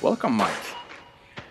Welcome, 0.00 0.38
Mike. 0.38 0.50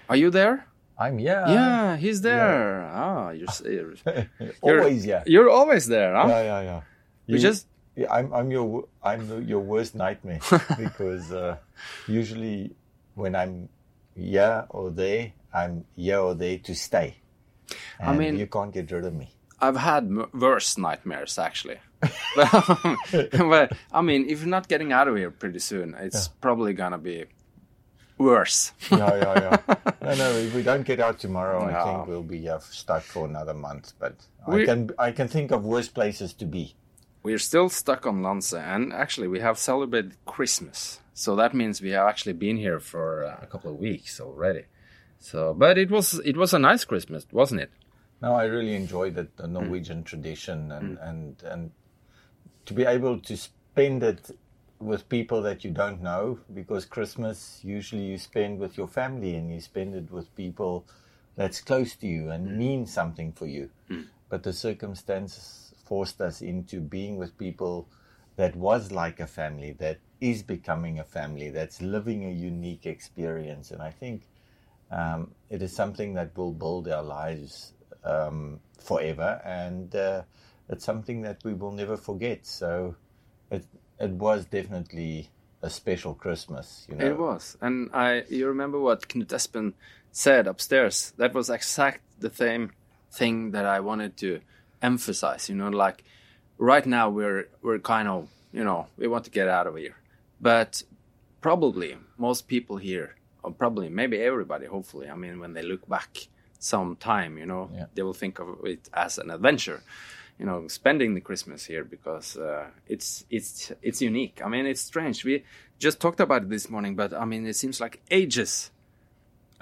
Are 0.10 0.16
you 0.16 0.32
there? 0.32 0.66
I'm 0.98 1.20
yeah. 1.20 1.48
yeah, 1.48 1.98
he's 1.98 2.22
there. 2.22 2.90
Ah, 2.92 3.30
you're, 3.30 3.46
you're 3.72 3.94
Always 4.64 5.06
yeah. 5.06 5.22
You're 5.28 5.52
always 5.52 5.86
there, 5.86 6.16
huh? 6.16 6.26
Yeah, 6.28 6.42
yeah, 6.42 6.62
yeah. 6.62 6.82
We 7.28 7.38
just 7.38 7.68
yeah, 7.96 8.12
I'm 8.12 8.34
I'm 8.34 8.52
your 8.52 8.86
I'm 9.04 9.48
your 9.48 9.60
worst 9.60 9.96
nightmare 9.96 10.40
because 10.78 11.32
uh, 11.32 11.58
usually 12.08 12.76
when 13.16 13.36
I'm 13.36 13.70
here 14.16 14.66
or 14.70 14.90
there, 14.92 15.34
I'm 15.54 15.86
here 15.96 16.20
or 16.20 16.36
there 16.36 16.58
to 16.60 16.76
stay. 16.76 17.18
And 18.00 18.18
mean- 18.18 18.38
you 18.38 18.48
can't 18.48 18.74
get 18.74 18.92
rid 18.92 19.06
of 19.06 19.14
me. 19.14 19.30
I've 19.62 19.78
had 19.78 20.04
m- 20.04 20.28
worse 20.34 20.78
nightmares 20.78 21.40
actually. 21.40 21.78
but 22.36 23.72
I 23.94 24.02
mean, 24.02 24.30
if 24.30 24.40
you're 24.42 24.50
not 24.50 24.68
getting 24.68 24.92
out 24.92 25.08
of 25.08 25.16
here 25.16 25.32
pretty 25.32 25.60
soon, 25.60 25.96
it's 25.98 26.28
probably 26.28 26.74
gonna 26.74 26.98
be 26.98 27.26
worse. 28.18 28.74
Yeah, 28.92 29.16
yeah, 29.16 29.40
yeah. 29.68 29.76
no, 30.02 30.16
no. 30.16 30.32
If 30.32 30.54
we 30.54 30.64
don't 30.64 30.84
get 30.86 31.00
out 31.00 31.20
tomorrow, 31.20 31.64
I 31.64 31.84
think 31.86 32.08
we'll 32.08 32.24
be 32.24 32.50
uh, 32.50 32.60
stuck 32.60 33.04
for 33.04 33.26
another 33.26 33.54
month. 33.54 33.94
But 34.00 34.16
We- 34.48 34.64
I 34.64 34.66
can 34.66 34.92
I 35.00 35.12
can 35.12 35.28
think 35.28 35.52
of 35.52 35.64
worse 35.64 35.88
places 35.88 36.34
to 36.34 36.46
be. 36.46 36.76
We're 37.24 37.40
still 37.40 37.70
stuck 37.70 38.06
on 38.06 38.22
Lance, 38.22 38.54
and 38.54 38.92
actually, 38.92 39.30
we 39.30 39.40
have 39.40 39.58
celebrated 39.58 40.18
Christmas. 40.26 41.00
So 41.14 41.36
that 41.38 41.54
means 41.54 41.82
we 41.82 41.92
have 41.92 42.08
actually 42.08 42.34
been 42.34 42.58
here 42.58 42.80
for 42.80 43.24
uh, 43.24 43.40
a 43.42 43.48
couple 43.48 43.72
of 43.72 43.78
weeks 43.78 44.20
already. 44.20 44.66
So, 45.20 45.54
but 45.54 45.78
it 45.78 45.90
was 45.90 46.20
it 46.26 46.36
was 46.36 46.54
a 46.54 46.60
nice 46.60 46.84
Christmas, 46.84 47.26
wasn't 47.32 47.62
it? 47.62 47.72
No, 48.22 48.34
I 48.36 48.44
really 48.46 48.76
enjoyed 48.76 49.18
it, 49.18 49.38
the 49.38 49.48
Norwegian 49.48 50.02
mm. 50.02 50.06
tradition 50.06 50.72
and, 50.72 50.98
mm. 50.98 51.10
and 51.10 51.44
and 51.44 51.72
to 52.66 52.74
be 52.74 52.84
able 52.84 53.20
to 53.20 53.38
spend 53.38 54.04
it 54.04 54.32
with 54.80 55.08
people 55.08 55.42
that 55.44 55.64
you 55.64 55.72
don't 55.72 56.02
know 56.02 56.40
because 56.54 56.84
Christmas 56.84 57.62
usually 57.64 58.04
you 58.04 58.18
spend 58.18 58.60
with 58.60 58.78
your 58.78 58.88
family 58.88 59.36
and 59.36 59.50
you 59.50 59.62
spend 59.62 59.96
it 59.96 60.12
with 60.12 60.36
people 60.36 60.86
that's 61.36 61.62
close 61.62 61.96
to 61.96 62.08
you 62.08 62.30
and 62.30 62.50
mm. 62.50 62.58
mean 62.58 62.86
something 62.86 63.32
for 63.32 63.48
you. 63.48 63.70
But 64.28 64.44
the 64.44 64.52
circumstances 64.52 65.63
forced 65.94 66.22
us 66.22 66.42
into 66.42 66.82
being 66.82 67.18
with 67.18 67.38
people 67.38 67.88
that 68.36 68.56
was 68.56 68.92
like 68.92 69.20
a 69.20 69.28
family, 69.28 69.74
that 69.74 70.00
is 70.20 70.42
becoming 70.42 70.98
a 70.98 71.04
family, 71.04 71.52
that's 71.52 71.84
living 71.84 72.26
a 72.26 72.32
unique 72.32 72.88
experience. 72.88 73.70
And 73.70 73.80
I 73.80 73.92
think 73.92 74.28
um, 74.90 75.36
it 75.52 75.62
is 75.62 75.72
something 75.72 76.16
that 76.16 76.36
will 76.36 76.52
build 76.52 76.88
our 76.88 77.04
lives 77.04 77.74
um, 78.04 78.60
forever, 78.80 79.40
and 79.46 79.96
uh, 79.96 80.24
it's 80.68 80.84
something 80.84 81.22
that 81.28 81.38
we 81.44 81.54
will 81.54 81.72
never 81.72 81.96
forget. 81.96 82.40
So 82.44 82.96
it 83.52 83.64
it 84.00 84.14
was 84.26 84.46
definitely 84.46 85.30
a 85.62 85.70
special 85.70 86.16
Christmas, 86.16 86.88
you 86.90 86.96
know. 86.96 87.06
It 87.06 87.18
was, 87.20 87.56
and 87.62 87.92
I. 87.94 88.24
You 88.30 88.48
remember 88.48 88.80
what 88.80 89.08
Knut 89.10 89.32
Espen 89.40 89.74
said 90.12 90.48
upstairs? 90.48 91.14
That 91.18 91.36
was 91.36 91.52
exact 91.52 92.02
the 92.20 92.34
same 92.34 92.72
thing 93.12 93.52
that 93.52 93.66
I 93.66 93.80
wanted 93.80 94.18
to 94.26 94.42
emphasize. 94.84 95.50
You 95.50 95.56
know, 95.56 95.70
like 95.70 96.04
right 96.58 96.86
now 96.86 97.10
we're 97.10 97.48
we're 97.64 97.80
kind 97.80 98.08
of 98.08 98.30
you 98.52 98.64
know 98.64 98.88
we 98.98 99.08
want 99.08 99.24
to 99.26 99.32
get 99.32 99.48
out 99.48 99.66
of 99.68 99.76
here, 99.78 99.96
but 100.42 100.84
probably 101.42 101.98
most 102.18 102.48
people 102.48 102.78
here, 102.78 103.16
or 103.44 103.52
probably 103.52 103.90
maybe 103.90 104.18
everybody, 104.22 104.66
hopefully. 104.68 105.10
I 105.10 105.16
mean, 105.16 105.40
when 105.40 105.54
they 105.54 105.64
look 105.64 105.88
back 105.90 106.28
some 106.60 106.96
time, 106.96 107.38
you 107.38 107.46
know, 107.46 107.70
Yeah. 107.74 107.86
they 107.96 108.04
will 108.04 108.14
think 108.14 108.40
of 108.40 108.48
it 108.66 108.90
as 108.94 109.18
an 109.18 109.30
adventure. 109.32 109.82
You 110.40 110.46
know, 110.48 110.68
spending 110.68 111.14
the 111.14 111.22
Christmas 111.22 111.66
here 111.66 111.84
because 111.84 112.38
uh, 112.38 112.66
it's 112.88 113.26
it's 113.30 113.72
it's 113.82 114.02
unique. 114.02 114.42
I 114.44 114.50
mean, 114.50 114.66
it's 114.66 114.82
strange. 114.82 115.24
We 115.24 115.44
just 115.80 116.00
talked 116.00 116.20
about 116.20 116.44
it 116.44 116.50
this 116.50 116.70
morning, 116.70 116.96
but 116.96 117.14
I 117.14 117.26
mean, 117.26 117.46
it 117.46 117.56
seems 117.56 117.80
like 117.80 118.02
ages 118.10 118.72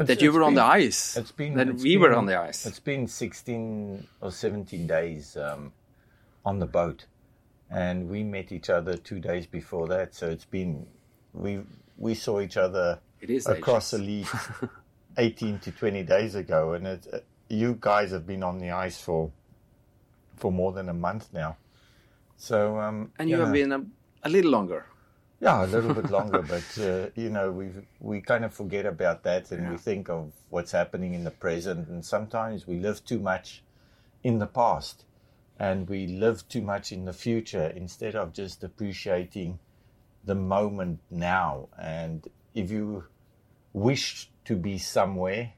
that 0.07 0.21
you 0.21 0.31
were 0.31 0.43
on 0.43 0.55
the 0.55 0.63
ice. 0.63 1.17
It's 1.17 1.31
been 1.31 1.55
that 1.55 1.75
we 1.75 1.97
were 1.97 2.13
on 2.13 2.25
the 2.25 2.39
ice. 2.39 2.65
It's 2.65 2.79
been 2.79 3.07
sixteen 3.07 4.07
or 4.21 4.31
seventeen 4.31 4.87
days 4.87 5.37
um, 5.37 5.73
on 6.45 6.59
the 6.59 6.65
boat, 6.65 7.05
and 7.69 8.09
we 8.09 8.23
met 8.23 8.51
each 8.51 8.69
other 8.69 8.97
two 8.97 9.19
days 9.19 9.45
before 9.47 9.87
that. 9.87 10.13
So 10.15 10.29
it's 10.29 10.45
been 10.45 10.87
we 11.33 11.61
we 11.97 12.15
saw 12.15 12.39
each 12.41 12.57
other 12.57 12.99
It 13.21 13.29
is 13.29 13.47
across 13.47 13.93
ages. 13.93 13.99
the 13.99 14.05
league 14.05 14.69
18 15.17 15.59
to 15.59 15.71
20 15.71 16.03
days 16.03 16.35
ago 16.35 16.73
and 16.73 16.87
it, 16.87 17.05
uh, 17.13 17.19
you 17.49 17.77
guys 17.79 18.11
have 18.11 18.25
been 18.25 18.43
on 18.43 18.57
the 18.59 18.71
ice 18.71 18.99
for 18.99 19.29
for 20.37 20.51
more 20.51 20.71
than 20.71 20.89
a 20.89 20.93
month 20.93 21.27
now 21.33 21.57
so 22.37 22.79
um 22.79 23.11
and 23.19 23.29
you 23.29 23.37
have 23.39 23.51
been 23.53 23.71
a, 23.71 23.85
a 24.23 24.29
little 24.29 24.51
longer. 24.51 24.85
Yeah 25.41 25.65
a 25.65 25.67
little 25.67 25.93
bit 25.93 26.09
longer 26.17 26.41
but 26.41 26.83
uh, 26.83 27.09
you 27.15 27.29
know 27.29 27.51
we 27.51 27.69
we 27.99 28.21
kind 28.21 28.45
of 28.45 28.53
forget 28.53 28.85
about 28.85 29.23
that 29.23 29.51
and 29.51 29.69
we 29.69 29.77
think 29.77 30.09
of 30.09 30.31
what's 30.49 30.71
happening 30.71 31.13
in 31.13 31.23
the 31.23 31.31
present 31.31 31.87
and 31.89 32.05
sometimes 32.05 32.67
we 32.67 32.79
live 32.79 33.03
too 33.03 33.19
much 33.19 33.63
in 34.23 34.39
the 34.39 34.47
past 34.47 35.03
and 35.61 35.87
we 35.87 36.07
live 36.07 36.47
too 36.49 36.61
much 36.61 36.91
in 36.91 37.05
the 37.05 37.13
future 37.13 37.71
instead 37.75 38.15
of 38.15 38.33
just 38.33 38.63
appreciating 38.63 39.59
the 40.25 40.33
moment 40.33 40.99
now. 41.11 41.69
And 41.79 42.27
if 42.55 42.71
you 42.71 43.03
wish 43.71 44.31
to 44.45 44.55
be 44.55 44.79
somewhere 44.79 45.53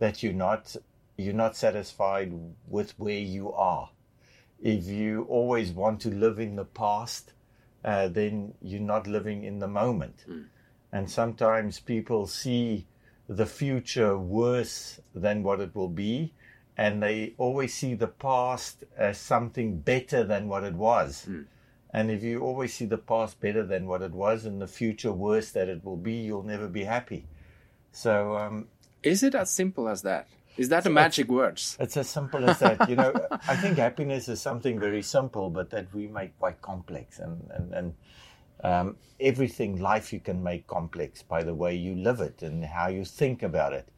that 0.00 0.20
you're 0.20 0.32
not 0.32 0.74
you're 1.16 1.32
not 1.32 1.56
satisfied 1.56 2.32
with 2.68 2.98
where 2.98 3.18
you 3.18 3.50
are 3.52 3.88
if 4.60 4.84
you 4.86 5.22
always 5.30 5.70
want 5.70 6.00
to 6.00 6.10
live 6.10 6.38
in 6.38 6.56
the 6.56 6.64
past 6.64 7.32
uh, 7.86 8.08
then 8.08 8.52
you're 8.60 8.80
not 8.80 9.06
living 9.06 9.44
in 9.44 9.60
the 9.60 9.68
moment. 9.68 10.24
And 10.92 11.10
sometimes 11.10 11.80
people 11.80 12.26
see 12.26 12.86
the 13.28 13.46
future 13.46 14.18
worse 14.18 15.00
than 15.14 15.42
what 15.42 15.60
it 15.60 15.74
will 15.74 15.88
be 15.88 16.34
and 16.76 17.02
they 17.02 17.34
always 17.38 17.72
see 17.74 17.94
the 17.94 18.06
past 18.06 18.84
as 18.96 19.18
something 19.18 19.78
better 19.78 20.22
than 20.24 20.46
what 20.48 20.62
it 20.62 20.74
was. 20.74 21.26
And 21.90 22.10
if 22.10 22.22
you 22.22 22.40
always 22.40 22.74
see 22.74 22.84
the 22.84 22.98
past 22.98 23.40
better 23.40 23.64
than 23.64 23.86
what 23.86 24.02
it 24.02 24.12
was 24.12 24.44
and 24.44 24.60
the 24.60 24.66
future 24.66 25.12
worse 25.12 25.52
that 25.52 25.68
it 25.68 25.82
will 25.84 25.96
be 25.96 26.14
you'll 26.14 26.42
never 26.42 26.68
be 26.68 26.84
happy. 26.84 27.26
So 27.92 28.36
um, 28.36 28.68
Is 29.02 29.22
it 29.22 29.34
as 29.34 29.50
simple 29.50 29.88
as 29.88 30.02
that? 30.02 30.28
Is 30.56 30.70
that 30.70 30.86
a 30.86 30.90
magic 30.90 31.28
words? 31.28 31.76
it's 31.80 31.96
as 31.96 32.08
simple 32.08 32.48
as 32.48 32.58
that. 32.60 32.88
You 32.88 32.96
know, 32.96 33.12
I 33.48 33.56
think 33.56 33.76
happiness 33.78 34.28
is 34.28 34.40
something 34.40 34.80
very 34.80 35.02
simple, 35.02 35.50
but 35.50 35.70
that 35.70 35.92
we 35.94 36.06
make 36.06 36.38
quite 36.38 36.62
complex. 36.62 37.18
And, 37.18 37.50
and, 37.50 37.74
and 37.74 37.94
um, 38.64 38.96
everything, 39.20 39.80
life, 39.80 40.12
you 40.12 40.20
can 40.20 40.42
make 40.42 40.66
complex 40.66 41.22
by 41.22 41.42
the 41.42 41.54
way 41.54 41.74
you 41.74 41.94
live 41.94 42.20
it 42.20 42.42
and 42.42 42.64
how 42.64 42.88
you 42.88 43.04
think 43.04 43.42
about 43.42 43.72
it. 43.72 43.88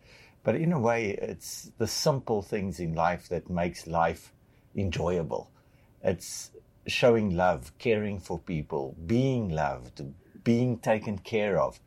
But 0.43 0.57
in 0.57 0.73
a 0.73 0.81
way, 0.81 1.11
it's 1.11 1.71
the 1.79 1.87
simple 1.87 2.43
things 2.43 2.81
in 2.81 2.95
life 2.95 3.29
that 3.29 3.51
makes 3.51 3.87
life 3.87 4.33
enjoyable. 4.75 5.51
It's 6.03 6.51
showing 6.87 7.37
love, 7.37 7.77
caring 7.79 8.19
for 8.19 8.39
people, 8.39 8.97
being 9.07 9.51
loved, 9.51 10.03
being 10.43 10.79
taken 10.79 11.19
care 11.19 11.61
of 11.61 11.81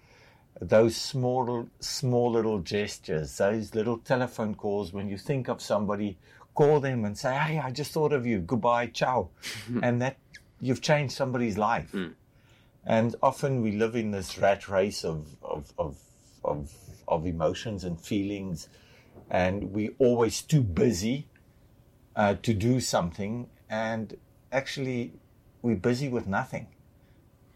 those 0.61 0.95
small 0.95 1.67
small 1.79 2.31
little 2.31 2.59
gestures 2.59 3.37
those 3.37 3.73
little 3.73 3.97
telephone 3.97 4.53
calls 4.53 4.93
when 4.93 5.09
you 5.09 5.17
think 5.17 5.47
of 5.47 5.59
somebody 5.59 6.17
call 6.53 6.79
them 6.79 7.03
and 7.03 7.17
say 7.17 7.33
hey 7.35 7.59
i 7.59 7.71
just 7.71 7.91
thought 7.91 8.13
of 8.13 8.25
you. 8.25 8.39
Goodbye 8.39 8.87
ciao. 8.87 9.29
And 9.81 10.01
that 10.01 10.17
you've 10.59 10.81
changed 10.81 11.13
somebody's 11.15 11.57
life. 11.57 11.93
And 12.85 13.15
often 13.21 13.61
we 13.61 13.71
live 13.73 13.95
in 13.95 14.11
this 14.11 14.37
rat 14.37 14.67
race 14.67 15.03
of 15.03 15.27
of 15.41 15.73
of 15.77 15.97
of, 16.43 16.71
of 17.07 17.25
emotions 17.25 17.83
and 17.83 17.99
feelings 17.99 18.67
and 19.29 19.71
we're 19.71 19.93
always 19.99 20.41
too 20.41 20.61
busy 20.61 21.27
uh, 22.15 22.35
to 22.41 22.53
do 22.53 22.79
something 22.79 23.47
and 23.69 24.17
actually 24.51 25.13
we're 25.61 25.75
busy 25.75 26.09
with 26.09 26.27
nothing 26.27 26.67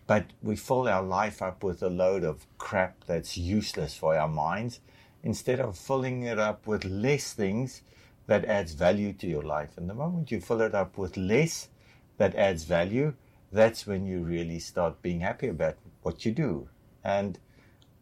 but 0.08 0.26
we 0.42 0.56
fill 0.56 0.88
our 0.88 1.04
life 1.04 1.42
up 1.42 1.64
with 1.64 1.82
a 1.82 1.90
load 1.90 2.24
of 2.24 2.46
crap 2.58 3.04
that's 3.06 3.38
useless 3.38 3.96
for 3.96 4.16
our 4.16 4.28
minds 4.28 4.80
instead 5.24 5.60
of 5.60 5.78
filling 5.78 6.24
it 6.24 6.38
up 6.38 6.68
with 6.68 6.86
less 6.86 7.34
things 7.34 7.82
that 8.28 8.46
adds 8.46 8.74
value 8.74 9.14
to 9.14 9.28
your 9.28 9.42
life. 9.42 9.72
And 9.78 9.90
the 9.90 9.94
moment 9.94 10.32
you 10.32 10.40
fill 10.40 10.62
it 10.62 10.76
up 10.76 10.98
with 10.98 11.18
less 11.18 11.70
that 12.18 12.36
adds 12.36 12.64
value, 12.64 13.14
that's 13.52 13.88
when 13.88 14.06
you 14.06 14.20
really 14.20 14.60
start 14.60 15.02
being 15.02 15.22
happy 15.22 15.48
about 15.48 15.78
what 16.02 16.26
you 16.26 16.32
do. 16.32 16.70
And 17.04 17.40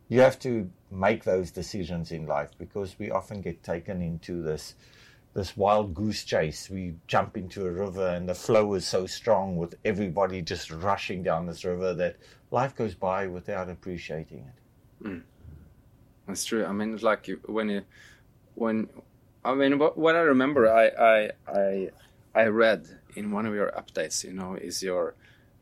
you 0.10 0.20
have 0.20 0.40
to 0.40 0.70
make 0.92 1.24
those 1.24 1.52
decisions 1.52 2.12
in 2.12 2.28
life 2.28 2.52
because 2.58 2.98
we 3.00 3.10
often 3.10 3.42
get 3.42 3.64
taken 3.64 4.02
into 4.02 4.42
this 4.42 4.76
this 5.34 5.58
wild 5.58 5.94
goose 5.94 6.24
chase. 6.24 6.70
We 6.70 6.96
jump 7.08 7.38
into 7.38 7.66
a 7.66 7.72
river, 7.72 8.08
and 8.08 8.28
the 8.30 8.36
flow 8.36 8.74
is 8.76 8.88
so 8.88 9.06
strong 9.08 9.58
with 9.58 9.76
everybody 9.84 10.42
just 10.42 10.72
rushing 10.72 11.24
down 11.24 11.46
this 11.46 11.66
river 11.66 11.94
that 11.96 12.18
life 12.52 12.76
goes 12.76 12.96
by 12.96 13.28
without 13.28 13.70
appreciating 13.70 14.40
it. 14.40 15.08
Hmm. 15.08 15.20
That's 16.28 16.46
true. 16.46 16.66
I 16.66 16.72
mean, 16.72 16.94
it's 16.94 17.04
like 17.04 17.30
when 17.48 17.70
you, 17.70 17.82
when, 18.56 18.88
I 19.44 19.54
mean, 19.56 19.78
what, 19.80 19.98
what 19.98 20.16
I 20.16 20.20
remember, 20.20 20.72
I, 20.72 20.88
I, 20.88 21.32
I, 21.48 21.90
I 22.34 22.46
read 22.46 22.88
in 23.16 23.32
one 23.32 23.46
of 23.46 23.54
your 23.54 23.72
updates, 23.72 24.24
you 24.24 24.34
know, 24.34 24.56
is 24.56 24.82
your, 24.82 25.16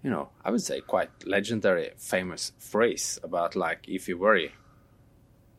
you 0.04 0.10
know, 0.10 0.30
I 0.46 0.52
would 0.52 0.62
say 0.62 0.82
quite 0.82 1.10
legendary, 1.26 1.92
famous 1.98 2.52
phrase 2.60 3.20
about 3.24 3.56
like, 3.56 3.88
if 3.88 4.08
you 4.08 4.18
worry, 4.18 4.54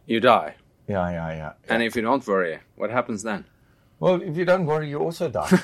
you 0.07 0.21
die, 0.21 0.55
Yeah, 0.87 1.11
yeah, 1.11 1.35
yeah. 1.35 1.53
and 1.69 1.83
if 1.83 1.97
you 1.97 2.03
don't 2.03 2.27
worry, 2.27 2.61
what 2.77 2.91
happens 2.91 3.23
then? 3.23 3.45
Well, 4.03 4.21
if 4.21 4.37
you 4.37 4.45
don't 4.45 4.67
worry, 4.67 4.89
you 4.91 4.99
also 4.99 5.29
die. 5.31 5.47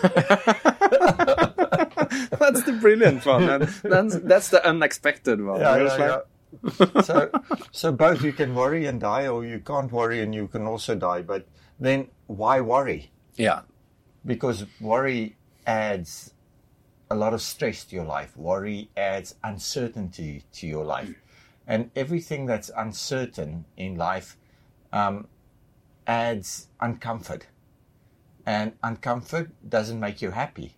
that's 2.38 2.62
the 2.62 2.78
brilliant 2.80 3.26
one. 3.26 3.42
and 3.50 3.62
That's 3.82 4.14
that's 4.20 4.48
the 4.50 4.64
unexpected 4.64 5.42
one. 5.44 5.60
Yeah, 5.60 5.76
yeah, 5.76 5.82
like- 5.82 6.22
yeah. 6.78 7.02
so, 7.02 7.30
so 7.72 7.90
both 7.90 8.22
you 8.22 8.32
can 8.32 8.54
worry 8.54 8.86
and 8.86 9.00
die, 9.00 9.26
or 9.26 9.44
you 9.44 9.58
can't 9.58 9.90
worry 9.90 10.20
and 10.20 10.32
you 10.32 10.46
can 10.46 10.66
also 10.68 10.94
die. 10.94 11.22
But 11.22 11.48
then, 11.80 12.08
why 12.28 12.60
worry? 12.60 13.10
yeah, 13.36 13.62
Because 14.24 14.66
worry 14.80 15.36
adds 15.66 16.32
a 17.10 17.16
lot 17.16 17.34
of 17.34 17.42
stress 17.42 17.84
to 17.86 17.96
your 17.96 18.04
life. 18.04 18.36
Worry 18.36 18.88
adds 18.96 19.34
uncertainty 19.42 20.44
to 20.52 20.66
your 20.68 20.84
life, 20.84 21.14
and 21.66 21.90
everything 21.96 22.46
that's 22.46 22.70
uncertain 22.76 23.64
in 23.76 23.96
life 23.96 24.36
um, 24.92 25.26
adds 26.06 26.68
uncomfort, 26.80 27.42
and 28.48 28.72
uncomfort 28.80 29.50
doesn't 29.68 30.00
make 30.00 30.22
you 30.22 30.30
happy. 30.30 30.74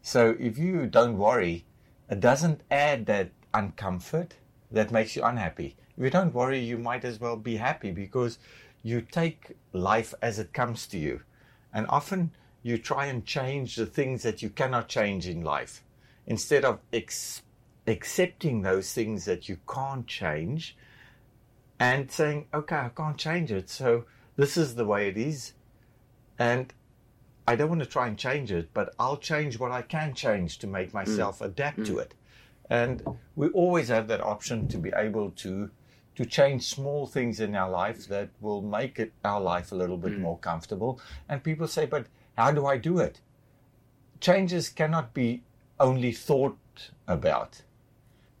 So 0.00 0.36
if 0.40 0.56
you 0.56 0.86
don't 0.86 1.18
worry, 1.18 1.66
it 2.08 2.18
doesn't 2.18 2.62
add 2.70 3.04
that 3.04 3.30
uncomfort 3.52 4.30
that 4.70 4.90
makes 4.90 5.14
you 5.14 5.22
unhappy. 5.22 5.76
If 5.98 6.02
you 6.02 6.08
don't 6.08 6.32
worry, 6.32 6.60
you 6.60 6.78
might 6.78 7.04
as 7.04 7.20
well 7.20 7.36
be 7.36 7.56
happy 7.56 7.90
because 7.90 8.38
you 8.82 9.02
take 9.02 9.54
life 9.74 10.14
as 10.22 10.38
it 10.38 10.54
comes 10.54 10.86
to 10.86 10.98
you. 10.98 11.20
And 11.74 11.86
often 11.90 12.30
you 12.62 12.78
try 12.78 13.04
and 13.04 13.26
change 13.26 13.76
the 13.76 13.84
things 13.84 14.22
that 14.22 14.40
you 14.40 14.48
cannot 14.48 14.88
change 14.88 15.28
in 15.28 15.42
life 15.42 15.84
instead 16.26 16.64
of 16.64 16.78
ex- 16.90 17.42
accepting 17.86 18.62
those 18.62 18.94
things 18.94 19.26
that 19.26 19.46
you 19.46 19.58
can't 19.68 20.06
change 20.06 20.74
and 21.78 22.10
saying, 22.10 22.46
okay, 22.54 22.76
I 22.76 22.88
can't 22.88 23.18
change 23.18 23.52
it. 23.52 23.68
So 23.68 24.06
this 24.36 24.56
is 24.56 24.74
the 24.74 24.86
way 24.86 25.08
it 25.08 25.18
is. 25.18 25.52
And 26.38 26.72
I 27.46 27.56
don't 27.56 27.68
want 27.68 27.82
to 27.82 27.86
try 27.86 28.06
and 28.08 28.16
change 28.16 28.50
it, 28.50 28.70
but 28.72 28.94
I'll 28.98 29.18
change 29.18 29.58
what 29.58 29.70
I 29.70 29.82
can 29.82 30.14
change 30.14 30.58
to 30.58 30.66
make 30.66 30.90
mm. 30.90 30.94
myself 30.94 31.40
adapt 31.40 31.84
to 31.86 31.94
mm. 31.94 32.00
it. 32.00 32.14
And 32.70 33.02
we 33.36 33.48
always 33.48 33.88
have 33.88 34.08
that 34.08 34.22
option 34.22 34.68
to 34.68 34.78
be 34.78 34.90
able 34.94 35.30
to 35.30 35.70
to 36.14 36.24
change 36.24 36.62
small 36.62 37.08
things 37.08 37.40
in 37.40 37.56
our 37.56 37.68
life 37.68 38.06
that 38.06 38.28
will 38.40 38.62
make 38.62 39.00
it 39.00 39.12
our 39.24 39.40
life 39.40 39.72
a 39.72 39.74
little 39.74 39.96
bit 39.96 40.12
mm. 40.12 40.20
more 40.20 40.38
comfortable. 40.38 41.00
And 41.28 41.42
people 41.42 41.66
say, 41.66 41.86
but 41.86 42.06
how 42.38 42.52
do 42.52 42.66
I 42.66 42.78
do 42.78 42.98
it? 42.98 43.20
Changes 44.20 44.68
cannot 44.68 45.12
be 45.12 45.42
only 45.80 46.12
thought 46.12 46.90
about. 47.08 47.62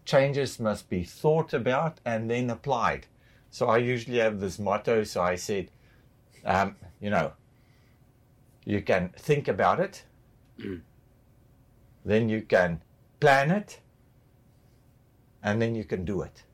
Changes 0.04 0.60
must 0.60 0.88
be 0.88 1.02
thought 1.02 1.52
about 1.52 1.98
and 2.04 2.30
then 2.30 2.48
applied. 2.48 3.06
So 3.50 3.66
I 3.66 3.78
usually 3.78 4.18
have 4.18 4.38
this 4.38 4.58
motto. 4.58 5.02
So 5.02 5.22
I 5.22 5.34
said, 5.34 5.70
um, 6.44 6.76
you 7.00 7.10
know, 7.10 7.32
you 8.64 8.82
can 8.82 9.10
think 9.16 9.48
about 9.48 9.80
it, 9.80 10.04
mm. 10.58 10.80
then 12.04 12.28
you 12.28 12.42
can 12.42 12.82
plan 13.20 13.50
it, 13.50 13.80
and 15.42 15.60
then 15.60 15.74
you 15.74 15.84
can 15.84 16.04
do 16.04 16.22
it. 16.22 16.44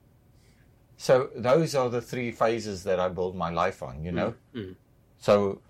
So 0.96 1.30
those 1.34 1.74
are 1.74 1.88
the 1.88 2.02
three 2.02 2.30
phases 2.30 2.84
that 2.84 3.00
I 3.00 3.08
build 3.08 3.34
my 3.36 3.50
life 3.50 3.82
on, 3.82 4.04
you 4.04 4.10
mm. 4.10 4.14
know. 4.14 4.34
Mm. 4.54 4.74
So 5.18 5.60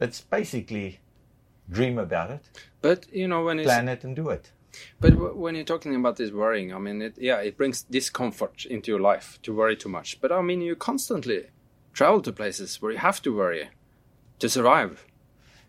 it's 0.00 0.20
basically 0.20 1.00
dream 1.70 1.98
about 1.98 2.30
it, 2.30 2.48
but 2.80 3.06
you 3.12 3.28
know 3.28 3.44
when 3.44 3.62
plan 3.62 3.88
it, 3.88 4.04
and 4.04 4.14
do 4.14 4.28
it. 4.28 4.52
But 5.00 5.14
w- 5.14 5.34
when 5.34 5.54
you're 5.54 5.64
talking 5.64 5.94
about 5.94 6.16
this 6.16 6.30
worrying, 6.30 6.72
I 6.74 6.78
mean, 6.78 7.02
it, 7.02 7.14
yeah, 7.18 7.38
it 7.38 7.56
brings 7.56 7.82
discomfort 7.82 8.64
into 8.66 8.90
your 8.90 9.00
life 9.00 9.38
to 9.42 9.54
worry 9.54 9.76
too 9.76 9.88
much. 9.88 10.20
But 10.20 10.32
I 10.32 10.42
mean, 10.42 10.60
you 10.60 10.76
constantly 10.76 11.46
travel 11.92 12.20
to 12.22 12.32
places 12.32 12.80
where 12.80 12.92
you 12.92 12.98
have 12.98 13.20
to 13.22 13.34
worry 13.34 13.70
to 14.38 14.48
survive. 14.48 15.04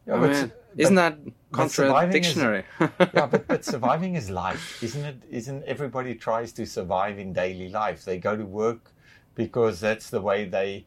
Yeah, 0.10 0.16
I 0.16 0.20
but- 0.20 0.30
mean, 0.32 0.52
isn't 0.78 0.96
that 0.96 1.18
but 1.52 1.72
surviving 1.72 2.24
is- 2.24 2.34
contradictory? 2.34 2.64
yeah, 3.14 3.26
but, 3.26 3.48
but 3.48 3.66
surviving 3.66 4.16
is 4.16 4.30
life, 4.30 4.82
isn't 4.84 5.04
it? 5.12 5.18
Isn't 5.30 5.64
everybody 5.66 6.14
tries 6.16 6.52
to 6.54 6.66
survive 6.66 7.18
in 7.20 7.34
daily 7.34 7.70
life? 7.70 8.06
They 8.06 8.18
go 8.18 8.36
to 8.36 8.46
work 8.46 8.92
because 9.36 9.80
that's 9.80 10.10
the 10.10 10.22
way 10.22 10.46
they 10.46 10.86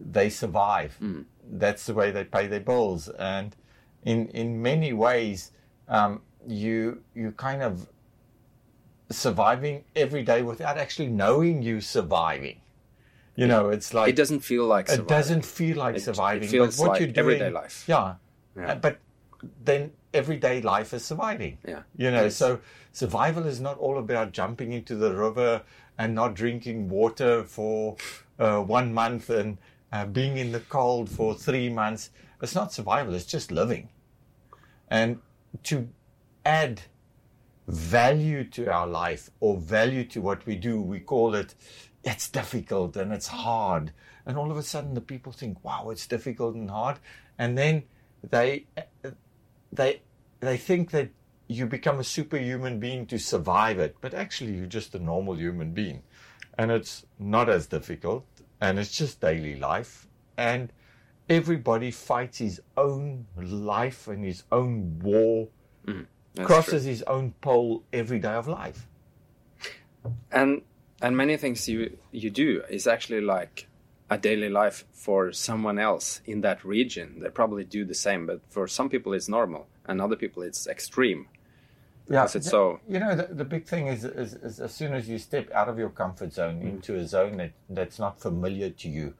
they 0.00 0.28
survive. 0.30 0.96
That's 1.64 1.86
the 1.86 1.94
way 1.94 2.10
they 2.10 2.24
pay 2.24 2.46
their 2.46 2.60
bills, 2.72 3.08
and 3.08 3.56
in 4.04 4.28
in 4.28 4.60
many 4.62 4.92
ways, 4.92 5.52
um, 5.88 6.20
you 6.46 7.02
you 7.14 7.32
kind 7.32 7.62
of 7.62 7.88
surviving 9.10 9.84
every 9.96 10.22
day 10.22 10.42
without 10.42 10.76
actually 10.78 11.08
knowing 11.08 11.62
you 11.62 11.80
surviving. 11.80 12.60
You 13.36 13.46
know, 13.46 13.68
it's 13.70 13.94
like 13.94 14.08
it 14.10 14.16
doesn't 14.16 14.40
feel 14.40 14.66
like 14.66 14.88
surviving. 14.88 15.04
it 15.06 15.08
doesn't 15.08 15.44
feel 15.44 15.76
like 15.76 15.94
It- 15.94 15.98
it 15.98 16.04
surviving. 16.04 16.48
feels 16.48 16.76
but 16.76 16.82
what 16.82 16.90
like 16.92 17.00
you're 17.00 17.08
doing, 17.08 17.18
everyday 17.18 17.50
life. 17.50 17.84
Yeah. 17.86 18.16
Yeah. 18.58 18.74
But 18.74 18.98
then 19.64 19.92
everyday 20.12 20.60
life 20.62 20.92
is 20.92 21.04
surviving. 21.04 21.58
Yeah. 21.66 21.82
You 21.96 22.10
know, 22.10 22.24
Yes. 22.24 22.36
so 22.36 22.60
survival 22.92 23.46
is 23.46 23.60
not 23.60 23.78
all 23.78 23.98
about 23.98 24.32
jumping 24.32 24.72
into 24.72 24.96
the 24.96 25.14
river 25.14 25.62
and 25.96 26.14
not 26.14 26.34
drinking 26.34 26.88
water 26.88 27.44
for 27.44 27.96
uh, 28.38 28.60
one 28.60 28.92
month 28.92 29.30
and 29.30 29.58
uh, 29.92 30.06
being 30.06 30.36
in 30.36 30.52
the 30.52 30.60
cold 30.60 31.08
for 31.08 31.34
three 31.34 31.68
months. 31.68 32.10
It's 32.42 32.54
not 32.54 32.72
survival, 32.72 33.14
it's 33.14 33.24
just 33.26 33.50
living. 33.50 33.88
And 34.88 35.20
to 35.64 35.88
add 36.44 36.82
value 37.66 38.44
to 38.44 38.72
our 38.72 38.86
life 38.86 39.30
or 39.40 39.56
value 39.58 40.04
to 40.04 40.20
what 40.20 40.46
we 40.46 40.56
do, 40.56 40.80
we 40.80 41.00
call 41.00 41.34
it 41.34 41.54
it's 42.04 42.28
difficult 42.28 42.96
and 42.96 43.12
it's 43.12 43.26
hard. 43.28 43.92
And 44.24 44.38
all 44.38 44.50
of 44.50 44.56
a 44.56 44.62
sudden 44.62 44.94
the 44.94 45.00
people 45.00 45.32
think, 45.32 45.62
wow, 45.64 45.90
it's 45.90 46.06
difficult 46.06 46.54
and 46.54 46.70
hard. 46.70 46.98
And 47.38 47.58
then 47.58 47.82
they 48.22 48.66
they 49.72 50.02
they 50.40 50.56
think 50.56 50.90
that 50.90 51.10
you 51.48 51.66
become 51.66 51.98
a 51.98 52.04
superhuman 52.04 52.78
being 52.78 53.06
to 53.06 53.18
survive 53.18 53.78
it, 53.78 53.96
but 54.00 54.12
actually 54.14 54.52
you're 54.52 54.66
just 54.66 54.94
a 54.94 54.98
normal 54.98 55.34
human 55.38 55.72
being. 55.72 56.02
And 56.58 56.70
it's 56.70 57.06
not 57.18 57.48
as 57.48 57.66
difficult 57.66 58.26
and 58.60 58.78
it's 58.78 58.96
just 58.96 59.20
daily 59.20 59.56
life. 59.56 60.06
And 60.36 60.72
everybody 61.28 61.90
fights 61.90 62.38
his 62.38 62.60
own 62.76 63.26
life 63.36 64.08
and 64.08 64.24
his 64.24 64.44
own 64.52 64.98
war, 64.98 65.48
mm, 65.86 66.06
That's 66.34 66.46
crosses 66.46 66.84
his 66.84 67.02
own 67.04 67.32
pole 67.40 67.84
every 67.92 68.18
day 68.18 68.32
of 68.34 68.46
life. 68.48 68.86
and 70.30 70.62
and 71.00 71.16
many 71.16 71.36
things 71.36 71.68
you 71.68 71.96
you 72.12 72.30
do 72.30 72.62
is 72.68 72.86
actually 72.86 73.20
like 73.20 73.67
a 74.10 74.16
daily 74.18 74.48
life 74.48 74.84
for 74.92 75.32
someone 75.32 75.78
else 75.78 76.20
in 76.24 76.40
that 76.40 76.64
region 76.64 77.20
they 77.20 77.28
probably 77.28 77.64
do 77.64 77.84
the 77.84 77.94
same 77.94 78.26
but 78.26 78.40
for 78.48 78.66
some 78.66 78.88
people 78.88 79.12
it's 79.12 79.28
normal 79.28 79.66
and 79.86 80.00
other 80.00 80.16
people 80.16 80.42
it's 80.42 80.66
extreme. 80.66 81.26
Yeah, 82.10 82.22
Because 82.22 82.36
it's 82.36 82.50
so- 82.50 82.80
You 82.88 83.00
know, 83.00 83.14
the, 83.14 83.34
the 83.34 83.44
big 83.44 83.66
thing 83.66 83.86
is, 83.88 84.02
is, 84.04 84.32
is 84.34 84.60
as 84.60 84.72
soon 84.74 84.94
as 84.94 85.08
you 85.10 85.18
step 85.18 85.50
out 85.52 85.68
of 85.68 85.78
your 85.78 85.90
comfort 85.90 86.32
zone 86.32 86.62
into 86.62 86.94
a 86.96 87.06
zone 87.06 87.36
that, 87.36 87.52
that's 87.68 87.98
not 87.98 88.18
familiar 88.18 88.70
to 88.70 88.88
you, 88.88 89.12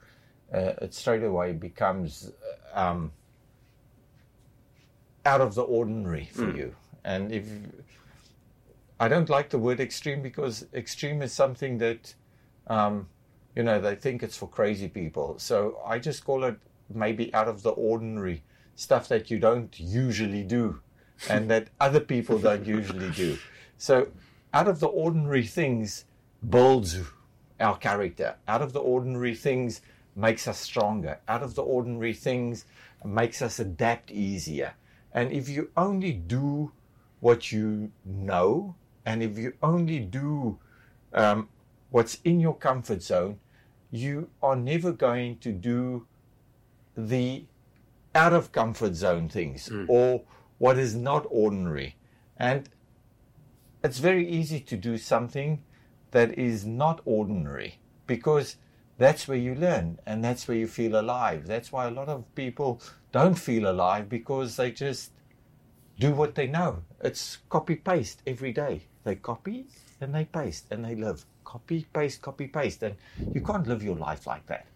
uh, 0.51 0.73
it 0.81 0.93
straight 0.95 1.23
away 1.23 1.53
becomes 1.53 2.31
um, 2.73 3.11
out 5.25 5.41
of 5.41 5.53
the 5.55 5.61
ordinary 5.61 6.29
for 6.33 6.49
you. 6.55 6.75
And 7.03 7.31
if 7.31 7.45
I 8.99 9.07
don't 9.07 9.29
like 9.29 9.49
the 9.49 9.59
word 9.59 9.79
extreme 9.79 10.21
because 10.21 10.65
extreme 10.73 11.21
is 11.21 11.31
something 11.31 11.77
that, 11.79 12.15
um, 12.67 13.07
you 13.55 13.63
know, 13.63 13.79
they 13.79 13.95
think 13.95 14.23
it's 14.23 14.37
for 14.37 14.47
crazy 14.47 14.87
people. 14.87 15.37
So 15.39 15.79
I 15.85 15.99
just 15.99 16.23
call 16.25 16.43
it 16.43 16.57
maybe 16.93 17.33
out 17.33 17.47
of 17.47 17.63
the 17.63 17.71
ordinary 17.71 18.43
stuff 18.75 19.07
that 19.09 19.29
you 19.29 19.39
don't 19.39 19.77
usually 19.79 20.43
do 20.43 20.79
and 21.29 21.49
that 21.49 21.67
other 21.79 21.99
people 21.99 22.39
don't 22.39 22.65
usually 22.65 23.11
do. 23.11 23.37
So 23.77 24.09
out 24.53 24.67
of 24.67 24.79
the 24.79 24.87
ordinary 24.87 25.45
things 25.45 26.05
builds 26.47 26.99
our 27.59 27.77
character. 27.77 28.35
Out 28.47 28.61
of 28.61 28.73
the 28.73 28.79
ordinary 28.79 29.35
things 29.35 29.81
makes 30.15 30.47
us 30.47 30.59
stronger. 30.59 31.19
Out 31.27 31.43
of 31.43 31.55
the 31.55 31.61
ordinary 31.63 32.13
things 32.13 32.65
makes 33.03 33.41
us 33.41 33.59
adapt 33.59 34.11
easier. 34.11 34.73
And 35.13 35.31
if 35.31 35.49
you 35.49 35.69
only 35.75 36.13
do 36.13 36.71
what 37.19 37.51
you 37.51 37.91
know, 38.05 38.75
and 39.05 39.23
if 39.23 39.37
you 39.37 39.53
only 39.61 39.99
do 39.99 40.59
um, 41.13 41.49
what's 41.89 42.15
in 42.23 42.39
your 42.39 42.55
comfort 42.55 43.01
zone, 43.01 43.39
you 43.91 44.29
are 44.41 44.55
never 44.55 44.91
going 44.91 45.37
to 45.39 45.51
do 45.51 46.05
the 46.95 47.45
out 48.13 48.33
of 48.33 48.51
comfort 48.51 48.95
zone 48.95 49.29
things 49.29 49.67
hmm. 49.67 49.85
or 49.87 50.23
what 50.57 50.77
is 50.77 50.95
not 50.95 51.25
ordinary. 51.29 51.95
And 52.37 52.69
it's 53.83 53.99
very 53.99 54.27
easy 54.27 54.59
to 54.59 54.77
do 54.77 54.97
something 54.97 55.63
that 56.11 56.37
is 56.37 56.65
not 56.65 57.01
ordinary 57.05 57.79
because 58.07 58.57
that's 58.97 59.27
where 59.27 59.37
you 59.37 59.55
learn 59.55 59.99
and 60.05 60.23
that's 60.23 60.47
where 60.47 60.57
you 60.57 60.67
feel 60.67 60.99
alive. 60.99 61.47
That's 61.47 61.71
why 61.71 61.87
a 61.87 61.91
lot 61.91 62.09
of 62.09 62.23
people 62.35 62.81
don't 63.11 63.35
feel 63.35 63.69
alive 63.69 64.09
because 64.09 64.57
they 64.57 64.71
just 64.71 65.11
do 65.99 66.11
what 66.11 66.35
they 66.35 66.47
know. 66.47 66.83
It's 67.01 67.37
copy 67.49 67.75
paste 67.75 68.21
every 68.27 68.51
day. 68.51 68.83
They 69.03 69.15
copy 69.15 69.67
and 70.01 70.13
they 70.13 70.25
paste 70.25 70.65
and 70.71 70.83
they 70.83 70.95
live. 70.95 71.25
Copy, 71.49 71.87
paste, 71.91 72.21
copy, 72.21 72.45
paste. 72.45 72.83
And 72.83 72.95
you 73.33 73.41
can't 73.41 73.65
live 73.65 73.81
your 73.81 73.95
life 73.95 74.27
like 74.27 74.45
that. 74.45 74.67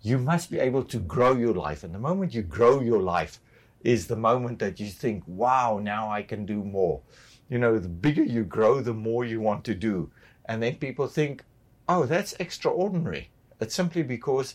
You 0.00 0.16
must 0.16 0.50
be 0.50 0.58
able 0.58 0.82
to 0.84 0.98
grow 0.98 1.36
your 1.36 1.52
life. 1.52 1.84
And 1.84 1.94
the 1.94 1.98
moment 1.98 2.32
you 2.32 2.40
grow 2.40 2.80
your 2.80 3.02
life 3.02 3.38
is 3.84 4.06
the 4.06 4.16
moment 4.16 4.60
that 4.60 4.80
you 4.80 4.86
think, 4.86 5.22
wow, 5.26 5.78
now 5.78 6.10
I 6.10 6.22
can 6.22 6.46
do 6.46 6.64
more. 6.64 7.02
You 7.50 7.58
know, 7.58 7.78
the 7.78 7.90
bigger 7.90 8.22
you 8.22 8.44
grow, 8.44 8.80
the 8.80 8.94
more 8.94 9.26
you 9.26 9.42
want 9.42 9.62
to 9.64 9.74
do. 9.74 10.10
And 10.46 10.62
then 10.62 10.76
people 10.76 11.06
think, 11.06 11.44
oh, 11.86 12.06
that's 12.06 12.32
extraordinary. 12.40 13.28
It's 13.60 13.74
simply 13.74 14.02
because 14.02 14.54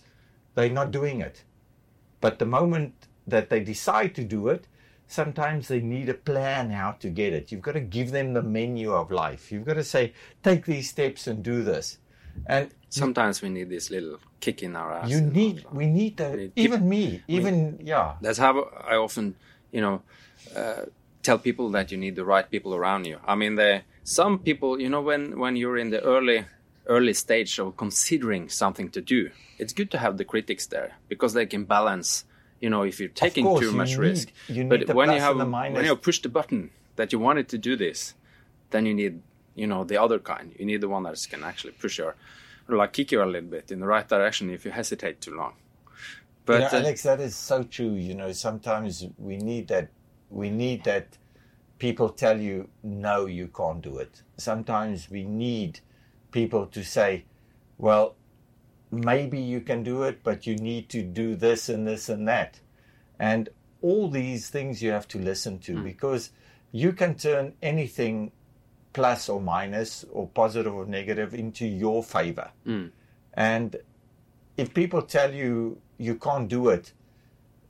they're 0.55 0.69
not 0.69 0.89
doing 0.89 1.21
it. 1.21 1.43
But 2.21 2.39
the 2.39 2.47
moment 2.47 3.05
that 3.27 3.51
they 3.51 3.59
decide 3.59 4.15
to 4.15 4.23
do 4.23 4.47
it, 4.47 4.65
sometimes 5.07 5.67
they 5.67 5.79
need 5.81 6.09
a 6.09 6.13
plan 6.13 6.69
how 6.71 6.91
to 6.93 7.09
get 7.09 7.33
it. 7.33 7.51
You've 7.51 7.61
got 7.61 7.73
to 7.73 7.79
give 7.81 8.11
them 8.11 8.33
the 8.33 8.41
menu 8.41 8.91
of 8.91 9.11
life. 9.11 9.51
You've 9.51 9.65
got 9.65 9.75
to 9.75 9.83
say, 9.83 10.13
take 10.43 10.65
these 10.65 10.89
steps 10.89 11.27
and 11.27 11.43
do 11.43 11.63
this. 11.63 11.97
And 12.47 12.69
Sometimes 12.89 13.41
we 13.41 13.49
need 13.49 13.69
this 13.69 13.89
little 13.91 14.19
kick 14.39 14.63
in 14.63 14.75
our 14.75 14.91
ass. 14.93 15.09
you 15.09 15.19
need, 15.21 15.65
we 15.71 15.85
need 15.85 16.15
that. 16.17 16.35
need- 16.37 16.51
Even 16.55 16.87
me, 16.87 17.21
even, 17.27 17.79
yeah. 17.83 18.15
That's 18.21 18.37
how 18.37 18.69
I 18.87 18.95
often, 18.95 19.35
you 19.71 19.81
know, 19.81 20.01
uh, 20.55 20.83
tell 21.23 21.37
people 21.37 21.69
that 21.71 21.91
you 21.91 21.97
need 21.97 22.15
the 22.15 22.23
right 22.23 22.49
people 22.49 22.73
around 22.73 23.05
you. 23.05 23.19
I 23.27 23.35
mean, 23.35 23.55
the 23.55 23.81
some 24.03 24.39
people, 24.39 24.79
you 24.79 24.87
know, 24.89 25.01
when 25.01 25.39
when 25.39 25.55
you're 25.57 25.77
in 25.77 25.89
the 25.89 26.01
early 26.01 26.45
early 26.87 27.13
stage 27.13 27.57
of 27.59 27.75
considering 27.75 28.47
something 28.47 28.89
to 28.91 29.01
do, 29.01 29.31
it's 29.57 29.73
good 29.73 29.89
to 29.91 29.97
have 29.97 30.17
the 30.17 30.23
critics 30.25 30.67
there 30.67 30.93
because 31.09 31.33
they 31.33 31.45
can 31.45 31.65
balance. 31.65 32.23
You 32.65 32.71
know, 32.71 32.81
if 32.81 32.99
you're 32.99 33.09
taking 33.27 33.45
course, 33.45 33.61
too 33.61 33.71
much 33.71 33.91
need- 33.91 34.07
risk, 34.09 34.27
you 34.47 34.63
need 34.63 34.69
but 34.71 34.87
the 34.87 34.95
when 34.95 35.11
you 35.11 35.19
have 35.19 35.37
when 35.37 35.85
you 35.85 35.95
push 36.07 36.19
the 36.25 36.29
button 36.29 36.71
that 36.95 37.07
you 37.13 37.19
wanted 37.27 37.47
to 37.49 37.59
do 37.59 37.75
this, 37.75 38.15
then 38.71 38.87
you 38.87 38.93
need 39.01 39.21
you 39.61 39.67
know 39.67 39.83
the 39.83 39.97
other 40.05 40.17
kind. 40.17 40.47
You 40.59 40.65
need 40.65 40.81
the 40.81 40.89
one 40.89 41.03
that 41.03 41.15
can 41.29 41.43
actually 41.43 41.73
push 41.83 41.99
your, 41.99 42.15
or 42.67 42.75
like 42.81 42.91
kick 42.93 43.11
you 43.11 43.21
a 43.21 43.29
little 43.33 43.51
bit 43.57 43.69
in 43.73 43.81
the 43.81 43.85
right 43.95 44.07
direction 44.15 44.49
if 44.49 44.65
you 44.65 44.71
hesitate 44.71 45.21
too 45.21 45.35
long. 45.41 45.53
But 46.47 46.53
you 46.53 46.59
know, 46.61 46.77
uh, 46.79 46.81
Alex, 46.81 47.03
that 47.03 47.19
is 47.19 47.35
so 47.35 47.57
true. 47.75 47.93
You 47.93 48.15
know, 48.15 48.31
sometimes 48.31 49.05
we 49.19 49.37
need 49.37 49.67
that. 49.67 49.89
We 50.31 50.49
need 50.49 50.85
that. 50.85 51.05
People 51.77 52.09
tell 52.09 52.39
you, 52.41 52.57
no, 52.81 53.27
you 53.27 53.47
can't 53.59 53.81
do 53.89 53.99
it. 53.99 54.23
Sometimes 54.37 54.97
we 55.11 55.23
need 55.23 55.81
people 56.31 56.65
to 56.65 56.83
say, 56.83 57.25
well, 57.77 58.15
maybe 59.03 59.39
you 59.39 59.61
can 59.61 59.83
do 59.83 60.03
it, 60.03 60.23
but 60.23 60.45
you 60.47 60.55
need 60.55 60.89
to 60.89 61.01
do 61.03 61.35
this 61.35 61.69
and 61.69 61.87
this 61.87 62.09
and 62.09 62.27
that. 62.27 62.59
And 63.19 63.49
all 63.81 64.09
these 64.09 64.49
things 64.49 64.81
you 64.81 64.91
have 64.91 65.07
to 65.09 65.19
listen 65.19 65.59
to 65.59 65.81
because 65.81 66.31
you 66.71 66.91
can 66.93 67.15
turn 67.15 67.53
anything 67.61 68.31
plus 68.93 69.29
or 69.29 69.39
minus 69.41 70.05
or 70.11 70.27
positive 70.27 70.73
or 70.73 70.85
negative 70.85 71.33
into 71.33 71.65
your 71.65 72.03
favor. 72.03 72.51
And 73.33 73.75
if 74.57 74.73
people 74.73 75.01
tell 75.01 75.33
you 75.33 75.79
you 75.97 76.15
can't 76.15 76.47
do 76.47 76.69
it, 76.69 76.93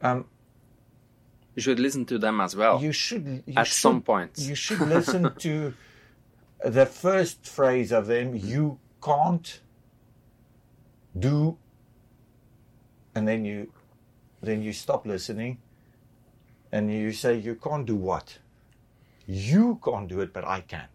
um, 0.01 0.25
you 1.55 1.62
should 1.62 1.79
listen 1.79 2.05
to 2.05 2.17
them 2.17 2.41
as 2.41 2.55
well. 2.55 2.82
you 2.82 2.91
should 2.91 3.44
you 3.46 3.53
At 3.58 3.67
should- 3.67 3.75
some 3.75 4.01
point. 4.01 4.32
you 4.38 4.55
should 4.55 4.82
listen 4.82 5.32
to 5.39 5.74
the 6.63 6.86
first 6.86 7.46
phrase 7.48 7.91
of 7.91 8.08
them. 8.08 8.36
You 8.36 8.79
can't 9.03 9.62
do, 11.17 11.57
and 13.13 13.27
then 13.27 13.45
you 13.45 13.72
then 14.41 14.62
you 14.62 14.74
stop 14.74 15.05
listening, 15.05 15.60
and 16.72 16.91
you 16.91 17.12
say 17.12 17.36
you 17.38 17.55
can't 17.55 17.86
do 17.86 17.95
what? 17.95 18.39
You 19.27 19.79
can't 19.84 20.07
do 20.07 20.19
it, 20.22 20.34
but 20.34 20.45
I 20.45 20.62
can. 20.62 20.88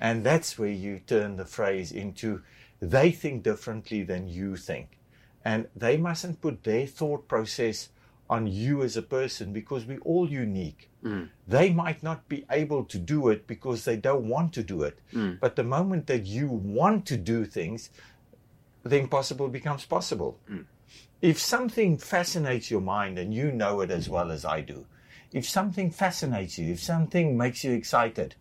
And 0.00 0.24
that's 0.24 0.58
where 0.58 0.70
you 0.70 1.00
turn 1.06 1.36
the 1.36 1.44
phrase 1.44 1.92
into 1.92 2.42
they 2.80 3.12
think 3.12 3.44
differently 3.44 4.02
than 4.02 4.26
you 4.28 4.56
think. 4.56 4.98
And 5.44 5.68
they 5.76 5.96
mustn't 5.96 6.40
put 6.40 6.64
their 6.64 6.86
thought 6.86 7.28
process 7.28 7.90
on 8.28 8.46
you 8.46 8.82
as 8.82 8.96
a 8.96 9.02
person 9.02 9.52
because 9.52 9.84
we're 9.84 10.00
all 10.00 10.28
unique. 10.28 10.88
Mm. 11.04 11.28
They 11.46 11.72
might 11.72 12.02
not 12.02 12.28
be 12.28 12.44
able 12.50 12.84
to 12.84 12.98
do 12.98 13.28
it 13.28 13.46
because 13.46 13.84
they 13.84 13.96
don't 13.96 14.28
want 14.28 14.52
to 14.54 14.62
do 14.62 14.82
it. 14.82 14.98
Mm. 15.12 15.38
But 15.38 15.54
the 15.54 15.64
moment 15.64 16.06
that 16.06 16.26
you 16.26 16.48
want 16.48 17.06
to 17.06 17.16
do 17.16 17.44
things, 17.44 17.90
the 18.82 18.98
impossible 18.98 19.48
becomes 19.48 19.84
possible. 19.84 20.38
Hmm. 20.46 20.62
If 21.20 21.38
something 21.38 21.98
fascinates 21.98 22.70
your 22.70 22.80
mind, 22.80 23.18
and 23.18 23.32
you 23.32 23.52
know 23.52 23.80
it 23.80 23.90
as 23.90 24.08
well 24.08 24.30
as 24.32 24.44
I 24.44 24.60
do, 24.60 24.86
if 25.32 25.48
something 25.48 25.90
fascinates 25.90 26.58
you, 26.58 26.72
if 26.72 26.80
something 26.80 27.36
makes 27.36 27.64
you 27.64 27.72
excited, 27.72 28.34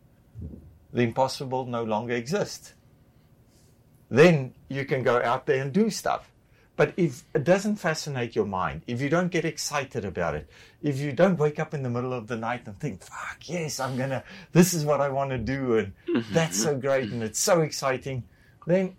the 0.92 1.04
impossible 1.04 1.66
no 1.66 1.84
longer 1.84 2.14
exists. 2.14 2.74
Then 4.10 4.54
you 4.68 4.84
can 4.86 5.04
go 5.04 5.22
out 5.22 5.46
there 5.46 5.62
and 5.62 5.72
do 5.72 5.90
stuff. 5.90 6.32
But 6.76 6.94
if 6.98 7.24
it 7.36 7.44
doesn't 7.44 7.76
fascinate 7.76 8.36
your 8.36 8.46
mind, 8.46 8.82
if 8.88 9.02
you 9.02 9.10
don't 9.10 9.32
get 9.32 9.46
excited 9.46 10.04
about 10.04 10.36
it, 10.36 10.50
if 10.82 10.98
you 10.98 11.12
don't 11.12 11.38
wake 11.38 11.60
up 11.60 11.74
in 11.74 11.84
the 11.84 11.90
middle 11.90 12.14
of 12.14 12.28
the 12.28 12.36
night 12.36 12.66
and 12.66 12.80
think, 12.80 13.04
fuck, 13.04 13.38
yes, 13.48 13.80
I'm 13.80 13.98
going 13.98 14.10
to, 14.10 14.24
this 14.52 14.74
is 14.74 14.84
what 14.84 15.00
I 15.00 15.10
want 15.10 15.30
to 15.32 15.38
do, 15.38 15.78
and 15.78 15.94
that's 16.32 16.62
so 16.62 16.76
great 16.76 17.12
and 17.12 17.22
it's 17.22 17.40
so 17.40 17.62
exciting, 17.62 18.24
then 18.66 18.96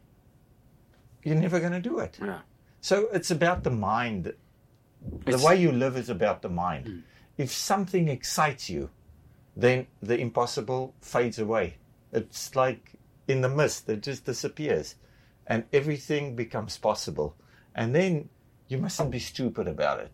you're 1.23 1.37
never 1.37 1.61
going 1.61 1.73
to 1.73 1.81
do 1.81 1.99
it. 1.99 2.19
yeah. 2.21 2.41
So 2.81 3.09
it's 3.13 3.31
about 3.31 3.63
the 3.63 3.71
mind. 3.71 4.25
The 4.25 4.35
It's- 5.27 5.45
way 5.45 5.57
you 5.57 5.71
live 5.71 5.97
is 5.97 6.09
about 6.09 6.43
the 6.43 6.49
mind. 6.49 7.05
If 7.39 7.53
something 7.53 8.09
excites 8.09 8.69
you, 8.69 8.91
then 9.57 9.87
the 10.03 10.19
impossible 10.19 10.95
fades 11.01 11.39
away. 11.39 11.77
It's 12.13 12.57
like 12.57 12.93
in 13.29 13.41
the 13.41 13.49
mist, 13.49 13.89
it 13.89 14.03
just 14.03 14.25
disappears. 14.25 14.97
And 15.47 15.65
everything 15.73 16.37
becomes 16.37 16.79
possible. 16.79 17.37
And 17.75 17.95
then 17.95 18.29
you 18.69 18.79
mustn't 18.79 19.11
be 19.11 19.19
stupid 19.19 19.69
about 19.69 20.01
it. 20.01 20.13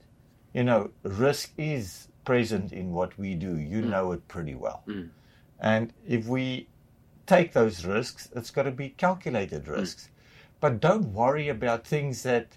You 0.52 0.64
know, 0.64 0.90
risk 1.02 1.52
is 1.58 2.08
present 2.24 2.72
in 2.72 2.92
what 2.92 3.18
we 3.18 3.34
do. 3.34 3.56
You 3.58 3.82
mm. 3.82 3.90
know 3.90 4.12
it 4.12 4.26
pretty 4.28 4.54
well. 4.54 4.82
Mm. 4.86 5.10
And 5.60 5.92
if 6.06 6.26
we 6.26 6.68
take 7.26 7.52
those 7.52 7.84
risks, 7.84 8.28
it's 8.34 8.50
got 8.50 8.64
to 8.64 8.70
be 8.70 8.90
calculated 8.90 9.68
risks. 9.68 10.04
Mm. 10.04 10.08
But 10.60 10.80
don't 10.80 11.12
worry 11.12 11.48
about 11.48 11.86
things 11.86 12.22
that 12.24 12.56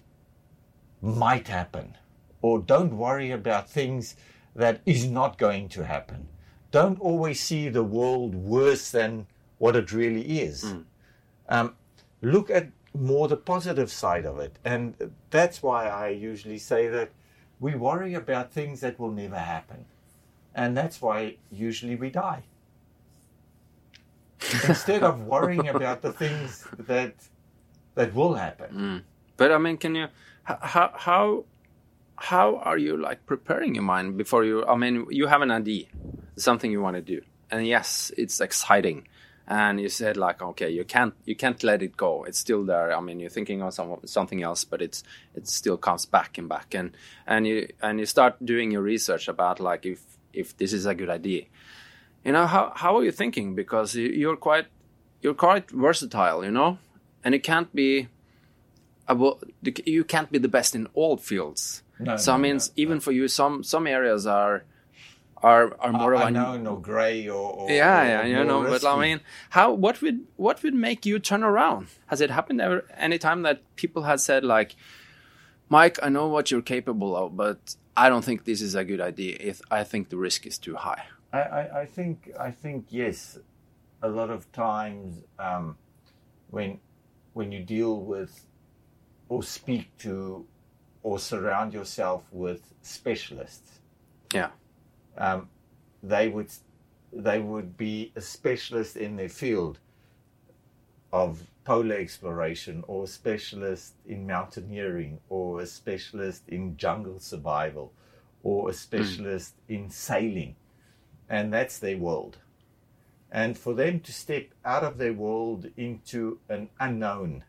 might 1.00 1.48
happen, 1.48 1.96
or 2.40 2.58
don't 2.58 2.96
worry 2.96 3.30
about 3.30 3.68
things 3.68 4.16
that 4.54 4.80
is 4.84 5.08
not 5.08 5.38
going 5.38 5.68
to 5.70 5.84
happen. 5.84 6.28
Don't 6.70 7.00
always 7.00 7.40
see 7.40 7.68
the 7.68 7.84
world 7.84 8.34
worse 8.34 8.90
than 8.90 9.26
what 9.58 9.76
it 9.76 9.92
really 9.92 10.40
is. 10.40 10.74
Um, 11.48 11.76
look 12.20 12.50
at 12.50 12.68
more 12.94 13.28
the 13.28 13.36
positive 13.36 13.90
side 13.90 14.26
of 14.26 14.38
it. 14.38 14.58
And 14.64 15.12
that's 15.30 15.62
why 15.62 15.88
I 15.88 16.08
usually 16.08 16.58
say 16.58 16.88
that 16.88 17.10
we 17.60 17.74
worry 17.74 18.14
about 18.14 18.52
things 18.52 18.80
that 18.80 18.98
will 18.98 19.10
never 19.10 19.38
happen. 19.38 19.84
And 20.54 20.76
that's 20.76 21.00
why 21.00 21.36
usually 21.50 21.96
we 21.96 22.10
die. 22.10 22.42
Instead 24.68 25.02
of 25.02 25.22
worrying 25.22 25.68
about 25.68 26.02
the 26.02 26.12
things 26.12 26.66
that 26.78 27.14
that 27.94 28.14
will 28.14 28.34
happen. 28.34 28.74
Mm. 28.74 29.02
But 29.36 29.52
I 29.52 29.58
mean, 29.58 29.76
can 29.76 29.94
you 29.94 30.06
how 30.44 30.92
how 30.94 31.44
how 32.16 32.56
are 32.58 32.78
you 32.78 32.96
like 32.96 33.26
preparing 33.26 33.74
your 33.74 33.84
mind 33.84 34.16
before 34.16 34.44
you? 34.44 34.64
I 34.66 34.76
mean, 34.76 35.06
you 35.10 35.26
have 35.26 35.42
an 35.42 35.50
idea, 35.50 35.86
something 36.36 36.70
you 36.70 36.80
want 36.80 36.96
to 36.96 37.02
do, 37.02 37.22
and 37.50 37.66
yes, 37.66 38.12
it's 38.16 38.40
exciting, 38.40 39.08
and 39.46 39.80
you 39.80 39.88
said 39.88 40.16
like, 40.16 40.42
okay, 40.42 40.70
you 40.70 40.84
can't 40.84 41.14
you 41.24 41.34
can't 41.34 41.62
let 41.62 41.82
it 41.82 41.96
go. 41.96 42.24
It's 42.24 42.38
still 42.38 42.64
there. 42.64 42.96
I 42.96 43.00
mean, 43.00 43.20
you're 43.20 43.30
thinking 43.30 43.62
of 43.62 43.74
some, 43.74 43.96
something 44.04 44.42
else, 44.42 44.64
but 44.64 44.82
it's 44.82 45.02
it 45.34 45.48
still 45.48 45.76
comes 45.76 46.06
back 46.06 46.38
and 46.38 46.48
back, 46.48 46.74
and 46.74 46.96
and 47.26 47.46
you 47.46 47.68
and 47.82 47.98
you 47.98 48.06
start 48.06 48.44
doing 48.44 48.70
your 48.70 48.82
research 48.82 49.28
about 49.28 49.60
like 49.60 49.86
if 49.86 50.02
if 50.32 50.56
this 50.56 50.72
is 50.72 50.86
a 50.86 50.94
good 50.94 51.10
idea. 51.10 51.44
You 52.24 52.32
know 52.32 52.46
how 52.46 52.72
how 52.74 52.96
are 52.98 53.04
you 53.04 53.12
thinking? 53.12 53.54
Because 53.54 53.94
you're 53.96 54.36
quite 54.36 54.66
you're 55.22 55.34
quite 55.34 55.70
versatile, 55.70 56.44
you 56.44 56.50
know, 56.50 56.78
and 57.24 57.34
it 57.34 57.42
can't 57.42 57.74
be 57.74 58.08
you 59.84 60.04
can't 60.04 60.30
be 60.30 60.38
the 60.38 60.48
best 60.48 60.74
in 60.74 60.86
all 60.94 61.16
fields. 61.16 61.82
No, 61.98 62.16
so 62.16 62.32
I 62.32 62.36
mean, 62.36 62.56
no, 62.56 62.62
even 62.76 63.00
for 63.00 63.12
you, 63.12 63.28
some 63.28 63.62
some 63.62 63.86
areas 63.86 64.26
are 64.26 64.64
are 65.42 65.76
are 65.80 65.92
more 65.92 66.14
of 66.14 66.20
a 66.20 66.26
unknown 66.26 66.66
or 66.66 66.80
grey 66.80 67.28
or, 67.28 67.52
or 67.52 67.70
yeah, 67.70 68.02
or 68.02 68.26
yeah, 68.26 68.38
you 68.38 68.44
know. 68.44 68.62
But 68.62 68.84
I 68.84 68.98
mean, 69.00 69.20
how 69.50 69.72
what 69.72 70.00
would 70.02 70.20
what 70.36 70.62
would 70.62 70.74
make 70.74 71.04
you 71.04 71.18
turn 71.18 71.42
around? 71.42 71.88
Has 72.06 72.20
it 72.20 72.30
happened 72.30 72.60
ever 72.60 72.84
any 72.96 73.18
time 73.18 73.42
that 73.42 73.62
people 73.76 74.02
have 74.02 74.20
said 74.20 74.44
like, 74.44 74.76
Mike, 75.68 75.98
I 76.02 76.08
know 76.08 76.28
what 76.28 76.50
you're 76.50 76.62
capable 76.62 77.16
of, 77.16 77.36
but 77.36 77.76
I 77.96 78.08
don't 78.08 78.24
think 78.24 78.44
this 78.44 78.62
is 78.62 78.74
a 78.74 78.84
good 78.84 79.00
idea. 79.00 79.36
If 79.40 79.60
I 79.70 79.84
think 79.84 80.08
the 80.08 80.16
risk 80.16 80.46
is 80.46 80.58
too 80.58 80.76
high. 80.76 81.04
I, 81.32 81.40
I, 81.40 81.80
I 81.82 81.86
think 81.86 82.30
I 82.38 82.50
think 82.50 82.86
yes, 82.90 83.38
a 84.02 84.08
lot 84.08 84.30
of 84.30 84.50
times 84.52 85.22
um, 85.38 85.76
when 86.50 86.80
when 87.34 87.52
you 87.52 87.62
deal 87.62 88.00
with 88.00 88.46
or 89.28 89.42
speak 89.42 89.96
to 89.98 90.46
or 91.02 91.18
surround 91.18 91.72
yourself 91.72 92.22
with 92.32 92.72
specialists, 92.82 93.80
Yeah. 94.34 94.50
um, 95.16 95.48
they 96.02 96.28
would 96.28 96.50
they 97.14 97.38
would 97.38 97.76
be 97.76 98.10
a 98.16 98.20
specialist 98.22 98.96
in 98.96 99.16
their 99.16 99.28
field 99.28 99.78
of 101.12 101.46
polar 101.64 101.96
exploration 101.96 102.82
or 102.88 103.04
a 103.04 103.06
specialist 103.06 103.94
in 104.06 104.26
mountaineering 104.26 105.20
or 105.28 105.60
a 105.60 105.66
specialist 105.66 106.48
in 106.48 106.76
jungle 106.76 107.18
survival 107.20 107.92
or 108.42 108.70
a 108.70 108.72
specialist 108.72 109.54
in 109.68 109.90
sailing 109.90 110.56
and 111.28 111.52
that's 111.52 111.78
their 111.78 111.98
world 111.98 112.38
and 113.32 113.56
for 113.58 113.72
them 113.72 113.98
to 114.00 114.12
step 114.12 114.48
out 114.62 114.84
of 114.84 114.98
their 114.98 115.14
world 115.14 115.66
into 115.76 116.38
an 116.50 116.68
unknown 116.78 117.42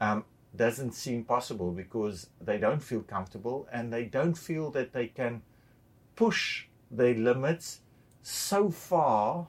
um, 0.00 0.24
doesn't 0.56 0.92
seem 0.92 1.24
possible 1.24 1.70
because 1.70 2.28
they 2.40 2.58
don't 2.58 2.82
feel 2.82 3.02
comfortable 3.02 3.68
and 3.70 3.92
they 3.92 4.04
don't 4.04 4.36
feel 4.36 4.70
that 4.70 4.92
they 4.92 5.06
can 5.06 5.42
push 6.16 6.66
their 6.90 7.14
limits 7.14 7.80
so 8.22 8.70
far 8.70 9.48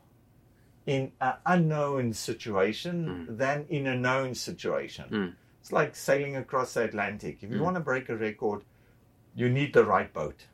in 0.86 1.12
an 1.22 1.34
unknown 1.46 2.12
situation 2.12 3.26
hmm. 3.26 3.38
than 3.38 3.66
in 3.70 3.88
a 3.88 3.96
known 3.96 4.36
situation. 4.36 5.06
Hmm. 5.06 5.28
It's 5.62 5.72
like 5.72 5.96
sailing 5.96 6.36
across 6.36 6.74
the 6.74 6.84
Atlantic. 6.84 7.38
If 7.42 7.50
you 7.50 7.58
hmm. 7.58 7.64
want 7.64 7.76
to 7.78 7.82
break 7.82 8.10
a 8.10 8.18
record, 8.18 8.64
you 9.34 9.48
need 9.48 9.74
the 9.74 9.86
right 9.86 10.12
boat. 10.12 10.48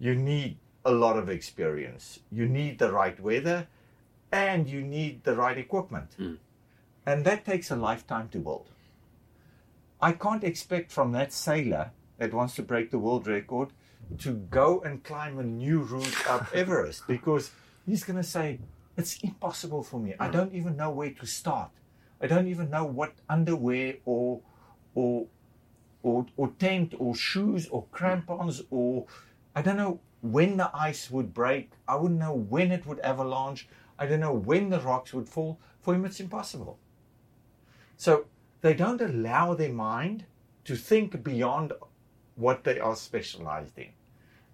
You 0.00 0.16
need 0.16 0.58
a 0.84 0.90
lot 0.90 1.16
of 1.16 1.28
experience. 1.28 2.18
You 2.32 2.48
need 2.48 2.80
the 2.80 2.92
right 2.92 3.18
weather 3.20 3.68
and 4.32 4.68
you 4.68 4.80
need 4.80 5.24
the 5.24 5.36
right 5.36 5.58
equipment. 5.58 6.14
Hmm. 6.16 6.34
And 7.04 7.24
that 7.24 7.44
takes 7.44 7.70
a 7.70 7.76
lifetime 7.76 8.28
to 8.30 8.38
build. 8.38 8.70
I 10.00 10.12
can't 10.12 10.42
expect 10.42 10.90
from 10.90 11.12
that 11.12 11.32
sailor 11.32 11.90
that 12.18 12.32
wants 12.32 12.54
to 12.56 12.62
break 12.62 12.90
the 12.90 12.98
world 12.98 13.26
record 13.28 13.68
to 14.18 14.32
go 14.32 14.80
and 14.80 15.04
climb 15.04 15.38
a 15.38 15.44
new 15.44 15.80
route 15.80 16.26
up 16.26 16.48
Everest 16.54 17.06
because 17.06 17.50
he's 17.86 18.02
going 18.02 18.16
to 18.16 18.24
say, 18.24 18.58
It's 18.96 19.18
impossible 19.22 19.82
for 19.82 20.00
me. 20.00 20.14
I 20.18 20.26
hmm. 20.26 20.32
don't 20.32 20.54
even 20.54 20.76
know 20.76 20.90
where 20.90 21.10
to 21.10 21.26
start. 21.26 21.70
I 22.20 22.26
don't 22.26 22.46
even 22.46 22.70
know 22.70 22.84
what 22.84 23.14
underwear 23.28 23.96
or, 24.04 24.40
or, 24.94 25.26
or, 26.02 26.26
or 26.36 26.52
tent 26.58 26.94
or 26.98 27.14
shoes 27.14 27.68
or 27.68 27.84
crampons 27.90 28.62
or 28.70 29.06
I 29.54 29.62
don't 29.62 29.76
know 29.76 30.00
when 30.22 30.56
the 30.56 30.70
ice 30.72 31.10
would 31.10 31.34
break. 31.34 31.72
I 31.86 31.96
wouldn't 31.96 32.20
know 32.20 32.32
when 32.32 32.70
it 32.70 32.86
would 32.86 33.00
avalanche. 33.00 33.68
I 34.02 34.06
don't 34.06 34.18
know 34.18 34.34
when 34.34 34.70
the 34.70 34.80
rocks 34.80 35.14
would 35.14 35.28
fall. 35.28 35.60
For 35.80 35.94
him, 35.94 36.04
it's 36.04 36.18
impossible. 36.18 36.76
So 37.96 38.26
they 38.60 38.74
don't 38.74 39.00
allow 39.00 39.54
their 39.54 39.72
mind 39.72 40.24
to 40.64 40.74
think 40.74 41.22
beyond 41.22 41.72
what 42.34 42.64
they 42.64 42.80
are 42.80 42.96
specialized 42.96 43.78
in. 43.78 43.90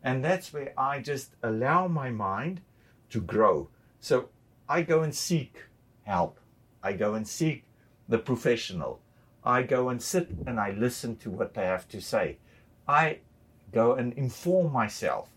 And 0.05 0.23
that's 0.23 0.53
where 0.53 0.75
I 0.77 1.01
just 1.01 1.35
allow 1.43 1.89
my 1.89 2.11
mind 2.11 2.61
to 3.09 3.23
grow. 3.23 3.71
So 4.01 4.29
I 4.69 4.83
go 4.83 5.03
and 5.03 5.15
seek 5.15 5.65
help. 6.03 6.39
I 6.83 6.93
go 6.93 7.15
and 7.15 7.27
seek 7.27 7.65
the 8.07 8.19
professional. 8.19 9.01
I 9.43 9.63
go 9.63 9.89
and 9.89 10.03
sit 10.03 10.29
and 10.47 10.61
I 10.61 10.73
listen 10.73 11.17
to 11.17 11.31
what 11.31 11.55
they 11.55 11.65
have 11.65 11.89
to 11.89 12.03
say. 12.03 12.37
I 12.87 13.21
go 13.73 13.95
and 13.95 14.13
inform 14.13 14.75
myself. 14.75 15.31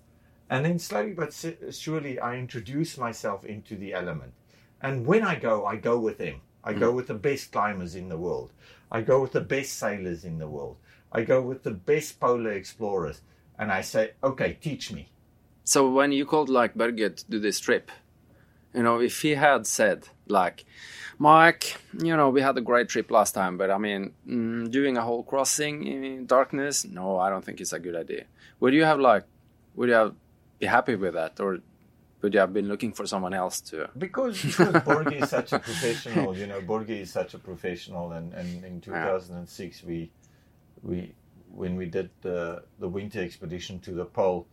And 0.51 0.65
then 0.65 0.79
slowly 0.79 1.13
but 1.13 1.33
surely 1.71 2.19
I 2.19 2.35
introduce 2.35 2.97
myself 2.97 3.45
into 3.45 3.77
the 3.77 3.93
element. 3.93 4.33
And 4.81 5.07
when 5.07 5.23
I 5.23 5.35
go, 5.35 5.65
I 5.65 5.77
go 5.77 5.97
with 5.97 6.17
them. 6.17 6.41
I 6.61 6.73
go 6.73 6.91
with 6.91 7.07
the 7.07 7.15
best 7.15 7.53
climbers 7.53 7.95
in 7.95 8.09
the 8.09 8.17
world. 8.17 8.51
I 8.91 9.01
go 9.01 9.21
with 9.21 9.31
the 9.31 9.41
best 9.41 9.79
sailors 9.79 10.25
in 10.25 10.37
the 10.39 10.49
world. 10.49 10.75
I 11.11 11.23
go 11.23 11.41
with 11.41 11.63
the 11.63 11.71
best 11.71 12.19
polar 12.19 12.51
explorers. 12.51 13.21
And 13.57 13.71
I 13.71 13.81
say, 13.81 14.11
okay, 14.21 14.57
teach 14.61 14.91
me. 14.91 15.09
So 15.63 15.89
when 15.89 16.11
you 16.11 16.25
called 16.25 16.49
like 16.49 16.75
Børge 16.75 17.15
to 17.15 17.25
do 17.29 17.39
this 17.39 17.59
trip, 17.59 17.89
you 18.73 18.83
know, 18.83 18.99
if 18.99 19.21
he 19.21 19.35
had 19.35 19.65
said 19.65 20.09
like, 20.27 20.65
Mike, 21.17 21.77
you 21.97 22.17
know, 22.17 22.29
we 22.29 22.41
had 22.41 22.57
a 22.57 22.61
great 22.61 22.89
trip 22.89 23.09
last 23.09 23.33
time, 23.33 23.57
but 23.57 23.71
I 23.71 23.77
mean, 23.77 24.11
mm, 24.27 24.69
doing 24.69 24.97
a 24.97 25.01
whole 25.01 25.23
crossing 25.23 25.85
in 25.85 26.25
darkness, 26.25 26.83
no, 26.83 27.17
I 27.17 27.29
don't 27.29 27.45
think 27.45 27.61
it's 27.61 27.73
a 27.73 27.79
good 27.79 27.95
idea. 27.95 28.25
Would 28.59 28.73
you 28.73 28.83
have 28.83 28.99
like, 28.99 29.23
would 29.75 29.87
you 29.87 29.95
have 29.95 30.15
be 30.61 30.67
happy 30.67 30.95
with 30.95 31.15
that, 31.15 31.39
or 31.39 31.59
would 32.21 32.33
you 32.33 32.39
have 32.39 32.53
been 32.53 32.67
looking 32.67 32.93
for 32.93 33.05
someone 33.05 33.33
else 33.33 33.59
to? 33.61 33.89
Because, 33.97 34.41
because 34.41 34.75
Børge 34.83 35.21
is 35.23 35.29
such 35.29 35.51
a 35.51 35.59
professional, 35.59 36.37
you 36.37 36.47
know, 36.47 36.61
Børge 36.61 37.01
is 37.01 37.11
such 37.11 37.33
a 37.33 37.39
professional, 37.39 38.11
and, 38.13 38.31
and 38.33 38.63
in 38.63 38.79
2006 38.79 39.83
we 39.83 40.11
we 40.83 41.13
when 41.49 41.75
we 41.75 41.87
did 41.87 42.09
the 42.21 42.63
the 42.79 42.87
winter 42.87 43.21
expedition 43.21 43.79
to 43.79 43.91
the 43.91 44.05
pole, 44.05 44.47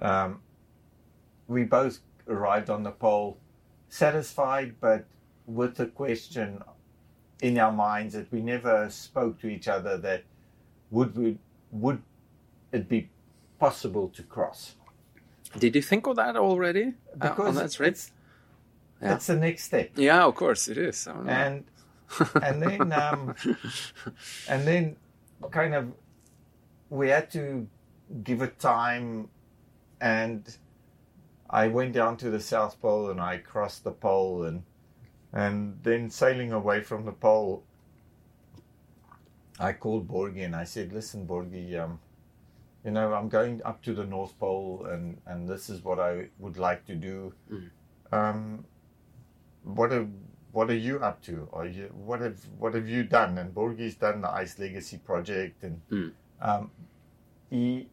um, 0.00 0.40
we 1.46 1.64
both 1.64 2.00
arrived 2.28 2.70
on 2.70 2.82
the 2.82 2.90
pole 2.90 3.38
satisfied, 3.88 4.74
but 4.80 5.04
with 5.46 5.76
the 5.76 5.86
question 5.86 6.62
in 7.42 7.58
our 7.58 7.72
minds 7.72 8.14
that 8.14 8.30
we 8.32 8.40
never 8.40 8.88
spoke 8.88 9.38
to 9.40 9.48
each 9.48 9.68
other 9.68 9.98
that 9.98 10.22
would 10.90 11.16
we 11.16 11.36
would 11.72 12.00
it 12.70 12.88
be 12.88 13.10
possible 13.58 14.08
to 14.08 14.22
cross 14.22 14.76
Did 15.58 15.74
you 15.76 15.82
think 15.82 16.06
of 16.06 16.16
that 16.16 16.36
already 16.36 16.94
uh, 17.20 17.28
because 17.28 17.54
that 17.56 17.72
trip? 17.72 17.92
it's, 17.92 18.10
Yeah. 19.00 19.14
it's 19.14 19.26
the 19.26 19.36
next 19.36 19.64
step 19.64 19.90
Yeah, 19.96 20.24
of 20.24 20.34
course 20.34 20.68
it 20.68 20.78
is. 20.78 21.06
I 21.06 21.12
don't 21.12 21.26
know. 21.26 21.32
and 21.32 21.64
and 22.42 22.62
then 22.62 22.92
um, 23.04 23.34
and 24.48 24.66
then 24.66 24.96
kind 25.50 25.74
of 25.74 25.92
we 26.90 27.08
had 27.08 27.30
to 27.32 27.66
give 28.22 28.42
it 28.42 28.58
time 28.58 29.28
and 30.00 30.56
I 31.48 31.68
went 31.68 31.92
down 31.92 32.16
to 32.18 32.30
the 32.30 32.40
South 32.40 32.80
Pole 32.80 33.10
and 33.10 33.20
I 33.20 33.38
crossed 33.38 33.84
the 33.84 33.92
pole 33.92 34.44
and 34.44 34.62
and 35.32 35.78
then 35.82 36.10
sailing 36.10 36.52
away 36.52 36.82
from 36.82 37.04
the 37.04 37.12
pole 37.12 37.64
I 39.58 39.72
called 39.74 40.08
Børge 40.08 40.44
and 40.44 40.56
I 40.56 40.64
said, 40.64 40.92
Listen, 40.92 41.26
Børge, 41.26 41.78
um, 41.78 42.00
you 42.84 42.90
know, 42.90 43.12
I'm 43.14 43.28
going 43.28 43.60
up 43.64 43.82
to 43.82 43.94
the 43.94 44.04
North 44.04 44.38
Pole 44.38 44.86
and, 44.90 45.20
and 45.26 45.48
this 45.48 45.70
is 45.70 45.82
what 45.84 46.00
I 46.00 46.28
would 46.38 46.58
like 46.58 46.84
to 46.86 46.94
do. 46.94 47.32
Um, 48.12 48.64
what 49.64 49.92
are 49.92 50.06
what 50.52 50.68
are 50.68 50.74
you 50.76 50.98
up 50.98 51.22
to? 51.22 51.48
Are 51.52 51.66
you 51.66 51.90
what 51.94 52.20
have 52.20 52.38
what 52.58 52.74
have 52.74 52.88
you 52.88 53.04
done? 53.04 53.38
And 53.38 53.54
Børge's 53.54 53.94
done 53.94 54.20
the 54.20 54.30
Ice 54.30 54.58
Legacy 54.58 54.98
project, 54.98 55.62
and 55.62 55.80
Mm. 55.90 56.12
um, 56.40 56.70
he 57.48 57.88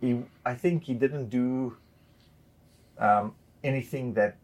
he 0.00 0.22
I 0.44 0.54
think 0.54 0.84
he 0.84 0.94
didn't 0.94 1.30
do 1.30 1.76
um, 2.98 3.34
anything 3.64 4.14
that 4.14 4.36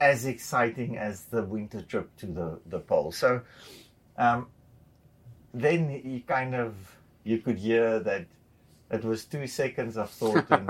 as 0.00 0.26
exciting 0.26 0.96
as 0.96 1.24
the 1.24 1.42
winter 1.42 1.82
trip 1.82 2.14
to 2.18 2.26
the 2.26 2.60
the 2.66 2.78
pole. 2.78 3.10
So 3.10 3.40
um, 4.16 4.46
then 5.52 5.88
he 5.88 6.20
kind 6.20 6.54
of 6.54 6.74
you 7.24 7.38
could 7.38 7.58
hear 7.58 7.98
that 8.00 8.26
it 8.90 9.04
was 9.04 9.24
two 9.24 9.46
seconds 9.46 9.96
of 9.96 10.10
thought 10.10 10.50
and 10.50 10.68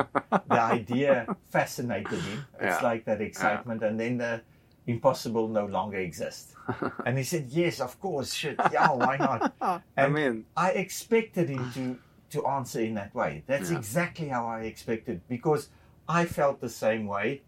the 0.48 0.61
idea 0.78 1.37
fascinated 1.50 2.20
him. 2.20 2.46
It's 2.61 2.83
Yeah. 2.83 2.88
like 2.88 3.04
that 3.04 3.20
excitement, 3.20 3.83
and 3.83 3.98
then 3.98 4.18
the 4.18 4.42
impossible 4.87 5.48
no 5.48 5.66
longer 5.66 5.98
exists. 5.98 6.54
and 7.07 7.16
he 7.18 7.24
said, 7.24 7.46
"Yes, 7.50 7.81
of 7.81 7.98
course, 8.00 8.35
shit, 8.35 8.59
yeah, 8.72 8.90
why 8.92 9.16
not?" 9.18 9.52
I 9.96 10.09
mean, 10.09 10.46
I 10.57 10.70
expected 10.70 11.48
him 11.48 11.70
to 11.72 11.98
to 12.31 12.46
answer 12.46 12.81
in 12.81 12.94
that 12.94 13.14
way. 13.14 13.42
That's 13.46 13.70
Yeah. 13.70 13.78
exactly 13.78 14.28
how 14.28 14.46
I 14.46 14.62
expected 14.62 15.22
because 15.28 15.70
I 16.09 16.24
felt 16.26 16.61
the 16.61 16.68
same 16.68 17.07
way, 17.07 17.42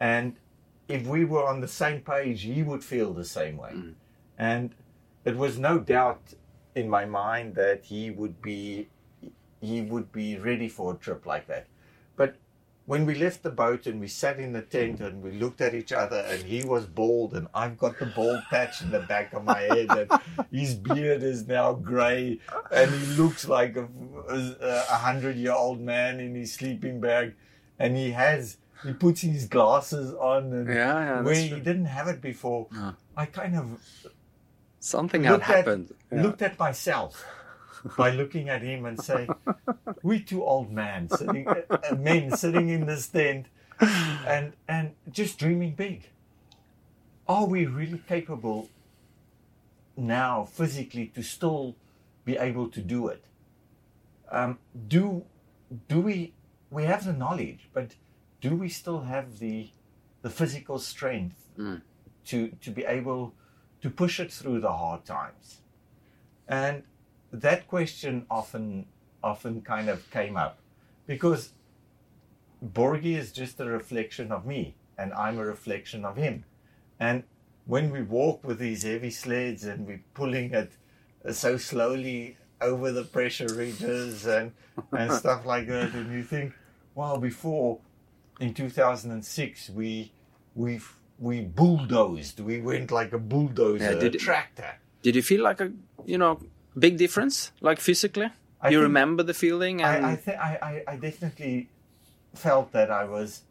and 0.00 0.36
if 0.88 1.06
we 1.06 1.24
were 1.24 1.46
on 1.46 1.60
the 1.60 1.68
same 1.68 2.00
page, 2.00 2.42
he 2.42 2.62
would 2.62 2.84
feel 2.84 3.12
the 3.14 3.24
same 3.24 3.56
way. 3.56 3.72
Mm. 3.72 3.94
And 4.36 4.74
it 5.24 5.36
was 5.36 5.58
no 5.58 5.78
doubt 5.78 6.34
in 6.74 6.88
my 6.90 7.04
mind 7.06 7.54
that 7.54 7.84
he 7.84 8.10
would 8.10 8.42
be 8.42 8.88
he 9.64 9.80
would 9.82 10.12
be 10.12 10.38
ready 10.38 10.68
for 10.68 10.94
a 10.94 10.96
trip 10.96 11.26
like 11.26 11.46
that. 11.48 11.66
But 12.16 12.36
when 12.86 13.06
we 13.06 13.14
left 13.14 13.42
the 13.42 13.50
boat 13.50 13.86
and 13.86 13.98
we 13.98 14.08
sat 14.08 14.38
in 14.38 14.52
the 14.52 14.60
tent 14.60 15.00
and 15.00 15.22
we 15.22 15.32
looked 15.32 15.60
at 15.60 15.74
each 15.74 15.92
other 15.92 16.18
and 16.28 16.42
he 16.42 16.62
was 16.64 16.84
bald 16.84 17.34
and 17.34 17.48
I've 17.54 17.78
got 17.78 17.98
the 17.98 18.06
bald 18.06 18.42
patch 18.50 18.82
in 18.82 18.90
the 18.90 19.00
back 19.00 19.32
of 19.32 19.44
my 19.44 19.60
head 19.60 19.90
and 19.90 20.10
his 20.50 20.74
beard 20.74 21.22
is 21.22 21.46
now 21.46 21.72
grey 21.72 22.40
and 22.70 22.90
he 22.90 23.06
looks 23.14 23.48
like 23.48 23.76
a, 23.76 23.88
a 24.28 24.96
hundred 24.96 25.36
year 25.36 25.52
old 25.52 25.80
man 25.80 26.20
in 26.20 26.34
his 26.34 26.52
sleeping 26.52 27.00
bag 27.00 27.34
and 27.78 27.96
he 27.96 28.10
has 28.10 28.58
he 28.84 28.92
puts 28.92 29.22
his 29.22 29.46
glasses 29.46 30.12
on 30.14 30.52
and 30.52 30.68
Yeah, 30.68 30.74
yeah, 30.74 31.20
where 31.22 31.34
he 31.34 31.48
didn't 31.48 31.86
have 31.86 32.06
it 32.08 32.20
before. 32.20 32.66
No. 32.70 32.94
I 33.16 33.24
kind 33.24 33.56
of 33.56 33.80
something 34.78 35.24
had 35.24 35.36
at, 35.36 35.42
happened. 35.42 35.94
Yeah. 36.12 36.22
looked 36.22 36.42
at 36.42 36.58
myself 36.58 37.24
by 37.96 38.10
looking 38.10 38.48
at 38.48 38.62
him 38.62 38.86
and 38.86 39.00
say, 39.00 39.28
"We 40.02 40.20
two 40.20 40.44
old 40.44 40.70
men 40.72 41.08
sitting, 41.08 41.46
uh, 41.48 41.94
men 41.98 42.36
sitting 42.36 42.68
in 42.68 42.86
this 42.86 43.08
tent, 43.08 43.46
and 43.80 44.54
and 44.68 44.94
just 45.10 45.38
dreaming 45.38 45.74
big. 45.74 46.10
Are 47.26 47.46
we 47.46 47.66
really 47.66 48.02
capable 48.06 48.68
now, 49.96 50.44
physically, 50.44 51.06
to 51.14 51.22
still 51.22 51.76
be 52.24 52.36
able 52.36 52.68
to 52.68 52.80
do 52.80 53.08
it? 53.08 53.24
Um, 54.30 54.58
do 54.88 55.24
do 55.88 56.00
we 56.00 56.32
we 56.70 56.84
have 56.84 57.04
the 57.04 57.12
knowledge, 57.12 57.68
but 57.72 57.94
do 58.40 58.56
we 58.56 58.68
still 58.68 59.02
have 59.02 59.38
the 59.38 59.70
the 60.22 60.30
physical 60.30 60.78
strength 60.78 61.48
to 62.26 62.48
to 62.48 62.70
be 62.70 62.84
able 62.84 63.34
to 63.82 63.90
push 63.90 64.20
it 64.20 64.32
through 64.32 64.60
the 64.60 64.72
hard 64.72 65.04
times? 65.04 65.60
And 66.48 66.82
that 67.40 67.66
question 67.68 68.26
often 68.30 68.86
often 69.22 69.62
kind 69.62 69.88
of 69.88 70.08
came 70.10 70.36
up 70.36 70.58
because 71.06 71.52
Børge 72.64 73.16
is 73.18 73.32
just 73.32 73.58
a 73.60 73.64
reflection 73.64 74.30
of 74.30 74.46
me 74.46 74.76
and 74.98 75.12
I'm 75.14 75.38
a 75.38 75.44
reflection 75.44 76.04
of 76.04 76.16
him. 76.16 76.44
And 77.00 77.24
when 77.66 77.90
we 77.90 78.02
walk 78.02 78.44
with 78.44 78.58
these 78.58 78.82
heavy 78.82 79.10
sleds 79.10 79.64
and 79.64 79.86
we're 79.86 80.04
pulling 80.12 80.52
it 80.52 80.72
so 81.32 81.56
slowly 81.56 82.36
over 82.60 82.92
the 82.92 83.02
pressure 83.02 83.48
ridges 83.48 84.26
and, 84.26 84.52
and 84.92 85.12
stuff 85.22 85.44
like 85.46 85.66
that, 85.68 85.94
and 85.94 86.12
you 86.12 86.22
think, 86.22 86.52
well, 86.94 87.18
before 87.18 87.80
in 88.40 88.54
2006, 88.54 89.70
we 89.70 90.12
we 90.54 90.80
we 91.18 91.40
bulldozed. 91.40 92.40
We 92.40 92.60
went 92.60 92.90
like 92.90 93.12
a 93.12 93.18
bulldozer, 93.18 93.92
Yeah, 93.92 93.98
did 93.98 94.14
a 94.14 94.18
tractor. 94.18 94.74
Did 95.02 95.16
you 95.16 95.22
feel 95.22 95.42
like 95.42 95.60
a 95.60 95.72
you 96.04 96.18
know 96.18 96.38
big 96.78 96.96
difference, 96.96 97.52
like 97.60 97.80
physically? 97.80 98.30
I 98.60 98.70
you 98.70 98.80
remember 98.80 99.22
the 99.22 99.34
feeling? 99.34 99.82
And 99.82 100.06
I 100.06 100.12
I, 100.12 100.16
th- 100.16 100.38
I 100.38 100.58
I 100.62 100.92
I 100.92 100.96
definitely 100.96 101.68
felt 102.34 102.72
that 102.72 102.90
I 102.90 103.04
was 103.04 103.42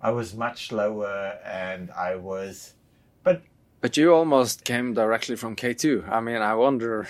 I 0.00 0.10
was 0.10 0.34
much 0.34 0.68
slower 0.68 1.38
and 1.44 1.90
I 1.90 2.16
was, 2.16 2.74
but 3.22 3.42
but 3.80 3.96
you 3.96 4.12
almost 4.12 4.64
came 4.64 4.94
directly 4.94 5.36
from 5.36 5.56
K 5.56 5.74
two. 5.74 6.04
I 6.08 6.20
mean, 6.20 6.42
I 6.42 6.54
wonder, 6.54 7.08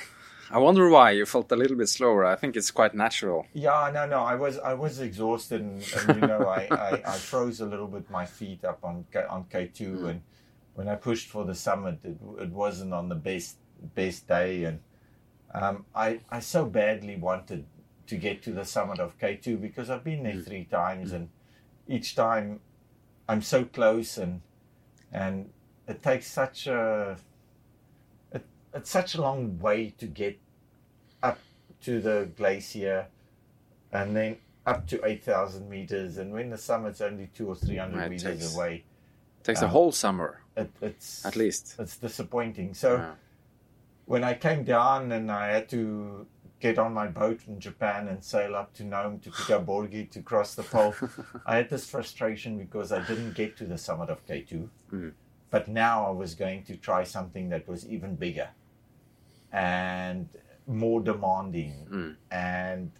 I 0.50 0.58
wonder 0.58 0.88
why 0.88 1.10
you 1.10 1.26
felt 1.26 1.50
a 1.52 1.56
little 1.56 1.76
bit 1.76 1.88
slower. 1.88 2.24
I 2.24 2.36
think 2.36 2.56
it's 2.56 2.70
quite 2.70 2.94
natural. 2.94 3.46
yeah, 3.52 3.90
no, 3.92 4.06
no, 4.06 4.20
I 4.20 4.34
was 4.36 4.58
I 4.58 4.74
was 4.74 5.00
exhausted 5.00 5.60
and, 5.62 5.82
and 5.96 6.20
you 6.20 6.28
know 6.28 6.46
I, 6.46 6.68
I, 6.70 7.02
I 7.06 7.16
froze 7.16 7.60
a 7.60 7.66
little 7.66 7.88
bit 7.88 8.10
my 8.10 8.26
feet 8.26 8.64
up 8.64 8.84
on 8.84 9.04
K, 9.12 9.24
on 9.28 9.44
K 9.50 9.70
two 9.72 9.96
hmm. 9.96 10.06
and 10.06 10.22
when 10.74 10.88
I 10.88 10.94
pushed 10.94 11.28
for 11.28 11.44
the 11.44 11.54
summit 11.54 11.98
it, 12.04 12.16
it 12.40 12.50
wasn't 12.50 12.92
on 12.94 13.08
the 13.08 13.14
best 13.14 13.56
best 13.94 14.28
day 14.28 14.64
and 14.64 14.80
um, 15.54 15.84
I 15.94 16.20
I 16.30 16.40
so 16.40 16.66
badly 16.66 17.16
wanted 17.16 17.66
to 18.06 18.16
get 18.16 18.42
to 18.44 18.52
the 18.52 18.64
summit 18.64 18.98
of 18.98 19.18
K 19.18 19.36
two 19.36 19.56
because 19.56 19.90
I've 19.90 20.04
been 20.04 20.22
there 20.22 20.36
three 20.40 20.64
times 20.64 21.12
and 21.12 21.28
each 21.86 22.14
time 22.14 22.60
I'm 23.28 23.42
so 23.42 23.64
close 23.64 24.18
and 24.18 24.40
and 25.12 25.50
it 25.88 26.02
takes 26.02 26.26
such 26.26 26.66
a 26.66 27.16
it, 28.32 28.44
it's 28.74 28.90
such 28.90 29.14
a 29.14 29.20
long 29.20 29.58
way 29.58 29.90
to 29.98 30.06
get 30.06 30.38
up 31.22 31.38
to 31.82 32.00
the 32.00 32.28
glacier 32.36 33.06
and 33.92 34.16
then 34.16 34.36
up 34.64 34.86
to 34.86 35.04
8,000 35.04 35.68
meters 35.68 36.18
and 36.18 36.32
when 36.32 36.48
the 36.50 36.56
summit's 36.56 37.00
only 37.00 37.28
two 37.34 37.48
or 37.48 37.56
three 37.56 37.76
hundred 37.76 37.98
Right, 37.98 38.10
meters 38.10 38.38
takes- 38.40 38.54
away 38.54 38.84
It 39.40 39.44
takes 39.44 39.60
a 39.60 39.64
Um, 39.64 39.70
whole 39.72 39.92
summer 39.92 40.40
it, 40.56 40.70
it's 40.80 41.26
at 41.26 41.34
least. 41.36 41.74
it's 41.78 41.96
disappointing 41.96 42.74
so 42.74 42.96
Yeah. 42.96 43.14
When 44.06 44.24
I 44.24 44.34
came 44.34 44.64
down 44.64 45.12
and 45.12 45.30
I 45.30 45.48
had 45.48 45.68
to 45.70 46.26
get 46.60 46.78
on 46.78 46.92
my 46.92 47.06
boat 47.08 47.40
in 47.48 47.58
Japan 47.60 48.08
and 48.08 48.22
sail 48.22 48.54
up 48.54 48.72
to 48.74 48.84
Nome 48.84 49.18
to 49.20 49.30
pick 49.30 49.50
up 49.50 49.66
Børge 49.66 50.10
to 50.10 50.22
cross 50.22 50.54
the 50.54 50.62
pole, 50.62 50.94
I 51.46 51.56
had 51.56 51.70
this 51.70 51.86
frustration 51.88 52.58
because 52.58 52.92
I 52.92 53.04
didn't 53.06 53.34
get 53.34 53.56
to 53.58 53.64
the 53.64 53.78
summit 53.78 54.10
of 54.10 54.24
K2. 54.26 54.68
Mm. 54.92 55.12
But 55.50 55.68
now 55.68 56.06
I 56.06 56.10
was 56.10 56.34
going 56.34 56.64
to 56.64 56.76
try 56.76 57.04
something 57.04 57.48
that 57.50 57.66
was 57.68 57.86
even 57.88 58.14
bigger 58.16 58.48
and 59.52 60.28
more 60.66 61.00
demanding. 61.00 61.86
Mm. 61.90 62.16
And 62.30 62.90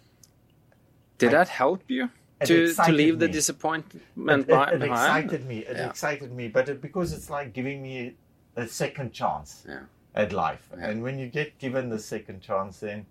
Did 1.17 1.29
I- 1.29 1.37
that 1.39 1.49
help 1.49 1.83
you 1.89 2.09
to 2.45 2.73
to 2.73 2.91
leave 2.91 3.19
the 3.19 3.27
disappointment 3.29 4.49
it, 4.49 4.53
it, 4.53 4.73
it 4.73 4.79
behind? 4.79 5.25
excited 5.25 5.45
me. 5.47 5.59
It 5.59 5.77
Yeah. 5.77 5.89
excited 5.89 6.31
me, 6.33 6.47
but 6.49 6.67
it, 6.69 6.81
because 6.81 7.13
it's 7.13 7.29
like 7.29 7.53
giving 7.53 7.81
me 7.81 8.15
a 8.55 8.67
second 8.67 9.13
chance 9.13 9.63
Yeah. 9.67 9.83
At 10.15 10.31
life. 10.31 10.69
Yeah. 10.71 10.89
And 10.89 11.03
when 11.03 11.17
you 11.17 11.27
get 11.27 11.57
given 11.57 11.89
the 11.89 11.99
second 11.99 12.41
chance, 12.41 12.79
then 12.79 13.05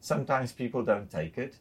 sometimes 0.00 0.52
people 0.52 0.82
don't 0.82 1.10
take 1.10 1.36
it. 1.36 1.56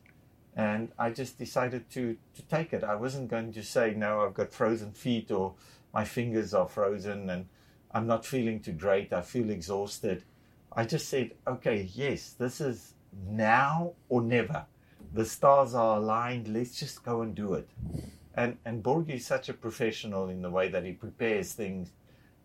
And 0.56 0.92
I 0.98 1.10
just 1.10 1.38
decided 1.38 1.90
to 1.92 2.18
to 2.36 2.42
take 2.44 2.72
it. 2.72 2.84
I 2.84 2.96
wasn't 2.96 3.30
going 3.30 3.52
to 3.54 3.64
say 3.64 3.94
no. 3.94 4.22
I've 4.22 4.34
got 4.34 4.54
frozen 4.54 4.92
feet 4.92 5.32
or 5.32 5.56
my 5.94 6.06
fingers 6.06 6.54
are 6.54 6.68
frozen 6.68 7.30
and 7.30 7.48
I'm 7.92 8.08
not 8.08 8.26
feeling 8.26 8.60
too 8.60 8.74
great. 8.74 9.14
I 9.14 9.22
feel 9.22 9.50
exhausted. 9.50 10.24
I 10.72 10.84
just 10.84 11.08
said, 11.08 11.32
okay, 11.48 11.90
yes, 11.94 12.32
this 12.32 12.60
is 12.60 12.94
now 13.28 13.94
or 14.10 14.22
never. 14.22 14.66
The 15.14 15.24
stars 15.24 15.74
are 15.74 15.98
aligned. 15.98 16.50
Let's 16.50 16.78
just 16.78 17.04
go 17.04 17.22
and 17.22 17.34
do 17.34 17.54
it. 17.54 17.70
And 18.34 18.58
and 18.66 18.84
Børge 18.84 19.12
is 19.12 19.26
such 19.26 19.50
a 19.50 19.54
professional 19.54 20.30
in 20.30 20.42
the 20.42 20.50
way 20.50 20.68
that 20.70 20.84
he 20.84 20.92
prepares 20.92 21.54
things. 21.54 21.92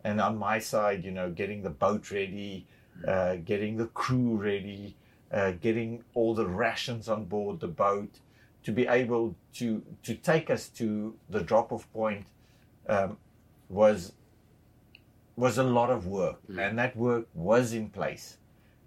And 0.04 0.20
on 0.20 0.38
my 0.38 0.58
side, 0.58 1.04
you 1.04 1.10
know, 1.10 1.30
getting 1.30 1.62
the 1.62 1.70
boat 1.70 2.10
ready, 2.10 2.66
uh, 3.06 3.36
getting 3.36 3.76
the 3.76 3.86
crew 3.86 4.36
ready, 4.36 4.96
uh, 5.32 5.52
getting 5.52 6.02
all 6.14 6.34
the 6.34 6.46
rations 6.46 7.08
on 7.08 7.24
board 7.24 7.60
the 7.60 7.68
boat, 7.68 8.20
to 8.62 8.72
be 8.72 8.86
able 8.86 9.34
to 9.54 9.82
to 10.02 10.14
take 10.14 10.50
us 10.50 10.68
to 10.68 11.14
the 11.28 11.40
drop 11.40 11.72
off 11.72 11.90
point 11.92 12.26
um, 12.88 13.16
was 13.68 14.12
was 15.36 15.58
a 15.58 15.62
lot 15.62 15.90
of 15.90 16.06
work, 16.06 16.38
and 16.58 16.78
that 16.78 16.96
work 16.96 17.26
was 17.34 17.72
in 17.72 17.88
place. 17.88 18.36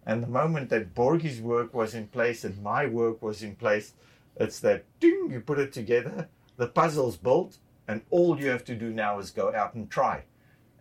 And 0.06 0.22
the 0.22 0.28
moment 0.28 0.70
that 0.70 0.94
Børge's 0.94 1.40
work 1.40 1.74
was 1.74 1.96
in 1.96 2.08
place 2.08 2.44
and 2.44 2.62
my 2.62 2.86
work 2.86 3.22
was 3.22 3.42
in 3.42 3.56
place, 3.56 3.94
it's 4.36 4.60
that 4.60 4.84
ding, 5.00 5.30
you 5.32 5.40
put 5.40 5.60
it 5.60 5.72
together, 5.72 6.28
the 6.58 6.68
puzzle's 6.68 7.16
built, 7.16 7.58
and 7.88 8.02
all 8.10 8.40
you 8.40 8.50
have 8.50 8.66
to 8.66 8.76
do 8.76 8.92
now 8.92 9.20
is 9.20 9.32
go 9.32 9.54
out 9.56 9.74
and 9.74 9.90
try. 9.90 10.24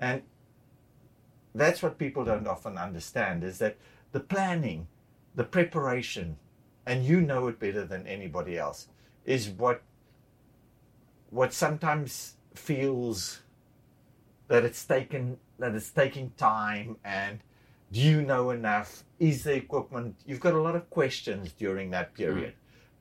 And 0.03 0.23
that's 1.55 1.81
what 1.81 1.97
people 1.97 2.25
don't 2.25 2.49
often 2.49 2.77
understand 2.77 3.45
is 3.45 3.59
that 3.59 3.77
the 4.11 4.19
planning, 4.19 4.89
the 5.37 5.45
preparation, 5.45 6.37
and 6.85 7.05
you 7.05 7.21
know 7.21 7.47
it 7.47 7.61
better 7.61 7.85
than 7.85 8.05
anybody 8.09 8.59
else, 8.59 8.89
is 9.25 9.49
what 9.49 9.81
what 11.31 11.53
sometimes 11.53 12.35
feels 12.53 13.43
that 14.49 14.65
it's 14.65 14.85
taken 14.85 15.39
that 15.61 15.75
it's 15.77 15.91
taking 15.91 16.33
time 16.37 16.97
and 17.05 17.39
do 17.93 18.01
you 18.01 18.23
know 18.23 18.51
enough? 18.51 19.05
Is 19.21 19.45
the 19.45 19.55
equipment 19.55 20.17
you've 20.27 20.41
got 20.41 20.55
a 20.55 20.61
lot 20.61 20.75
of 20.75 20.91
questions 20.91 21.53
during 21.53 21.91
that 21.91 22.09
mm-hmm. 22.09 22.25
period. 22.25 22.55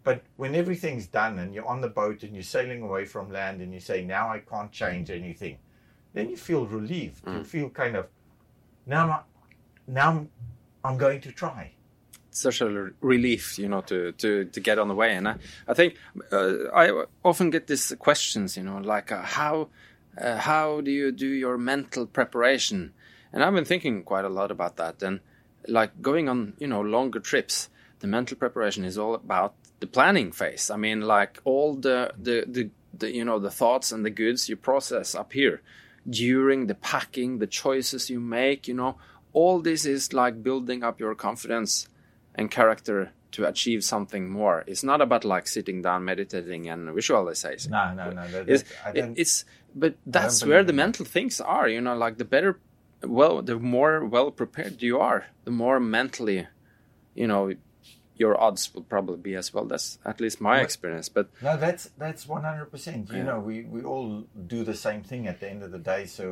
But 0.03 0.21
when 0.37 0.53
everything's 0.53 1.07
done 1.07 1.39
and 1.39 1.51
you're 1.55 1.67
on 1.67 1.81
the 1.81 1.89
boat 1.89 2.21
and 2.21 2.35
you're 2.35 2.43
sailing 2.43 2.83
away 2.83 3.05
from 3.05 3.31
land 3.31 3.59
and 3.59 3.73
you 3.73 3.79
say 3.79 4.05
now 4.05 4.29
i 4.29 4.37
can't 4.39 4.71
change 4.71 5.09
mm-hmm. 5.09 5.23
anything 5.23 5.57
then 6.13 6.29
you 6.29 6.37
feel 6.37 6.65
relieved 6.65 7.21
you 7.27 7.43
feel 7.43 7.69
kind 7.69 7.95
of 7.95 8.07
now 8.85 9.25
I'm, 9.87 9.93
now 9.93 10.27
I'm, 10.83 10.97
going 10.97 11.21
to 11.21 11.31
try 11.31 11.71
It's 12.29 12.41
such 12.41 12.61
a 12.61 12.89
relief, 13.01 13.59
you 13.59 13.67
know, 13.67 13.81
to 13.81 14.11
to 14.13 14.45
to 14.45 14.59
get 14.59 14.79
on 14.79 14.87
the 14.87 14.95
way. 14.95 15.15
And 15.15 15.27
I, 15.27 15.35
I 15.67 15.73
think 15.73 15.95
uh, 16.31 16.69
I 16.73 17.05
often 17.23 17.49
get 17.49 17.67
these 17.67 17.93
questions, 17.99 18.57
you 18.57 18.63
know, 18.63 18.77
like 18.77 19.11
uh, 19.11 19.21
how 19.21 19.69
uh, 20.17 20.37
how 20.37 20.81
do 20.81 20.91
you 20.91 21.11
do 21.11 21.27
your 21.27 21.57
mental 21.57 22.05
preparation? 22.05 22.93
And 23.33 23.43
I've 23.43 23.53
been 23.53 23.65
thinking 23.65 24.03
quite 24.03 24.25
a 24.25 24.29
lot 24.29 24.51
about 24.51 24.77
that. 24.77 25.01
And 25.03 25.19
like 25.67 26.01
going 26.01 26.27
on, 26.27 26.53
you 26.59 26.67
know, 26.67 26.81
longer 26.81 27.19
trips, 27.19 27.69
the 27.99 28.07
mental 28.07 28.37
preparation 28.37 28.83
is 28.83 28.97
all 28.97 29.15
about 29.15 29.53
the 29.79 29.87
planning 29.87 30.31
phase. 30.31 30.69
I 30.69 30.77
mean, 30.77 31.01
like 31.01 31.39
all 31.43 31.75
the 31.75 32.13
the 32.17 32.45
the, 32.47 32.69
the 32.97 33.15
you 33.15 33.25
know 33.25 33.39
the 33.39 33.51
thoughts 33.51 33.91
and 33.91 34.03
the 34.03 34.09
goods 34.09 34.49
you 34.49 34.55
process 34.55 35.15
up 35.15 35.33
here 35.33 35.61
during 36.09 36.67
the 36.67 36.75
packing, 36.75 37.39
the 37.39 37.47
choices 37.47 38.09
you 38.09 38.19
make, 38.19 38.67
you 38.67 38.73
know, 38.73 38.97
all 39.33 39.59
this 39.61 39.85
is 39.85 40.13
like 40.13 40.43
building 40.43 40.83
up 40.83 40.99
your 40.99 41.15
confidence 41.15 41.87
and 42.35 42.49
character 42.51 43.11
to 43.31 43.45
achieve 43.45 43.83
something 43.83 44.29
more. 44.29 44.63
It's 44.67 44.83
not 44.83 44.99
about 44.99 45.23
like 45.23 45.47
sitting 45.47 45.81
down, 45.81 46.03
meditating, 46.05 46.67
and 46.69 46.93
visualizing. 46.93 47.71
no 47.71 47.93
no 47.93 48.11
no 48.11 48.27
that, 48.27 48.49
It's, 48.49 48.63
it- 48.95 49.13
it's 49.17 49.45
but 49.73 49.95
that's 50.05 50.43
where 50.49 50.63
the 50.65 50.73
mental 50.73 51.05
things 51.05 51.39
are. 51.39 51.69
You 51.69 51.79
know, 51.79 51.95
like 51.95 52.17
the 52.17 52.25
better, 52.25 52.59
well, 53.03 53.41
the 53.41 53.57
more 53.57 54.03
well 54.05 54.29
prepared 54.31 54.81
you 54.81 54.99
are, 54.99 55.27
the 55.45 55.51
more 55.51 55.79
mentally, 55.79 56.47
you 57.15 57.25
know, 57.27 57.53
your 58.21 58.35
odds 58.47 58.73
will 58.73 58.87
probably 58.95 59.17
be 59.31 59.35
as 59.41 59.47
well. 59.53 59.65
That's 59.65 59.97
at 60.11 60.21
least 60.21 60.39
my 60.41 60.57
experience. 60.67 61.09
But 61.17 61.25
No, 61.41 61.57
that's 61.57 61.83
that's 62.03 62.23
one 62.35 62.43
hundred 62.49 62.69
percent. 62.73 63.09
You 63.09 63.17
Yeah. 63.17 63.29
know, 63.29 63.39
we 63.49 63.55
we 63.75 63.81
all 63.91 64.07
do 64.55 64.63
the 64.71 64.77
same 64.87 65.01
thing 65.09 65.27
at 65.31 65.37
the 65.39 65.49
end 65.53 65.61
of 65.63 65.71
the 65.75 65.83
day. 65.93 66.05
So 66.17 66.25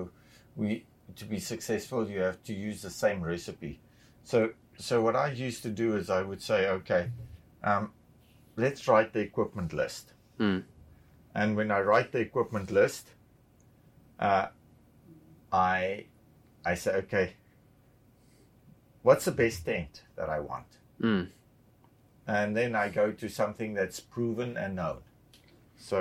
we 0.55 0.85
to 1.19 1.25
be 1.25 1.39
successful, 1.39 1.99
you 2.09 2.21
have 2.29 2.39
to 2.49 2.53
use 2.53 2.79
the 2.87 2.93
same 3.03 3.19
recipe. 3.33 3.73
So 4.23 4.37
so 4.77 4.93
what 5.05 5.15
I 5.15 5.27
used 5.47 5.61
to 5.63 5.71
do 5.83 5.97
is 5.99 6.09
I 6.09 6.21
would 6.29 6.41
say, 6.41 6.59
okay, 6.79 7.03
um, 7.63 7.83
let's 8.55 8.87
write 8.87 9.11
the 9.13 9.19
equipment 9.19 9.73
list. 9.73 10.13
Mm. 10.39 10.63
And 11.33 11.55
when 11.57 11.69
I 11.71 11.81
write 11.89 12.11
the 12.11 12.19
equipment 12.19 12.71
list, 12.71 13.05
uh, 14.19 14.47
I 15.51 16.05
I 16.71 16.75
say, 16.75 16.91
okay, 17.03 17.27
what's 19.01 19.25
the 19.25 19.31
best 19.31 19.65
tent 19.65 20.03
that 20.15 20.29
I 20.29 20.39
want? 20.39 20.69
Mm. 21.01 21.29
And 22.29 22.55
then 22.55 22.75
I 22.75 22.89
go 22.89 23.11
to 23.11 23.27
something 23.27 23.73
that's 23.73 23.99
proven 23.99 24.55
and 24.55 24.75
known. 24.75 24.99
So 25.77 25.97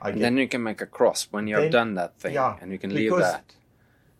I 0.00 0.08
And 0.08 0.16
get, 0.18 0.22
then 0.24 0.36
you 0.38 0.48
can 0.48 0.62
make 0.62 0.80
a 0.80 0.86
cross 0.86 1.28
when 1.30 1.46
you 1.48 1.54
have 1.56 1.64
Then- 1.64 1.72
done 1.80 1.94
that 2.00 2.18
thing, 2.18 2.32
yeah, 2.34 2.56
and 2.62 2.72
you 2.72 2.78
can 2.78 2.94
leave 2.94 3.14
that. 3.18 3.54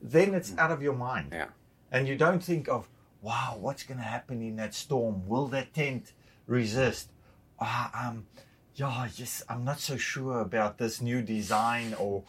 then 0.02 0.34
it's 0.34 0.52
out 0.58 0.70
of 0.70 0.82
your 0.82 0.92
mind. 0.94 1.28
Yeah. 1.32 1.48
And 1.90 2.06
you 2.06 2.16
don't 2.16 2.42
think 2.42 2.68
of, 2.68 2.88
wow, 3.22 3.56
what's 3.58 3.84
going 3.84 3.98
to 3.98 4.04
happen 4.16 4.42
in 4.42 4.56
that 4.56 4.74
storm? 4.74 5.26
Will 5.26 5.46
that 5.48 5.72
tent 5.72 6.12
resist? 6.46 7.08
Ah, 7.58 8.08
um, 8.08 8.26
yeah, 8.74 9.08
yes, 9.16 9.42
I'm 9.48 9.64
not 9.64 9.80
so 9.80 9.96
sure 9.96 10.40
about 10.40 10.76
this 10.76 11.00
new 11.00 11.22
design, 11.22 11.94
or 11.94 12.24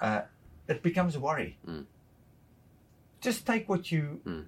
uh, 0.00 0.22
it 0.66 0.82
becomes 0.82 1.14
a 1.14 1.20
worry. 1.20 1.56
Mm. 1.64 1.86
Just 3.20 3.46
take 3.46 3.68
what 3.68 3.92
you 3.92 4.20
Mm. 4.26 4.46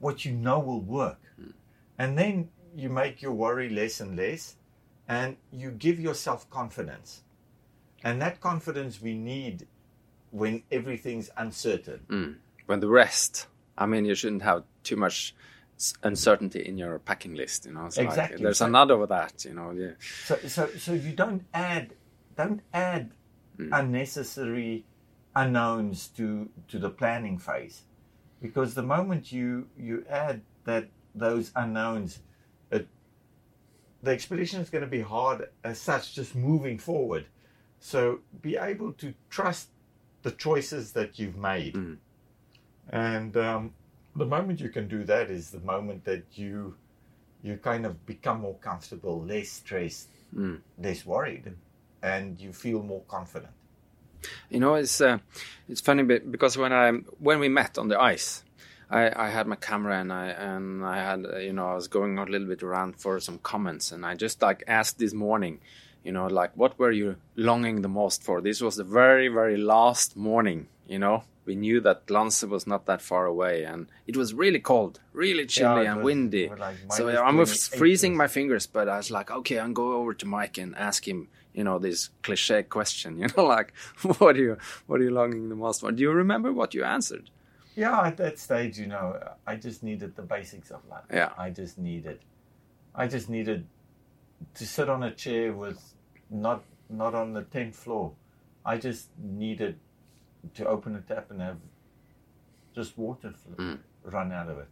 what 0.00 0.24
you 0.26 0.32
know 0.32 0.58
will 0.58 0.82
work, 1.00 1.20
and 1.98 2.18
then 2.18 2.50
you 2.74 2.88
make 2.88 3.22
your 3.22 3.32
worry 3.32 3.68
less 3.68 4.00
and 4.00 4.16
less, 4.16 4.56
and 5.08 5.36
you 5.52 5.70
give 5.70 5.98
yourself 6.00 6.48
confidence, 6.50 7.22
and 8.04 8.20
that 8.22 8.40
confidence 8.40 9.00
we 9.00 9.14
need 9.14 9.66
when 10.30 10.62
everything's 10.70 11.30
uncertain. 11.36 12.00
Mm. 12.08 12.36
When 12.66 12.80
the 12.80 12.88
rest, 12.88 13.46
I 13.76 13.86
mean, 13.86 14.04
you 14.04 14.14
shouldn't 14.14 14.42
have 14.42 14.62
too 14.84 14.96
much 14.96 15.34
uncertainty 16.02 16.60
in 16.60 16.78
your 16.78 16.98
packing 17.00 17.34
list. 17.34 17.66
You 17.66 17.72
know, 17.72 17.86
it's 17.86 17.96
like, 17.96 18.36
there's 18.38 18.58
So- 18.58 18.66
another 18.66 18.94
of 19.00 19.08
that. 19.08 19.44
You 19.44 19.54
know, 19.54 19.70
yeah. 19.72 19.92
So, 20.24 20.36
so, 20.46 20.68
so 20.78 20.92
you 20.92 21.12
don't 21.12 21.44
add, 21.54 21.94
don't 22.36 22.60
add 22.72 23.10
unnecessary 23.72 24.84
unknowns 25.36 26.08
to 26.08 26.48
to 26.68 26.78
the 26.78 26.90
planning 26.90 27.38
phase, 27.38 27.82
because 28.40 28.74
the 28.74 28.82
moment 28.82 29.32
you 29.32 29.68
you 29.76 30.04
add 30.08 30.42
that 30.64 30.88
those 31.14 31.52
unknowns, 31.56 32.20
the 34.02 34.10
expedition 34.12 34.60
is 34.60 34.70
going 34.70 34.82
to 34.84 34.90
be 34.90 35.00
hard 35.02 35.48
as 35.64 35.78
such, 35.80 36.14
just 36.14 36.34
moving 36.34 36.78
forward. 36.78 37.26
So 37.80 38.20
be 38.42 38.56
able 38.56 38.92
to 38.94 39.14
trust 39.30 39.68
the 40.22 40.30
choices 40.30 40.92
that 40.92 41.18
you've 41.18 41.36
made, 41.36 41.74
Mm. 41.74 41.96
and 42.90 43.36
um, 43.36 43.74
the 44.16 44.26
moment 44.26 44.60
you 44.60 44.68
can 44.68 44.86
do 44.88 45.04
that 45.04 45.30
is 45.30 45.50
the 45.50 45.60
moment 45.60 46.04
that 46.04 46.24
you 46.34 46.76
you 47.42 47.56
kind 47.56 47.86
of 47.86 48.04
become 48.04 48.40
more 48.40 48.56
comfortable, 48.56 49.22
less 49.24 49.48
stressed, 49.48 50.08
Mm. 50.36 50.60
less 50.78 51.06
worried, 51.06 51.54
and 52.02 52.38
you 52.38 52.52
feel 52.52 52.82
more 52.82 53.02
confident. 53.08 53.52
You 54.50 54.60
know, 54.60 54.74
it's 54.74 55.00
uh, 55.00 55.18
it's 55.68 55.80
funny 55.80 56.02
because 56.02 56.58
when 56.58 56.72
I 56.72 56.92
when 57.18 57.38
we 57.40 57.48
met 57.48 57.78
on 57.78 57.88
the 57.88 57.98
ice, 57.98 58.44
I, 58.90 59.26
I 59.26 59.30
had 59.30 59.46
my 59.46 59.56
camera 59.56 60.00
and 60.00 60.12
I 60.12 60.26
and 60.28 60.84
I 60.84 60.96
had 60.96 61.24
uh, 61.24 61.38
you 61.38 61.52
know 61.52 61.68
I 61.68 61.74
was 61.74 61.88
going 61.88 62.18
a 62.18 62.24
little 62.24 62.48
bit 62.48 62.62
around 62.62 62.96
for 63.00 63.20
some 63.20 63.38
comments 63.38 63.92
and 63.92 64.04
I 64.04 64.14
just 64.16 64.42
like 64.42 64.64
asked 64.66 64.98
this 64.98 65.12
morning, 65.12 65.60
you 66.04 66.12
know, 66.12 66.26
like 66.26 66.56
what 66.56 66.78
were 66.78 66.90
you 66.90 67.16
longing 67.36 67.82
the 67.82 67.88
most 67.88 68.22
for? 68.24 68.40
This 68.40 68.60
was 68.60 68.76
the 68.76 68.84
very 68.84 69.28
very 69.28 69.56
last 69.56 70.16
morning, 70.16 70.66
you 70.88 70.98
know. 70.98 71.24
We 71.46 71.56
knew 71.56 71.80
that 71.80 72.08
Lance 72.10 72.42
was 72.44 72.66
not 72.66 72.86
that 72.86 73.00
far 73.00 73.26
away, 73.26 73.64
and 73.64 73.86
it 74.06 74.16
was 74.16 74.34
really 74.34 74.60
cold, 74.60 75.00
really 75.12 75.46
chilly 75.46 75.84
it 75.84 75.88
and 75.88 75.96
was- 75.96 76.04
windy. 76.04 76.48
like 76.48 76.76
so 76.92 77.08
I 77.08 77.32
was 77.32 77.66
freezing 77.66 78.16
my 78.16 78.28
fingers, 78.28 78.66
but 78.66 78.88
I 78.88 78.98
was 78.98 79.10
like, 79.10 79.30
okay, 79.30 79.58
I'll 79.58 79.72
go 79.72 79.94
over 79.94 80.14
to 80.14 80.26
Mike 80.26 80.58
and 80.58 80.76
ask 80.76 81.08
him, 81.08 81.28
you 81.54 81.64
know, 81.64 81.78
this 81.78 82.10
cliche 82.22 82.62
question, 82.62 83.18
you 83.20 83.26
know, 83.36 83.46
like, 83.46 83.72
what 84.18 84.36
are 84.36 84.42
you, 84.42 84.58
what 84.86 85.00
are 85.00 85.04
you 85.04 85.10
longing 85.10 85.48
the 85.48 85.56
most 85.56 85.80
for? 85.80 85.90
Do 85.90 86.02
you 86.02 86.12
remember 86.12 86.52
what 86.52 86.74
you 86.74 86.84
answered? 86.84 87.30
Yeah, 87.76 88.00
at 88.02 88.16
that 88.16 88.38
stage, 88.38 88.78
you 88.78 88.86
know, 88.86 89.18
I 89.46 89.56
just 89.56 89.82
needed 89.82 90.16
the 90.16 90.22
basics 90.22 90.70
of 90.70 90.80
life. 90.88 91.04
Yeah. 91.12 91.32
I 91.38 91.50
just 91.50 91.78
needed, 91.78 92.20
I 92.94 93.06
just 93.06 93.28
needed 93.30 93.66
to 94.54 94.66
sit 94.66 94.88
on 94.88 95.02
a 95.02 95.10
chair 95.12 95.52
with 95.52 95.80
not 96.30 96.64
not 96.88 97.14
on 97.14 97.32
the 97.32 97.42
tenth 97.42 97.76
floor. 97.76 98.12
I 98.64 98.76
just 98.76 99.08
needed 99.18 99.78
to 100.54 100.66
open 100.66 100.96
a 100.96 101.00
tap 101.00 101.30
and 101.30 101.40
have 101.40 101.58
just 102.74 102.98
water 102.98 103.32
fl- 103.32 103.62
Mm. 103.62 103.78
run 104.04 104.32
out 104.32 104.48
of 104.48 104.58
it. 104.58 104.68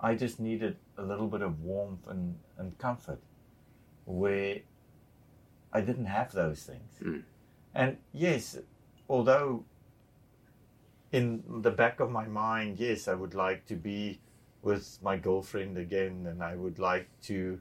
I 0.00 0.14
just 0.16 0.40
needed 0.40 0.76
a 0.98 1.02
little 1.02 1.28
bit 1.28 1.42
of 1.42 1.60
warmth 1.62 2.06
and, 2.08 2.36
and 2.58 2.76
comfort 2.78 3.20
where 4.04 4.58
I 5.72 5.80
didn't 5.80 6.06
have 6.06 6.32
those 6.32 6.62
things. 6.64 6.92
Mm. 7.00 7.22
And 7.74 7.98
yes, 8.12 8.58
although 9.08 9.64
in 11.14 11.44
the 11.62 11.70
back 11.70 12.00
of 12.00 12.10
my 12.10 12.26
mind, 12.26 12.80
yes, 12.80 13.06
I 13.06 13.14
would 13.14 13.34
like 13.34 13.66
to 13.66 13.76
be 13.76 14.18
with 14.62 14.98
my 15.00 15.16
girlfriend 15.16 15.78
again, 15.78 16.26
and 16.28 16.42
I 16.42 16.56
would 16.56 16.80
like 16.80 17.08
to 17.30 17.60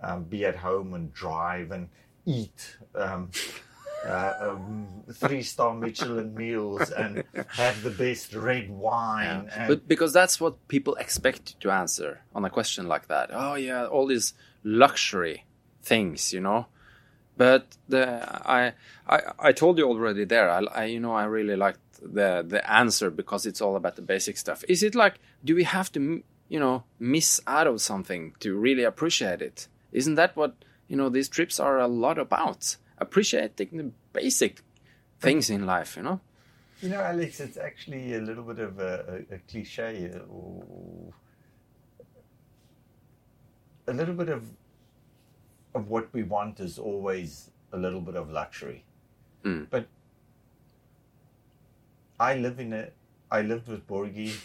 um, 0.00 0.22
be 0.22 0.44
at 0.44 0.54
home 0.54 0.94
and 0.94 1.12
drive 1.12 1.72
and 1.72 1.88
eat 2.26 2.76
um, 2.94 3.30
uh, 4.06 4.34
um, 4.40 4.86
three-star 5.12 5.74
Michelin 5.74 6.32
meals 6.32 6.90
and 6.90 7.24
have 7.48 7.82
the 7.82 7.90
best 7.90 8.34
red 8.34 8.70
wine. 8.70 9.50
And 9.52 9.66
But 9.66 9.88
because 9.88 10.12
that's 10.12 10.40
what 10.40 10.68
people 10.68 10.94
expect 10.94 11.58
to 11.60 11.72
answer 11.72 12.20
on 12.36 12.44
a 12.44 12.50
question 12.50 12.86
like 12.86 13.08
that. 13.08 13.30
Oh 13.32 13.54
yeah, 13.56 13.86
all 13.86 14.06
these 14.06 14.32
luxury 14.62 15.44
things, 15.82 16.32
you 16.32 16.40
know. 16.40 16.66
But 17.36 17.66
the 17.88 18.04
I 18.48 18.74
I, 19.08 19.20
I 19.48 19.52
told 19.52 19.78
you 19.78 19.88
already 19.88 20.24
there. 20.24 20.48
I, 20.48 20.60
I 20.72 20.84
you 20.84 21.00
know 21.00 21.14
I 21.14 21.24
really 21.24 21.56
liked 21.56 21.80
the 22.02 22.44
the 22.46 22.70
answer 22.70 23.10
because 23.10 23.46
it's 23.46 23.60
all 23.60 23.76
about 23.76 23.96
the 23.96 24.02
basic 24.02 24.36
stuff. 24.36 24.64
Is 24.68 24.82
it 24.82 24.94
like 24.94 25.20
do 25.44 25.54
we 25.54 25.64
have 25.64 25.90
to 25.92 26.22
you 26.48 26.60
know 26.60 26.84
miss 26.98 27.40
out 27.46 27.66
of 27.66 27.80
something 27.80 28.34
to 28.40 28.56
really 28.56 28.84
appreciate 28.84 29.42
it? 29.42 29.68
Isn't 29.92 30.16
that 30.16 30.36
what 30.36 30.56
you 30.88 30.96
know 30.96 31.08
these 31.08 31.28
trips 31.28 31.60
are 31.60 31.78
a 31.78 31.88
lot 31.88 32.18
about? 32.18 32.76
Appreciating 32.98 33.68
the 33.72 33.90
basic 34.12 34.62
things 35.20 35.50
in 35.50 35.66
life, 35.66 35.96
you 35.96 36.02
know. 36.02 36.20
You 36.80 36.88
know, 36.88 37.00
Alex, 37.00 37.40
it's 37.40 37.56
actually 37.56 38.14
a 38.14 38.20
little 38.20 38.42
bit 38.42 38.58
of 38.58 38.80
a, 38.80 39.24
a, 39.30 39.34
a 39.36 39.38
cliche, 39.48 40.10
uh, 40.12 40.18
or 40.28 41.12
a 43.86 43.92
little 43.92 44.14
bit 44.14 44.28
of 44.28 44.48
of 45.74 45.88
what 45.88 46.12
we 46.12 46.22
want 46.22 46.60
is 46.60 46.78
always 46.78 47.50
a 47.72 47.78
little 47.78 48.00
bit 48.00 48.14
of 48.14 48.30
luxury. 48.30 48.84
Mm. 49.44 49.68
But 49.70 49.86
I 52.22 52.34
live 52.36 52.60
in 52.60 52.72
a, 52.72 52.88
I 53.32 53.42
lived 53.42 53.66
with 53.66 53.84
Børge 53.88 54.38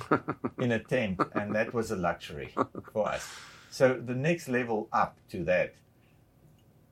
in 0.58 0.72
a 0.72 0.78
tent, 0.78 1.20
and 1.34 1.54
that 1.54 1.74
was 1.74 1.90
a 1.90 1.96
luxury 1.96 2.54
for 2.92 3.06
us. 3.06 3.28
So 3.70 4.00
the 4.02 4.14
next 4.14 4.48
level 4.48 4.88
up 4.92 5.18
to 5.32 5.44
that 5.44 5.74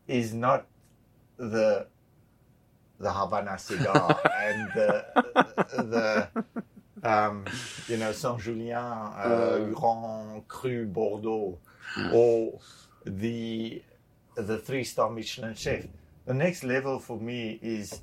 is 0.06 0.34
not 0.34 0.66
the 1.38 1.86
the 2.98 3.12
Havana 3.12 3.58
cigar 3.58 4.20
and 4.40 4.70
the 4.74 4.90
the 5.94 6.28
um, 7.02 7.44
you 7.88 7.96
know 7.96 8.12
Saint 8.12 8.38
Julien, 8.40 8.76
uh, 8.76 9.56
Huron, 9.56 10.42
Cru, 10.48 10.84
Bordeaux, 10.84 11.58
or 12.12 12.60
the 13.06 13.82
the 14.34 14.58
three 14.58 14.84
star 14.84 15.08
Michelin 15.08 15.54
chef. 15.54 15.86
The 16.26 16.34
next 16.34 16.62
level 16.62 16.98
for 16.98 17.18
me 17.18 17.58
is 17.62 18.00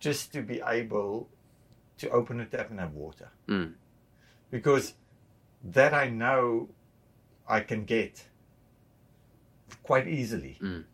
just 0.00 0.32
to 0.32 0.42
be 0.42 0.60
able 0.66 1.28
to 1.98 2.10
open 2.10 2.40
a 2.40 2.46
tap 2.46 2.70
and 2.70 2.80
have 2.80 2.92
water, 2.94 3.30
Mm. 3.48 3.74
because 4.50 4.94
that 5.62 5.94
I 5.94 6.08
know 6.08 6.68
I 7.48 7.60
can 7.60 7.84
get 7.84 8.24
quite 9.82 10.08
easily. 10.08 10.58
Mm. 10.60 10.84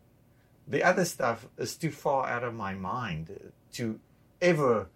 The 0.67 0.83
other 0.83 1.05
stuff 1.05 1.47
is 1.57 1.75
too 1.75 1.91
far 1.91 2.27
out 2.27 2.43
of 2.43 2.53
my 2.53 2.73
mind 2.73 3.51
to 3.73 3.99
ever 4.41 4.87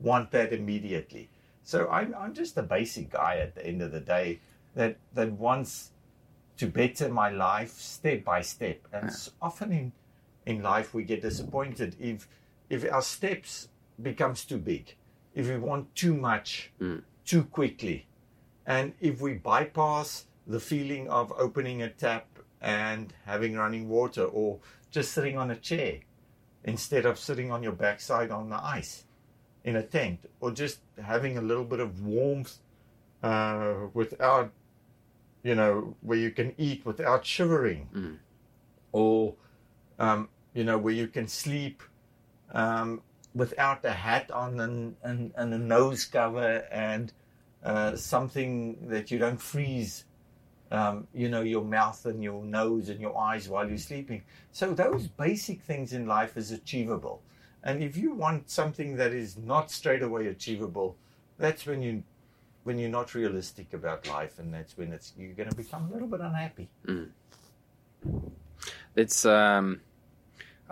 want 0.00 0.30
that 0.32 0.52
immediately. 0.52 1.30
So 1.62 1.88
I'm, 1.88 2.14
I'm 2.14 2.34
just 2.34 2.56
a 2.58 2.62
basic 2.62 3.10
guy 3.10 3.36
at 3.36 3.54
the 3.54 3.64
end 3.66 3.82
of 3.82 3.92
the 3.92 4.00
day 4.00 4.40
that, 4.74 4.96
that 5.14 5.32
wants 5.32 5.92
to 6.58 6.66
better 6.66 7.08
my 7.08 7.30
life 7.30 7.72
step 7.72 8.24
by 8.24 8.42
step. 8.42 8.86
And 8.92 9.08
s 9.08 9.30
often 9.40 9.72
in, 9.72 9.92
in 10.44 10.62
life 10.62 10.92
we 10.92 11.04
get 11.04 11.22
disappointed 11.22 11.96
if, 12.00 12.28
if 12.68 12.90
our 12.92 13.02
steps 13.02 13.68
becomes 14.00 14.44
too 14.44 14.58
big, 14.58 14.96
if 15.34 15.48
we 15.48 15.56
want 15.56 15.94
too 15.94 16.14
much 16.14 16.70
Mm. 16.80 17.02
too 17.24 17.44
quickly, 17.44 18.06
and 18.66 18.94
if 19.00 19.20
we 19.20 19.34
bypass 19.34 20.26
the 20.46 20.60
feeling 20.60 21.08
of 21.08 21.32
opening 21.36 21.82
a 21.82 21.88
tap 21.88 22.26
and 22.60 23.12
having 23.24 23.54
running 23.56 23.88
water 23.88 24.24
or 24.24 24.60
just 24.90 25.12
sitting 25.12 25.36
on 25.38 25.50
a 25.50 25.56
chair 25.56 26.00
instead 26.64 27.04
of 27.06 27.18
sitting 27.18 27.50
on 27.50 27.62
your 27.62 27.72
backside 27.72 28.30
on 28.30 28.48
the 28.50 28.62
ice 28.64 29.04
in 29.64 29.76
a 29.76 29.82
tent 29.82 30.28
or 30.40 30.50
just 30.50 30.80
having 31.02 31.38
a 31.38 31.40
little 31.40 31.64
bit 31.64 31.80
of 31.80 32.02
warmth 32.04 32.58
uh, 33.22 33.74
without 33.94 34.52
you 35.44 35.56
know, 35.56 35.96
where 36.02 36.18
you 36.18 36.30
can 36.30 36.54
eat 36.56 36.86
without 36.86 37.26
shivering, 37.26 37.88
Mm. 37.92 38.18
or 38.92 39.34
um, 39.98 40.28
you 40.54 40.62
know, 40.64 40.78
where 40.78 40.94
you 40.94 41.08
can 41.08 41.26
sleep 41.26 41.82
um, 42.52 43.02
without 43.34 43.84
a 43.84 43.92
hat 43.92 44.30
on 44.30 44.60
and, 44.60 44.96
and, 45.02 45.32
and 45.36 45.54
a 45.54 45.58
nose 45.58 46.04
cover 46.04 46.66
and 46.70 47.12
uh, 47.64 47.96
something 47.96 48.88
that 48.88 49.10
you 49.10 49.18
don't 49.18 49.40
freeze. 49.40 50.04
Um, 50.70 51.06
you 51.12 51.28
know, 51.28 51.42
your 51.42 51.64
mouth 51.64 52.06
and 52.06 52.22
your 52.22 52.42
nose 52.42 52.88
and 52.88 52.98
your 52.98 53.16
eyes 53.18 53.46
while 53.46 53.68
you're 53.68 53.76
sleeping. 53.76 54.22
So 54.52 54.72
those 54.72 55.06
basic 55.06 55.60
things 55.60 55.92
in 55.92 56.06
life 56.06 56.38
is 56.38 56.50
achievable. 56.50 57.20
And 57.62 57.82
if 57.82 57.96
you 57.96 58.14
want 58.14 58.50
something 58.50 58.96
that 58.96 59.12
is 59.12 59.36
not 59.36 59.70
straight 59.70 60.02
away 60.02 60.28
achievable, 60.28 60.96
that's 61.38 61.66
when 61.66 61.82
you 61.82 62.02
when 62.64 62.78
you're 62.78 62.90
not 62.90 63.14
realistic 63.14 63.72
about 63.74 64.06
life, 64.06 64.38
and 64.38 64.54
that's 64.54 64.76
when 64.78 64.92
it's 64.92 65.12
you're 65.18 65.34
going 65.34 65.48
to 65.48 65.56
become 65.56 65.88
a 65.90 65.92
little 65.92 66.08
bit 66.08 66.20
unhappy. 66.20 66.68
It's 68.94 69.26
um, 69.26 69.80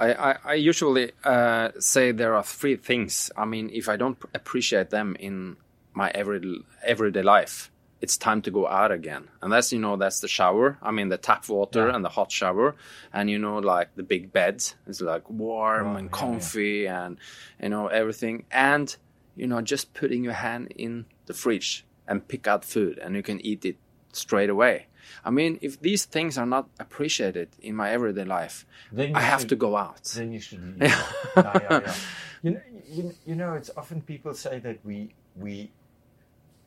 I, 0.01 0.31
I, 0.31 0.37
I 0.45 0.55
usually 0.55 1.13
uh, 1.25 1.69
say 1.79 2.13
there 2.13 2.35
are 2.35 2.43
three 2.43 2.77
things. 2.77 3.31
I 3.37 3.45
mean, 3.45 3.71
if 3.73 3.89
I 3.89 3.97
don't 3.97 4.19
appreciate 4.35 4.91
them 4.91 5.17
in 5.21 5.57
my 5.93 6.11
every 6.15 6.41
everyday 6.83 7.23
life, 7.23 7.71
it's 8.01 8.17
time 8.17 8.41
to 8.43 8.51
go 8.51 8.67
out 8.67 8.91
again. 8.93 9.29
And 9.43 9.53
that's 9.53 9.73
you 9.75 9.79
know 9.79 9.97
that's 9.97 10.21
the 10.21 10.29
shower. 10.29 10.79
I 10.83 10.91
mean 10.91 11.09
the 11.11 11.19
tap 11.19 11.49
water 11.49 11.89
Yeah. 11.89 11.95
and 11.95 12.05
the 12.05 12.09
hot 12.09 12.33
shower, 12.33 12.75
and 13.13 13.29
you 13.29 13.39
know 13.39 13.59
like 13.59 13.95
the 13.97 14.03
big 14.03 14.33
bed. 14.33 14.65
It's 14.87 15.01
like 15.03 15.29
warm 15.29 15.87
Oh, 15.89 15.97
and 15.97 16.07
yeah, 16.11 16.19
comfy, 16.19 16.87
and 16.89 17.19
you 17.63 17.69
know 17.69 17.89
everything. 17.89 18.45
And 18.51 18.97
you 19.37 19.47
know 19.47 19.61
just 19.61 19.93
putting 19.95 20.25
your 20.25 20.33
hand 20.47 20.73
in 20.77 21.05
the 21.27 21.35
fridge 21.35 21.85
and 22.09 22.27
pick 22.27 22.49
out 22.49 22.65
food, 22.65 22.99
and 22.99 23.15
you 23.17 23.23
can 23.23 23.39
eat 23.45 23.65
it 23.67 23.77
straight 24.13 24.49
away. 24.51 24.87
I 25.25 25.31
mean, 25.31 25.59
if 25.61 25.81
these 25.81 26.05
things 26.05 26.39
are 26.39 26.47
not 26.47 26.69
appreciated 26.79 27.49
in 27.61 27.75
my 27.77 27.91
everyday 27.91 28.25
life, 28.25 28.67
Then 28.93 29.15
I 29.17 29.21
have 29.21 29.41
should- 29.41 29.49
to 29.51 29.57
go 29.57 29.77
out. 29.77 30.05
Then 30.15 30.33
you 30.33 30.41
should 30.41 30.63
leave. 30.81 30.81
yeah, 31.37 31.53
yeah, 31.71 31.81
yeah. 31.87 31.95
You 32.43 32.51
know, 32.53 32.61
you, 32.89 33.15
you 33.27 33.35
know, 33.37 33.53
it's 33.55 33.71
often 33.77 34.01
people 34.03 34.35
say 34.35 34.59
that 34.61 34.79
we 34.85 35.15
we 35.37 35.71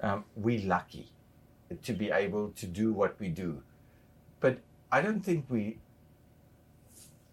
um, 0.01 0.25
we 0.35 0.59
lucky 0.59 1.11
to 1.83 1.93
be 1.93 2.11
able 2.11 2.49
to 2.61 2.67
do 2.67 2.93
what 2.93 3.19
we 3.19 3.29
do, 3.29 3.63
but 4.39 4.59
I 4.91 5.01
don't 5.01 5.21
think 5.21 5.45
we 5.49 5.79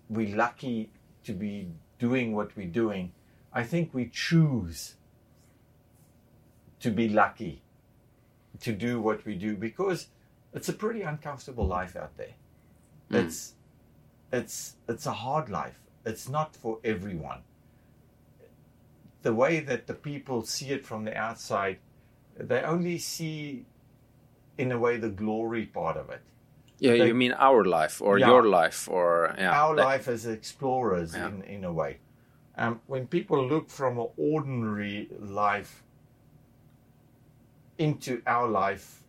we 0.08 0.32
lucky 0.34 0.90
to 1.24 1.32
be 1.32 1.68
doing 1.98 2.34
what 2.34 2.56
we're 2.56 2.66
doing. 2.82 3.12
I 3.52 3.62
think 3.64 3.92
we 3.92 4.08
choose 4.08 4.94
to 6.80 6.90
be 6.90 7.08
lucky 7.08 7.62
to 8.60 8.72
do 8.72 9.00
what 9.00 9.24
we 9.26 9.34
do 9.34 9.56
because 9.56 10.08
it's 10.54 10.68
a 10.68 10.72
pretty 10.72 11.02
uncomfortable 11.02 11.66
life 11.66 11.96
out 11.96 12.16
there. 12.16 12.34
It's 13.10 13.54
it's 14.32 14.76
it's 14.88 15.06
a 15.06 15.12
hard 15.12 15.48
life. 15.48 15.80
It's 16.06 16.28
not 16.28 16.54
for 16.56 16.78
everyone. 16.84 17.40
The 19.22 19.34
way 19.34 19.60
that 19.60 19.86
the 19.86 19.94
people 19.94 20.42
see 20.44 20.70
it 20.70 20.86
from 20.86 21.04
the 21.04 21.16
outside, 21.16 21.78
they 22.38 22.62
only 22.62 22.98
see 22.98 23.66
in 24.56 24.72
a 24.72 24.78
way 24.78 24.96
the 24.96 25.10
glory 25.10 25.66
part 25.66 25.96
of 25.96 26.08
it. 26.10 26.22
Yeah, 26.78 26.92
Like- 26.92 27.08
you 27.08 27.14
mean 27.14 27.32
our 27.32 27.64
life 27.64 28.00
or 28.00 28.18
Yeah. 28.18 28.28
your 28.28 28.46
life 28.46 28.88
or 28.88 29.34
yeah. 29.38 29.50
Our 29.52 29.76
that- 29.76 29.84
life 29.84 30.08
as 30.08 30.24
explorers 30.26 31.14
Yeah. 31.14 31.28
in, 31.28 31.42
in 31.42 31.64
a 31.64 31.72
way. 31.72 31.98
Um, 32.56 32.80
when 32.86 33.06
people 33.06 33.46
look 33.46 33.68
from 33.70 33.98
an 33.98 34.08
ordinary 34.16 35.08
life 35.18 35.82
into 37.78 38.22
our 38.26 38.48
life, 38.48 38.99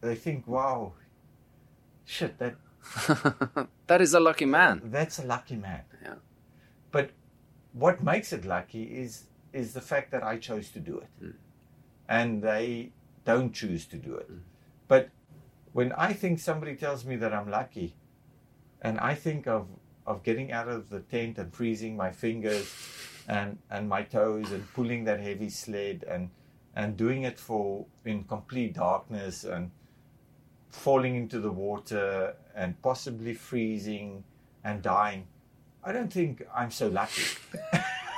they 0.00 0.14
think, 0.14 0.46
wow, 0.46 0.92
shit, 2.04 2.38
that 2.38 2.56
that 3.86 4.00
is 4.00 4.14
a 4.14 4.20
lucky 4.20 4.44
man. 4.44 4.80
That's 4.84 5.18
a 5.18 5.26
lucky 5.26 5.56
man. 5.56 5.82
Yeah. 6.02 6.14
But 6.92 7.10
what 7.72 8.02
makes 8.02 8.32
it 8.32 8.44
lucky 8.44 8.84
is 8.84 9.24
is 9.52 9.72
the 9.72 9.80
fact 9.80 10.10
that 10.10 10.22
I 10.22 10.38
chose 10.38 10.70
to 10.70 10.80
do 10.80 10.98
it, 10.98 11.08
hmm. 11.18 11.30
and 12.08 12.42
they 12.42 12.92
don't 13.24 13.52
choose 13.52 13.86
to 13.86 13.96
do 13.96 14.14
it. 14.16 14.26
Hmm. 14.26 14.38
But 14.88 15.10
when 15.72 15.92
I 15.92 16.12
think 16.12 16.38
somebody 16.38 16.76
tells 16.76 17.04
me 17.04 17.16
that 17.16 17.32
I'm 17.34 17.50
lucky, 17.50 17.96
and 18.82 18.98
I 19.00 19.14
think 19.14 19.46
of 19.46 19.68
of 20.06 20.22
getting 20.22 20.52
out 20.52 20.68
of 20.68 20.88
the 20.88 21.00
tent 21.00 21.38
and 21.38 21.52
freezing 21.52 21.96
my 21.96 22.12
fingers 22.12 22.72
and 23.28 23.58
and 23.70 23.88
my 23.88 24.02
toes 24.02 24.52
and 24.52 24.72
pulling 24.72 25.04
that 25.04 25.20
heavy 25.20 25.50
sled 25.50 26.04
and 26.08 26.30
and 26.74 26.96
doing 26.96 27.24
it 27.24 27.38
for 27.38 27.86
in 28.04 28.24
complete 28.24 28.74
darkness 28.74 29.44
and 29.44 29.70
falling 30.76 31.16
into 31.16 31.40
the 31.40 31.50
water 31.50 32.34
and 32.54 32.80
possibly 32.82 33.34
freezing 33.34 34.24
and 34.64 34.82
dying. 34.82 35.26
I 35.84 35.92
don't 35.92 36.12
think 36.12 36.42
I'm 36.54 36.70
so 36.70 36.88
lucky. 36.88 37.22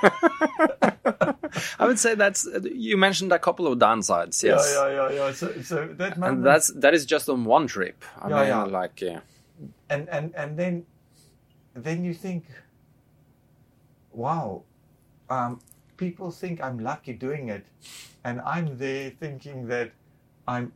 I 1.79 1.85
would 1.85 1.99
say 1.99 2.15
that's 2.15 2.47
you 2.63 2.97
mentioned 2.97 3.31
a 3.31 3.39
couple 3.39 3.67
of 3.67 3.77
downsides. 3.79 4.41
Yes. 4.43 4.73
Yeah, 4.75 4.89
yeah, 4.89 5.09
yeah, 5.09 5.15
yeah. 5.15 5.31
So, 5.33 5.61
so 5.61 5.87
that 5.87 6.17
moment, 6.17 6.37
And 6.37 6.45
that's 6.45 6.67
that 6.73 6.93
is 6.93 7.05
just 7.05 7.29
on 7.29 7.45
one 7.45 7.67
trip. 7.67 8.03
I 8.19 8.29
Yeah, 8.29 8.35
mean, 8.39 8.47
yeah. 8.47 8.63
like 8.63 9.01
yeah. 9.01 9.19
and 9.89 10.07
and 10.09 10.33
and 10.35 10.57
then 10.57 10.85
then 11.73 12.03
you 12.03 12.13
think, 12.13 12.45
wow, 14.11 14.63
um, 15.29 15.59
people 15.97 16.31
think 16.31 16.61
I'm 16.61 16.79
lucky 16.79 17.13
doing 17.13 17.49
it, 17.49 17.65
and 18.23 18.41
I'm 18.41 18.77
there 18.77 19.11
thinking 19.11 19.67
that 19.67 19.91
I'm 20.47 20.71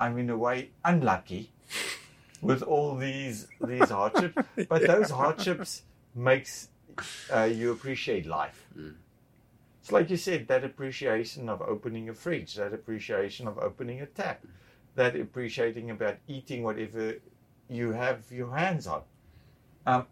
I'm 0.00 0.18
in 0.18 0.30
a 0.30 0.36
way 0.36 0.70
unlucky 0.84 1.50
with 2.42 2.62
all 2.62 2.96
these 2.96 3.46
these 3.60 3.90
hardships. 3.90 4.36
But 4.68 4.86
those 4.86 5.10
hardships 5.10 5.82
makes 6.14 6.68
uh, 7.32 7.44
you 7.44 7.72
appreciate 7.72 8.26
life. 8.26 8.66
It's 9.80 9.92
like 9.92 10.08
you 10.10 10.16
said, 10.16 10.48
that 10.48 10.64
appreciation 10.64 11.48
of 11.48 11.60
opening 11.60 12.08
a 12.08 12.14
fridge, 12.14 12.54
that 12.54 12.72
appreciation 12.72 13.46
of 13.46 13.58
opening 13.58 14.00
a 14.00 14.06
tap, 14.06 14.42
that 14.94 15.14
appreciating 15.14 15.90
about 15.90 16.16
eating 16.26 16.62
whatever 16.62 17.16
you 17.68 17.92
have 17.92 18.30
your 18.30 18.56
hands 18.56 18.86
on. 18.86 19.02
Um, 19.86 20.06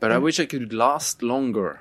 But 0.00 0.12
I 0.12 0.18
wish 0.18 0.40
I 0.40 0.46
could 0.46 0.72
last 0.72 1.22
longer. 1.22 1.80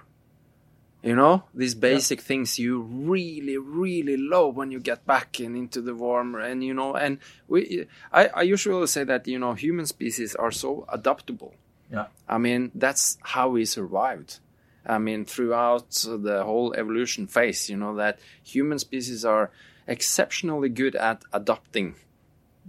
You 1.04 1.16
know, 1.18 1.44
these 1.54 1.76
basic 1.76 2.22
things 2.22 2.58
you 2.58 2.80
really, 2.82 3.58
really 3.58 4.16
love 4.16 4.56
when 4.56 4.72
you 4.72 4.80
get 4.80 5.06
back 5.06 5.38
and 5.42 5.58
into 5.58 5.82
the 5.82 5.94
warm, 5.94 6.36
and 6.36 6.64
you 6.64 6.74
know, 6.74 6.96
and 6.96 7.18
we, 7.50 7.88
I, 8.14 8.28
I 8.28 8.42
usually 8.44 8.88
say 8.88 9.04
that 9.04 9.28
you 9.28 9.38
know, 9.38 9.54
human 9.54 9.86
species 9.86 10.34
are 10.36 10.52
so 10.52 10.86
adaptable. 10.88 11.56
yeah. 11.92 12.06
I 12.30 12.38
mean, 12.38 12.72
that's 12.74 13.18
how 13.22 13.50
we 13.50 13.66
survived. 13.66 14.40
I 14.86 14.98
mean, 14.98 15.26
throughout 15.26 15.90
the 16.30 16.44
whole 16.46 16.74
evolution 16.74 17.28
phase, 17.28 17.70
you 17.70 17.76
know, 17.78 17.96
that 17.96 18.20
human 18.44 18.80
species 18.80 19.26
are 19.26 19.52
exceptionally 19.88 20.70
good 20.70 20.96
at 20.96 21.22
adapting 21.34 21.96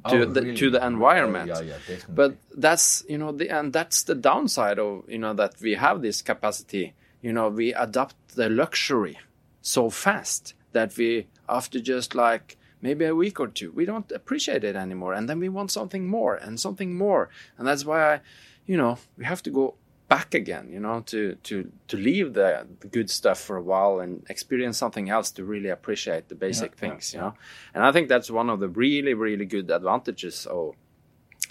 oh, 0.05 0.11
to 0.11 0.23
Oh, 0.23 0.25
the 0.27 0.43
really? 0.43 0.57
to 0.57 0.71
the 0.71 0.85
environment. 0.85 1.51
Oh, 1.55 1.61
yeah, 1.61 1.67
yeah, 1.67 1.79
definitely. 1.87 2.15
But 2.15 2.37
that's 2.57 3.05
you 3.09 3.19
know 3.19 3.31
the 3.31 3.49
and 3.49 3.73
that's 3.73 4.03
the 4.03 4.17
downside 4.17 4.81
of 4.81 5.05
you 5.09 5.19
know 5.19 5.35
that 5.35 5.55
we 5.61 5.75
have 5.75 6.03
this 6.03 6.21
capacity. 6.21 6.95
You 7.25 7.33
know, 7.33 7.49
we 7.49 7.73
adopt 7.73 8.37
the 8.37 8.51
luxury 8.51 9.19
so 9.63 9.89
fast 9.89 10.53
that 10.73 10.95
we 10.99 11.27
after 11.49 11.81
just 11.81 12.15
like 12.15 12.59
maybe 12.83 13.07
a 13.07 13.15
week 13.15 13.41
or 13.41 13.49
two, 13.49 13.73
we 13.73 13.87
don't 13.87 14.13
appreciate 14.13 14.63
it 14.63 14.77
anymore, 14.77 15.15
and 15.15 15.27
then 15.27 15.41
we 15.41 15.49
want 15.49 15.71
something 15.71 16.07
more 16.07 16.35
and 16.35 16.61
something 16.61 16.95
more, 16.95 17.31
and 17.57 17.67
that's 17.67 17.87
why 17.87 18.01
I, 18.13 18.21
you 18.67 18.77
know, 18.77 18.99
we 19.17 19.25
have 19.25 19.43
to 19.45 19.51
go 19.51 19.77
back 20.07 20.35
again. 20.35 20.69
You 20.71 20.81
know, 20.81 21.01
to 21.13 21.37
to 21.45 21.73
to 21.89 21.97
leave 21.97 22.35
the, 22.35 22.67
the 22.81 22.89
good 22.89 23.09
stuff 23.09 23.41
for 23.41 23.57
a 23.57 23.63
while 23.63 24.01
and 24.01 24.23
experience 24.29 24.77
something 24.77 25.09
else 25.09 25.31
to 25.31 25.45
really 25.47 25.71
appreciate 25.71 26.29
the 26.29 26.35
basic 26.35 26.73
yeah, 26.73 26.81
things. 26.81 27.15
You 27.15 27.21
know, 27.21 27.35
and 27.73 27.83
I 27.83 27.91
think 27.91 28.11
that's 28.11 28.31
one 28.31 28.51
of 28.51 28.61
the 28.61 28.69
really 28.69 29.15
really 29.15 29.47
good 29.47 29.71
advantages 29.71 30.45
of 30.45 30.75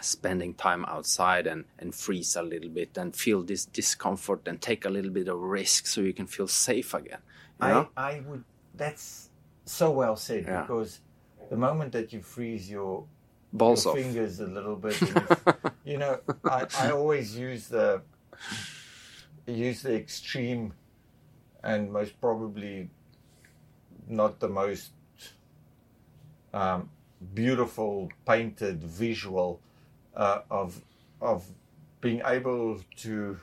spending 0.02 0.54
time 0.54 0.86
outside 0.86 1.48
and, 1.48 1.66
and 1.80 1.94
freeze 1.94 2.36
a 2.36 2.42
little 2.44 2.70
bit 2.70 2.98
and 2.98 3.16
feel 3.16 3.44
this 3.44 3.66
discomfort 3.66 4.48
and 4.48 4.62
take 4.62 4.86
a 4.86 4.90
little 4.90 5.12
bit 5.12 5.28
of 5.28 5.40
risk 5.40 5.88
so 5.88 6.02
you 6.02 6.14
can 6.14 6.28
feel 6.28 6.48
safe 6.48 6.94
again. 6.94 7.20
You 7.62 7.68
know? 7.68 7.90
I, 7.96 8.12
I 8.12 8.20
would. 8.22 8.44
That's 8.76 9.30
so 9.66 9.92
well 9.92 10.16
said 10.16 10.46
Yeah. 10.46 10.62
because 10.62 11.00
the 11.50 11.58
moment 11.58 11.92
that 11.94 12.12
you 12.12 12.22
freeze 12.22 12.70
your 12.70 13.06
Balls 13.52 13.86
your 13.86 13.94
off. 13.94 14.00
fingers 14.00 14.40
a 14.40 14.48
little 14.48 14.76
bit, 14.76 15.00
you 15.86 15.98
know, 15.98 16.20
I, 16.44 16.66
I 16.80 16.92
always 16.92 17.38
use 17.38 17.68
the 17.68 18.02
use 19.46 19.84
the 19.84 19.94
extreme 19.96 20.74
and 21.64 21.92
most 21.92 22.20
probably 22.20 22.90
not 24.08 24.40
the 24.40 24.50
most 24.50 24.92
um, 26.54 26.90
beautiful 27.34 28.10
painted 28.26 28.84
visual 28.84 29.60
uh, 30.16 30.40
of 30.50 30.82
of 31.22 31.46
being 32.02 32.22
able 32.26 32.80
to 32.98 33.38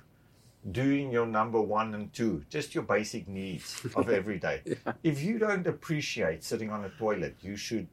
doing 0.71 1.11
your 1.11 1.27
number 1.27 1.61
one 1.61 1.95
and 1.95 2.13
two, 2.13 2.45
just 2.51 2.75
your 2.75 2.85
basic 2.85 3.27
needs 3.29 3.81
of 3.97 4.11
every 4.21 4.39
day. 4.39 4.61
If 5.03 5.23
you 5.23 5.39
don't 5.39 5.67
appreciate 5.67 6.45
sitting 6.45 6.71
on 6.71 6.85
a 6.85 6.91
toilet, 6.91 7.37
you 7.43 7.57
should 7.57 7.89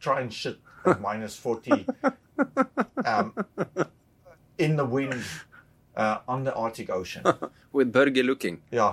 try 0.00 0.20
and 0.20 0.32
shit 0.32 0.58
at 0.86 1.00
minus 1.08 1.36
40 1.36 1.86
um, 3.04 3.34
in 4.58 4.76
the 4.76 4.84
wind 4.84 5.22
uh, 5.96 6.18
on 6.28 6.44
the 6.44 6.54
Arctic 6.54 6.90
Ocean. 6.90 7.24
With 7.72 7.92
Børge 7.92 8.24
looking. 8.24 8.60
Yeah. 8.70 8.92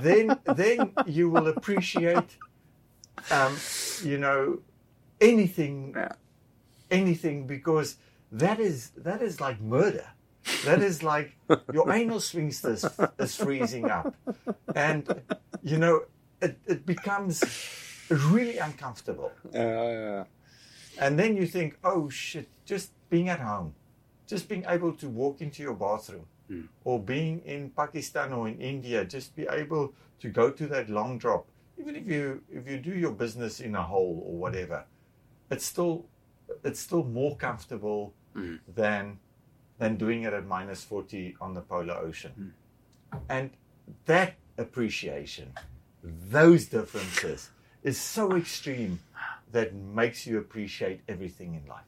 then 0.00 0.38
then 0.56 0.92
you 1.06 1.30
will 1.30 1.48
appreciate 1.48 2.36
um, 3.30 3.56
you 4.04 4.18
know 4.18 4.60
anything 5.20 5.92
Yeah. 5.96 6.12
anything 6.90 7.46
because 7.46 7.96
that 8.32 8.58
is 8.60 8.90
that 8.96 9.22
is 9.22 9.40
like 9.40 9.60
murder. 9.60 10.06
That 10.64 10.82
is 10.82 11.02
like 11.02 11.36
your 11.72 11.92
anal 11.92 12.20
sphincter 12.20 12.72
is, 12.72 12.84
is 13.18 13.36
freezing 13.36 13.90
up. 13.90 14.14
And 14.74 15.22
you 15.62 15.78
know 15.78 16.02
it, 16.40 16.58
it 16.66 16.84
becomes 16.84 17.42
really 18.10 18.58
uncomfortable. 18.58 19.30
Uh, 19.54 20.24
And 21.00 21.18
then 21.18 21.36
you 21.36 21.46
think, 21.46 21.78
oh 21.84 22.10
shit, 22.10 22.48
just 22.66 22.92
being 23.08 23.28
at 23.28 23.40
home, 23.40 23.74
just 24.26 24.48
being 24.48 24.64
able 24.68 24.92
to 24.92 25.08
walk 25.08 25.40
into 25.40 25.62
your 25.62 25.74
bathroom, 25.74 26.26
or 26.84 27.00
being 27.00 27.40
in 27.46 27.70
Pakistan 27.70 28.32
or 28.32 28.46
in 28.48 28.60
India, 28.60 29.04
just 29.04 29.34
be 29.34 29.46
able 29.48 29.94
to 30.20 30.28
go 30.28 30.50
to 30.50 30.66
that 30.66 30.90
long 30.90 31.18
drop. 31.18 31.46
Even 31.78 31.96
if 31.96 32.06
you 32.06 32.42
if 32.50 32.68
you 32.68 32.76
do 32.78 32.94
your 32.94 33.12
business 33.12 33.60
in 33.60 33.74
a 33.74 33.82
hole 33.82 34.22
or 34.26 34.36
whatever, 34.36 34.84
it's 35.50 35.64
still 35.64 36.04
it's 36.62 36.80
still 36.80 37.04
more 37.04 37.36
comfortable 37.36 38.12
than 38.74 39.18
than 39.78 39.96
doing 39.96 40.22
it 40.22 40.32
at 40.32 40.46
minus 40.46 40.84
forty 40.84 41.36
on 41.40 41.54
the 41.54 41.60
polar 41.60 41.94
ocean. 41.94 42.54
And 43.28 43.50
that 44.06 44.34
appreciation, 44.58 45.52
those 46.02 46.66
differences, 46.66 47.50
is 47.82 48.00
so 48.00 48.36
extreme 48.36 49.00
that 49.50 49.74
makes 49.74 50.26
you 50.26 50.38
appreciate 50.38 51.00
everything 51.08 51.54
in 51.54 51.66
life. 51.66 51.84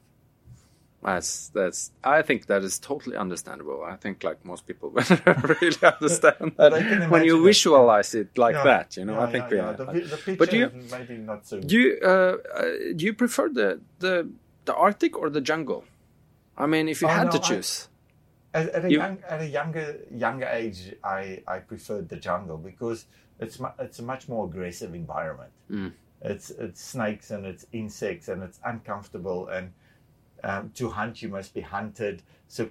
That's 1.03 1.49
that's. 1.49 1.91
I 2.03 2.21
think 2.23 2.47
that 2.47 2.63
is 2.63 2.79
totally 2.79 3.15
understandable. 3.15 3.83
I 3.83 3.95
think 3.95 4.23
like 4.23 4.43
most 4.43 4.65
people 4.65 4.89
really 5.61 5.77
understand 5.83 6.53
that 6.57 6.71
when 6.71 6.81
you 6.81 7.35
imagine 7.35 7.41
it. 7.41 7.43
visualize 7.43 8.15
it 8.15 8.37
like 8.37 8.55
Yeah, 8.55 8.63
that. 8.63 8.97
You 8.97 9.05
know, 9.05 9.13
yeah, 9.13 9.23
I 9.25 9.31
think 9.31 9.43
yeah, 9.45 9.51
we 9.51 9.59
are. 9.59 9.73
The, 9.73 9.85
the 9.85 10.17
picture 10.17 10.35
but 10.37 10.53
you 10.53 10.71
maybe 10.91 11.17
not 11.17 11.45
so. 11.45 11.59
do 11.59 11.79
you 11.79 11.99
uh, 12.03 12.07
uh, 12.07 12.63
do 12.95 13.05
you 13.05 13.13
prefer 13.13 13.49
the 13.49 13.81
the 13.99 14.27
the 14.65 14.73
Arctic 14.73 15.15
or 15.17 15.29
the 15.29 15.41
jungle? 15.41 15.83
I 16.57 16.65
mean, 16.67 16.87
if 16.87 17.01
you 17.01 17.07
Oh, 17.07 17.11
had 17.11 17.25
no, 17.27 17.31
to 17.33 17.37
I- 17.37 17.47
choose, 17.47 17.89
At, 18.53 18.69
at 18.69 18.85
a 18.85 18.89
You- 18.89 18.99
young, 18.99 19.17
at 19.27 19.41
a 19.41 19.45
younger 19.47 19.99
younger 20.11 20.45
age, 20.47 20.93
I, 21.03 21.43
I 21.47 21.59
preferred 21.59 22.07
the 22.09 22.15
jungle 22.15 22.57
because 22.57 23.05
it's 23.39 23.59
mu- 23.59 23.75
it's 23.79 23.99
a 23.99 24.03
much 24.03 24.29
more 24.29 24.45
aggressive 24.45 24.93
environment. 24.95 25.51
Mm. 25.69 25.91
It's 26.21 26.49
it's 26.51 26.81
snakes 26.81 27.31
and 27.31 27.45
it's 27.45 27.65
insects 27.73 28.29
and 28.29 28.41
it's 28.43 28.59
uncomfortable 28.63 29.47
and 29.49 29.73
um, 30.43 30.71
to 30.75 30.89
hunt 30.89 31.21
you 31.21 31.27
must 31.29 31.53
be 31.53 31.61
hunted. 31.61 32.21
So 32.47 32.69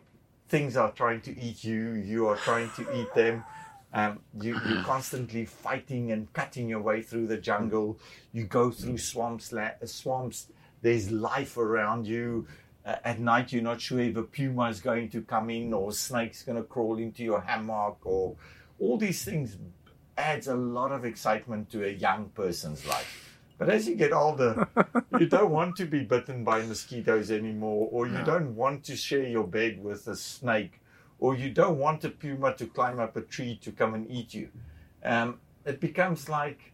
things 0.49 0.77
are 0.77 0.91
trying 0.93 1.21
to 1.23 1.39
eat 1.39 1.65
you. 1.65 1.93
You 1.93 2.29
are 2.29 2.37
trying 2.37 2.71
to 2.77 2.83
eat 2.99 3.13
them. 3.15 3.45
Um, 3.93 4.21
you, 4.41 4.59
you're 4.67 4.83
constantly 4.95 5.45
fighting 5.45 6.13
and 6.13 6.33
cutting 6.33 6.69
your 6.69 6.81
way 6.81 7.03
through 7.03 7.27
the 7.27 7.37
jungle. 7.37 7.99
You 8.33 8.45
go 8.45 8.71
through 8.71 8.99
swamps. 8.99 9.53
La- 9.53 9.79
swamps. 9.85 10.47
There's 10.83 11.11
life 11.11 11.57
around 11.59 12.07
you. 12.07 12.47
Uh, 12.85 12.97
at 13.05 13.19
night, 13.19 13.53
you're 13.53 13.63
not 13.63 13.81
sure 13.81 14.01
if 14.01 14.17
a 14.17 14.23
puma 14.23 14.69
is 14.69 14.81
going 14.81 15.09
to 15.09 15.23
come 15.23 15.49
in 15.51 15.73
or 15.73 15.91
a 15.91 15.93
snake's 15.93 16.43
going 16.43 16.57
to 16.59 16.65
crawl 16.65 16.99
into 16.99 17.23
your 17.25 17.41
hammock 17.41 17.99
or 18.05 18.37
all 18.79 18.99
these 18.99 19.25
things 19.25 19.57
adds 20.19 20.49
a 20.49 20.55
lot 20.55 20.93
of 20.93 21.05
excitement 21.05 21.71
to 21.71 21.85
a 21.85 21.91
young 21.91 22.29
person's 22.35 22.87
life. 22.87 23.31
But 23.57 23.71
as 23.71 23.89
you 23.89 23.95
get 23.95 24.13
older, 24.13 24.69
you 25.19 25.27
don't 25.27 25.51
want 25.51 25.77
to 25.77 25.87
be 25.87 26.01
bitten 26.05 26.45
by 26.45 26.63
mosquitoes 26.63 27.31
anymore, 27.31 27.89
or 27.93 28.07
you 28.07 28.19
don't 28.25 28.55
want 28.57 28.85
to 28.85 28.97
share 28.97 29.27
your 29.27 29.47
bed 29.47 29.83
with 29.83 30.07
a 30.09 30.17
snake, 30.17 30.81
or 31.21 31.37
you 31.37 31.51
don't 31.51 31.79
want 31.79 32.05
a 32.05 32.11
puma 32.11 32.55
to 32.57 32.67
climb 32.67 32.99
up 32.99 33.17
a 33.17 33.21
tree 33.23 33.57
to 33.63 33.71
come 33.71 33.95
and 33.95 34.11
eat 34.11 34.35
you. 34.35 34.49
Um, 35.05 35.39
it 35.65 35.81
becomes 35.81 36.29
like, 36.29 36.73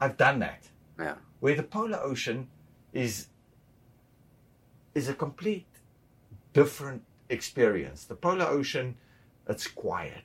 I've 0.00 0.16
done 0.18 0.38
that. 0.40 0.68
yeah, 0.98 1.14
Where 1.40 1.54
the 1.54 1.62
polar 1.62 1.98
ocean 2.00 2.48
is 2.92 3.28
is 4.94 5.08
a 5.08 5.14
complete 5.14 5.66
different 6.52 7.02
experience. 7.28 8.04
The 8.04 8.14
polar 8.14 8.46
ocean, 8.46 8.96
it's 9.48 9.66
quiet, 9.66 10.24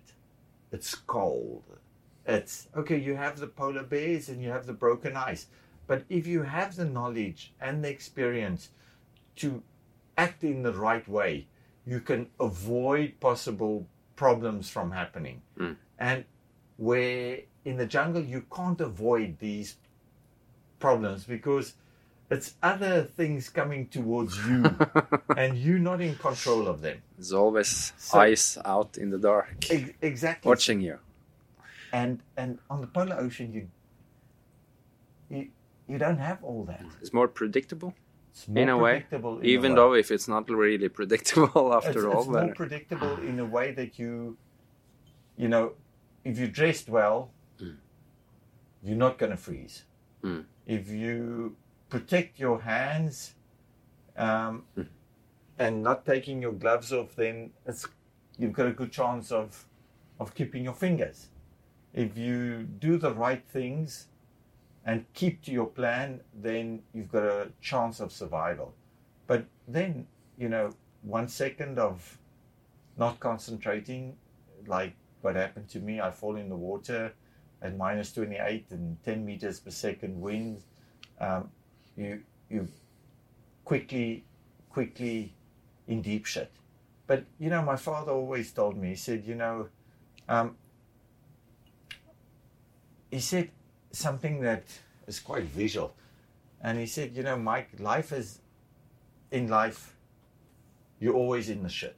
it's 0.72 0.96
cold, 0.96 1.64
it's 2.26 2.68
okay. 2.76 2.98
You 2.98 3.16
have 3.16 3.40
the 3.40 3.48
polar 3.48 3.84
bears 3.84 4.30
and 4.30 4.42
you 4.42 4.50
have 4.50 4.66
the 4.66 4.74
broken 4.74 5.16
ice, 5.16 5.48
but 5.88 6.04
if 6.10 6.26
you 6.26 6.44
have 6.44 6.76
the 6.76 6.86
knowledge 6.86 7.54
and 7.62 7.84
the 7.84 7.90
experience 7.90 8.70
to 9.38 9.62
act 10.18 10.44
in 10.44 10.64
the 10.64 10.74
right 10.74 11.08
way, 11.08 11.48
you 11.86 12.00
can 12.00 12.28
avoid 12.40 13.20
possible 13.20 13.88
problems 14.16 14.70
from 14.70 14.92
happening. 14.92 15.42
Hmm. 15.58 15.74
And 16.00 16.26
where 16.78 17.40
in 17.64 17.78
the 17.78 17.86
jungle 17.86 18.24
you 18.24 18.46
can't 18.54 18.82
avoid 18.82 19.40
these 19.40 19.76
problems 20.80 21.24
because 21.24 21.74
it's 22.30 22.56
other 22.64 23.04
things 23.04 23.50
coming 23.50 23.88
towards 23.88 24.36
you 24.48 24.64
and 25.38 25.58
you're 25.58 25.80
not 25.92 26.02
in 26.02 26.16
control 26.16 26.68
of 26.68 26.82
them. 26.82 26.98
there's 27.18 27.34
always 27.34 27.94
So- 27.98 28.20
ice 28.20 28.58
out 28.66 28.98
in 28.98 29.10
the 29.12 29.18
dark 29.20 29.66
Ex- 29.70 29.92
exactly. 30.02 30.50
watching 30.50 30.82
you. 30.82 30.98
And 31.94 32.20
and 32.36 32.60
on 32.70 32.82
the 32.82 32.88
polar 32.88 33.18
ocean 33.20 33.54
you 33.54 33.64
you 35.30 35.48
you 35.88 35.98
don't 35.98 36.18
have 36.20 36.44
all 36.44 36.64
that. 36.66 36.86
It's 37.02 37.14
more 37.14 37.28
predictable 37.28 37.94
It's 38.32 38.48
more 38.48 38.62
in 38.64 38.70
a 38.70 38.78
way, 38.78 39.06
in 39.12 39.46
even 39.46 39.72
a 39.72 39.74
way. 39.74 39.80
though 39.80 39.94
if 39.94 40.12
it's 40.12 40.28
not 40.28 40.50
really 40.50 40.90
predictable 40.90 41.74
after 41.80 41.90
it's, 41.92 42.06
all. 42.06 42.20
it's 42.22 42.30
more 42.30 42.54
predictable 42.56 43.16
in 43.30 43.40
a 43.40 43.46
way 43.46 43.72
that 43.80 44.00
you 44.00 44.38
you 45.38 45.48
know 45.48 45.74
if 46.24 46.38
you're 46.40 46.48
dressed 46.62 46.90
well 46.90 47.32
you're 48.84 48.98
not 49.06 49.18
going 49.18 49.32
to 49.32 49.38
freeze 49.38 49.84
Mm. 50.24 50.46
if 50.66 50.90
you 50.90 51.56
protect 51.96 52.38
your 52.38 52.60
hands 52.60 53.36
um, 54.18 54.64
and 55.58 55.82
not 55.82 56.06
taking 56.06 56.42
your 56.42 56.52
gloves 56.52 56.92
off 56.92 57.16
then 57.16 57.52
it's 57.66 57.88
you've 58.38 58.52
got 58.52 58.68
a 58.68 58.72
good 58.72 58.92
chance 58.92 59.32
of 59.32 59.66
of 60.20 60.36
keeping 60.36 60.66
your 60.66 60.74
fingers. 60.74 61.30
If 61.94 62.18
you 62.18 62.64
do 62.64 62.98
the 62.98 63.14
right 63.14 63.44
things 63.48 64.08
and 64.86 65.06
keep 65.14 65.42
to 65.44 65.52
your 65.52 65.68
plan 65.68 66.20
then 66.34 66.82
you've 66.94 67.12
got 67.14 67.24
a 67.24 67.52
chance 67.62 68.02
of 68.02 68.12
survival. 68.12 68.74
But 69.26 69.46
then 69.66 70.06
you 70.38 70.50
know 70.50 70.72
one 71.02 71.30
second 71.30 71.80
of 71.80 72.18
not 72.98 73.22
concentrating 73.22 74.18
like 74.68 74.96
what 75.22 75.36
happened 75.36 75.70
to 75.70 75.80
me 75.80 76.00
i 76.02 76.10
fall 76.12 76.36
in 76.36 76.50
the 76.50 76.56
water 76.56 77.14
at 77.62 77.78
minus 77.78 78.12
28 78.14 78.66
and 78.72 79.04
10 79.04 79.26
meters 79.26 79.60
per 79.60 79.70
second 79.72 80.20
wind 80.20 80.62
um, 81.20 81.50
you 81.98 82.22
you 82.50 82.68
quickly 83.64 84.24
quickly 84.70 85.34
in 85.88 86.02
deep 86.02 86.26
shit. 86.26 86.52
But 87.08 87.26
you 87.40 87.50
know 87.50 87.62
my 87.62 87.76
father 87.76 88.12
always 88.12 88.52
told 88.52 88.78
me 88.78 88.90
he 88.90 88.96
said 88.96 89.24
you 89.26 89.36
know 89.36 89.70
um, 90.28 90.56
he 93.12 93.20
said 93.20 93.50
something 93.92 94.42
that 94.42 94.64
is 95.08 95.20
quite 95.20 95.44
visual. 95.44 95.96
And 96.62 96.80
he 96.80 96.88
said 96.88 97.16
you 97.16 97.24
know 97.24 97.38
mike 97.38 97.70
life 97.80 98.12
is 98.12 98.40
in 99.32 99.48
life 99.48 99.96
you're 101.00 101.16
always 101.16 101.50
in 101.50 101.64
the 101.64 101.70
shit. 101.70 101.98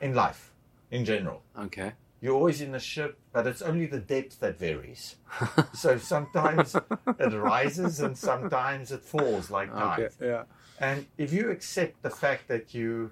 In 0.00 0.14
life 0.14 0.52
in 0.90 1.04
general. 1.04 1.42
Okay. 1.58 1.92
You're 2.24 2.34
always 2.34 2.62
in 2.62 2.72
the 2.72 2.80
ship, 2.80 3.18
but 3.34 3.46
it's 3.46 3.60
only 3.60 3.84
the 3.84 4.00
depth 4.00 4.40
that 4.40 4.58
varies. 4.58 5.16
so 5.74 5.98
sometimes 5.98 6.74
it 6.74 7.32
rises 7.34 8.00
and 8.00 8.16
sometimes 8.16 8.90
it 8.92 9.02
falls 9.02 9.50
like. 9.50 9.70
Okay. 9.70 10.08
Yeah. 10.22 10.44
And 10.80 11.04
if 11.18 11.34
you 11.34 11.50
accept 11.50 12.00
the 12.02 12.08
fact 12.08 12.48
that 12.48 12.72
you 12.72 13.10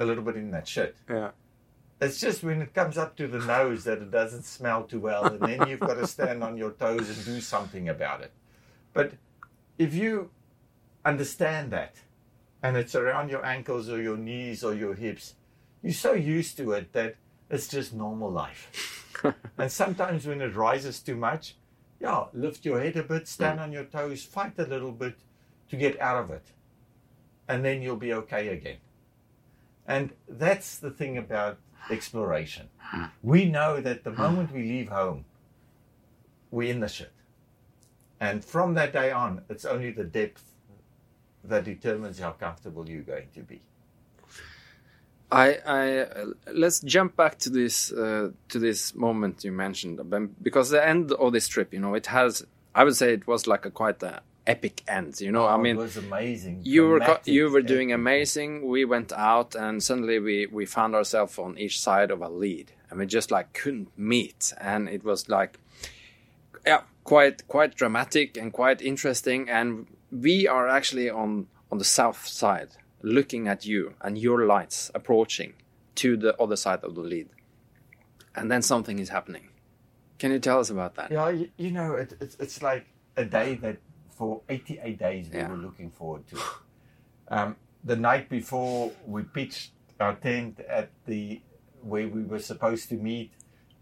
a 0.00 0.04
little 0.04 0.24
bit 0.24 0.34
in 0.34 0.50
that 0.50 0.66
shit, 0.66 0.96
Yeah. 1.08 1.30
it's 2.00 2.18
just 2.18 2.42
when 2.42 2.60
it 2.60 2.74
comes 2.74 2.98
up 2.98 3.14
to 3.18 3.28
the 3.28 3.38
nose 3.38 3.84
that 3.84 3.98
it 3.98 4.10
doesn't 4.10 4.42
smell 4.42 4.82
too 4.82 4.98
well, 4.98 5.26
and 5.26 5.38
then 5.38 5.68
you've 5.68 5.78
got 5.78 5.94
to 5.94 6.06
stand 6.08 6.42
on 6.42 6.56
your 6.56 6.72
toes 6.72 7.08
and 7.08 7.24
do 7.24 7.40
something 7.40 7.88
about 7.88 8.20
it. 8.20 8.32
But 8.94 9.12
if 9.78 9.94
you 9.94 10.30
understand 11.04 11.70
that, 11.70 11.94
and 12.64 12.76
it's 12.76 12.96
around 12.96 13.28
your 13.28 13.46
ankles 13.46 13.88
or 13.88 14.02
your 14.02 14.16
knees 14.16 14.64
or 14.64 14.74
your 14.74 14.94
hips, 14.94 15.34
you're 15.84 15.92
so 15.92 16.14
used 16.14 16.56
to 16.56 16.72
it 16.72 16.92
that 16.94 17.14
it's 17.54 17.68
just 17.68 17.94
normal 17.94 18.30
life. 18.30 19.22
and 19.58 19.70
sometimes 19.70 20.26
when 20.26 20.40
it 20.40 20.56
rises 20.56 21.00
too 21.00 21.16
much, 21.16 21.56
yeah, 22.00 22.24
lift 22.32 22.64
your 22.64 22.80
head 22.80 22.96
a 22.96 23.02
bit, 23.02 23.28
stand 23.28 23.60
mm. 23.60 23.62
on 23.62 23.72
your 23.72 23.84
toes, 23.84 24.24
fight 24.24 24.58
a 24.58 24.64
little 24.64 24.92
bit 24.92 25.14
to 25.70 25.76
get 25.76 25.98
out 26.00 26.24
of 26.24 26.30
it. 26.30 26.44
And 27.48 27.64
then 27.64 27.80
you'll 27.80 27.96
be 27.96 28.12
okay 28.12 28.48
again. 28.48 28.78
And 29.86 30.12
that's 30.28 30.78
the 30.78 30.90
thing 30.90 31.16
about 31.16 31.58
exploration. 31.90 32.68
Mm. 32.92 33.10
We 33.22 33.44
know 33.44 33.80
that 33.80 34.02
the 34.02 34.10
mm. 34.10 34.18
moment 34.18 34.52
we 34.52 34.62
leave 34.62 34.88
home, 34.88 35.24
we're 36.50 36.70
in 36.70 36.80
the 36.80 36.88
shit. 36.88 37.12
And 38.20 38.44
from 38.44 38.74
that 38.74 38.92
day 38.92 39.12
on, 39.12 39.42
it's 39.48 39.64
only 39.64 39.92
the 39.92 40.04
depth 40.04 40.44
that 41.44 41.64
determines 41.64 42.18
how 42.18 42.32
comfortable 42.32 42.88
you're 42.88 43.02
going 43.02 43.28
to 43.34 43.40
be. 43.42 43.62
I, 45.34 45.58
I 45.66 46.06
let's 46.52 46.80
jump 46.80 47.16
back 47.16 47.38
to 47.40 47.50
this 47.50 47.92
uh, 47.92 48.30
to 48.50 48.58
this 48.58 48.94
moment 48.94 49.44
you 49.44 49.52
mentioned 49.52 50.00
because 50.42 50.70
the 50.70 50.86
end 50.86 51.12
of 51.12 51.32
this 51.32 51.48
trip, 51.48 51.72
you 51.74 51.80
know, 51.80 51.94
it 51.94 52.06
has. 52.06 52.46
I 52.74 52.82
would 52.84 52.96
say 52.96 53.12
it 53.12 53.26
was 53.26 53.46
like 53.46 53.64
a 53.66 53.70
quite 53.70 54.02
a 54.02 54.22
epic 54.46 54.82
end. 54.88 55.20
You 55.20 55.32
know, 55.32 55.44
I 55.46 55.54
Oh, 55.54 55.58
mean, 55.58 55.76
it 55.76 55.78
was 55.78 55.96
amazing. 55.96 56.60
you 56.64 56.86
were 56.88 57.18
you 57.24 57.50
were 57.50 57.62
doing 57.62 57.92
amazing. 57.92 58.66
We 58.68 58.84
went 58.84 59.12
out 59.12 59.54
and 59.54 59.82
suddenly 59.82 60.18
we 60.18 60.46
we 60.46 60.66
found 60.66 60.94
ourselves 60.94 61.38
on 61.38 61.56
each 61.58 61.80
side 61.80 62.10
of 62.10 62.20
a 62.22 62.28
lead, 62.28 62.72
and 62.90 62.98
we 62.98 63.06
just 63.06 63.30
like 63.30 63.52
couldn't 63.54 63.88
meet, 63.96 64.52
and 64.60 64.88
it 64.88 65.02
was 65.04 65.28
like, 65.28 65.58
yeah, 66.66 66.82
quite 67.04 67.46
quite 67.48 67.74
dramatic 67.74 68.36
and 68.36 68.52
quite 68.52 68.82
interesting. 68.82 69.48
And 69.48 69.86
we 70.10 70.46
are 70.48 70.68
actually 70.68 71.10
on 71.10 71.46
on 71.70 71.78
the 71.78 71.84
south 71.84 72.26
side, 72.26 72.68
looking 73.04 73.46
at 73.48 73.66
you 73.66 73.94
and 74.00 74.16
your 74.18 74.46
lights 74.46 74.90
approaching 74.94 75.52
to 75.96 76.16
the 76.16 76.34
other 76.42 76.56
side 76.56 76.82
of 76.82 76.94
the 76.94 77.00
lead, 77.02 77.28
and 78.34 78.50
then 78.50 78.62
something 78.62 78.98
is 78.98 79.10
happening. 79.10 79.48
Can 80.18 80.32
you 80.32 80.38
tell 80.38 80.58
us 80.58 80.70
about 80.70 80.94
that? 80.96 81.10
Yeah, 81.10 81.28
you, 81.28 81.50
you 81.56 81.70
know, 81.70 81.94
it, 81.94 82.14
it's 82.20 82.36
it's 82.40 82.62
like 82.62 82.86
a 83.16 83.24
day 83.24 83.54
that 83.56 83.76
for 84.16 84.40
88 84.48 84.98
days 84.98 85.28
we 85.30 85.38
Yeah. 85.38 85.48
were 85.50 85.56
looking 85.56 85.90
forward 85.90 86.26
to. 86.28 86.38
Um, 87.28 87.56
the 87.84 87.96
night 87.96 88.28
before 88.28 88.92
we 89.06 89.22
pitched 89.22 89.72
our 90.00 90.14
tent 90.14 90.60
at 90.60 90.90
the 91.06 91.40
where 91.82 92.08
we 92.08 92.22
were 92.22 92.38
supposed 92.38 92.88
to 92.88 92.94
meet, 92.96 93.32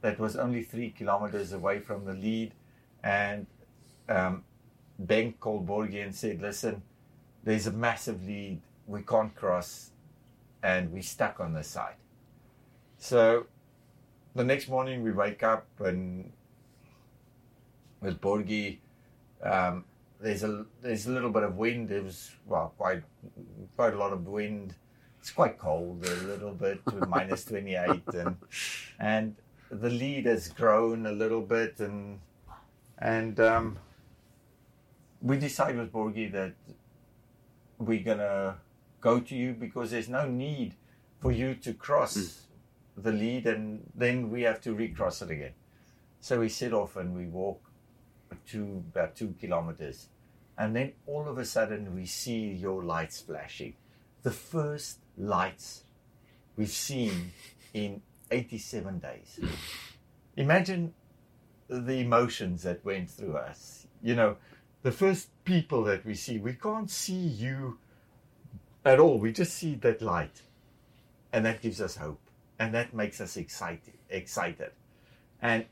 that 0.00 0.18
was 0.18 0.34
only 0.36 0.62
three 0.64 0.90
kilometers 0.90 1.52
away 1.52 1.78
from 1.78 2.04
the 2.04 2.14
lead, 2.14 2.52
and 3.04 3.46
um, 4.08 4.42
Ben 4.98 5.32
called 5.34 5.66
Børge 5.66 6.02
and 6.04 6.14
said, 6.14 6.42
"Listen, 6.42 6.82
there's 7.44 7.66
a 7.68 7.72
massive 7.72 8.24
lead. 8.26 8.60
We 8.86 9.02
can't 9.02 9.34
cross, 9.34 9.90
and 10.62 10.92
we're 10.92 11.02
stuck 11.02 11.40
on 11.40 11.54
this 11.54 11.68
side." 11.68 11.96
So 12.98 13.46
the 14.34 14.44
next 14.44 14.68
morning 14.68 15.02
we 15.02 15.12
wake 15.12 15.42
up 15.42 15.66
and 15.80 16.32
with 18.00 18.20
Børge, 18.20 18.78
um, 19.42 19.84
there's 20.20 20.42
a 20.42 20.64
there's 20.80 21.06
a 21.06 21.10
little 21.10 21.30
bit 21.30 21.42
of 21.42 21.56
wind. 21.56 21.90
It 21.90 22.04
was 22.04 22.30
well 22.46 22.72
quite 22.78 23.02
quite 23.76 23.94
a 23.94 23.98
lot 23.98 24.12
of 24.12 24.26
wind. 24.26 24.74
It's 25.20 25.30
quite 25.30 25.58
cold 25.58 26.04
a 26.06 26.14
little 26.26 26.52
bit 26.52 26.80
with 26.86 27.08
minus 27.16 27.44
28 27.44 28.02
and 28.14 28.36
and 28.98 29.36
the 29.70 29.90
lead 29.90 30.26
has 30.26 30.48
grown 30.48 31.06
a 31.06 31.12
little 31.12 31.40
bit 31.40 31.78
and 31.78 32.20
and 32.98 33.38
um, 33.40 33.78
we 35.20 35.38
decided 35.38 35.76
with 35.76 35.92
Børge 35.92 36.32
that 36.32 36.54
we're 37.78 38.02
gonna 38.02 38.56
go 39.02 39.20
to 39.20 39.34
you 39.34 39.52
because 39.52 39.90
there's 39.90 40.08
no 40.08 40.26
need 40.26 40.74
for 41.20 41.30
you 41.30 41.54
to 41.56 41.74
cross 41.74 42.14
hmm. 42.14 43.02
the 43.02 43.12
lead 43.12 43.46
and 43.46 43.90
then 43.94 44.30
we 44.30 44.42
have 44.42 44.60
to 44.62 44.72
recross 44.72 45.20
it 45.20 45.30
again. 45.30 45.52
So 46.20 46.40
we 46.40 46.48
set 46.48 46.72
off 46.72 46.96
and 46.96 47.14
we 47.14 47.26
walk 47.26 47.60
to 48.48 48.82
about 48.92 49.16
two 49.16 49.34
kilometers. 49.38 50.08
And 50.56 50.74
then 50.74 50.92
all 51.06 51.28
of 51.28 51.36
a 51.36 51.44
sudden 51.44 51.94
we 51.94 52.06
see 52.06 52.52
your 52.52 52.82
lights 52.84 53.20
flashing. 53.20 53.74
The 54.22 54.30
first 54.30 54.98
lights 55.18 55.84
we've 56.56 56.68
seen 56.68 57.32
in 57.74 58.02
87 58.30 58.98
days. 59.00 59.40
Imagine 60.36 60.94
the 61.68 62.00
emotions 62.00 62.62
that 62.62 62.84
went 62.84 63.10
through 63.10 63.36
us. 63.36 63.86
You 64.02 64.14
know, 64.14 64.36
the 64.82 64.92
first 64.92 65.28
people 65.44 65.84
that 65.84 66.04
we 66.04 66.14
see, 66.14 66.38
we 66.38 66.54
can't 66.54 66.90
see 66.90 67.14
you 67.14 67.78
at 68.84 68.98
all. 68.98 69.18
We 69.18 69.32
just 69.32 69.54
see 69.54 69.74
that 69.76 70.02
light. 70.02 70.42
And 71.32 71.46
that 71.46 71.62
gives 71.62 71.80
us 71.80 71.96
hope. 71.96 72.20
And 72.58 72.74
that 72.74 72.94
makes 72.94 73.20
us 73.20 73.36
excited 73.36 73.94
excited. 74.10 74.72
And 75.40 75.64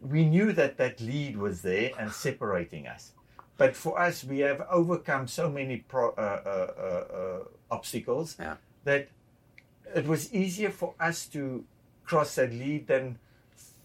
we 0.00 0.24
knew 0.24 0.52
that 0.52 0.76
that 0.78 1.00
lead 1.00 1.36
was 1.36 1.62
there 1.62 1.90
and 1.98 2.10
separating 2.12 2.86
us. 2.86 3.12
But 3.56 3.76
for 3.76 4.00
us, 4.00 4.24
we 4.24 4.38
have 4.40 4.62
overcome 4.70 5.28
so 5.28 5.50
many 5.50 5.78
pro, 5.78 6.10
uh, 6.10 6.12
uh, 6.20 6.72
uh, 6.78 7.16
uh, 7.16 7.44
obstacles 7.70 8.36
Yeah. 8.38 8.56
that 8.84 9.08
it 9.94 10.06
was 10.06 10.32
easier 10.32 10.70
for 10.70 10.94
us 10.98 11.26
to 11.26 11.64
cross 12.04 12.34
that 12.36 12.52
lead 12.52 12.86
than 12.86 13.18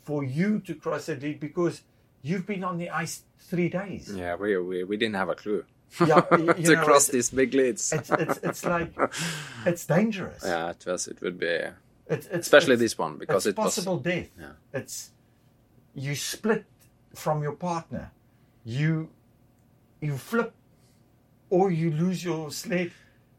for 0.03 0.23
you 0.23 0.59
to 0.61 0.73
cross 0.73 1.07
that 1.07 1.21
lead 1.21 1.39
because 1.39 1.81
you've 2.21 2.45
been 2.45 2.63
on 2.63 2.77
the 2.77 2.89
ice 2.89 3.23
three 3.39 3.69
days. 3.69 4.13
Yeah, 4.15 4.35
we 4.35 4.57
we, 4.57 4.83
we 4.83 4.97
didn't 4.97 5.15
have 5.15 5.29
a 5.29 5.35
clue 5.35 5.65
Yeah, 6.05 6.21
you- 6.31 6.45
you 6.57 6.63
to 6.65 6.75
know, 6.75 6.83
cross 6.83 7.07
these 7.07 7.29
big 7.29 7.53
leads. 7.53 7.91
It's, 7.93 8.09
it's, 8.09 8.38
it's 8.43 8.65
like, 8.65 8.91
it's 9.65 9.85
dangerous. 9.85 10.43
yeah, 10.45 10.69
it 10.71 10.83
was. 10.85 11.07
It 11.07 11.21
would 11.21 11.39
be, 11.39 11.45
It's, 12.07 12.27
it's, 12.27 12.47
especially 12.47 12.73
it's- 12.73 12.79
this 12.91 12.97
one 12.97 13.17
because 13.17 13.45
it's 13.45 13.57
it 13.57 13.61
was. 13.61 13.65
possible 13.75 13.97
death. 13.97 14.29
Yeah. 14.39 14.51
It's 14.73 15.11
you 15.95 16.13
split 16.15 16.65
from 17.15 17.41
your 17.41 17.53
partner, 17.53 18.11
you 18.63 19.09
you 20.01 20.17
flip, 20.17 20.53
or 21.49 21.71
you 21.71 21.89
lose 21.91 22.23
your 22.23 22.51
sled. 22.51 22.91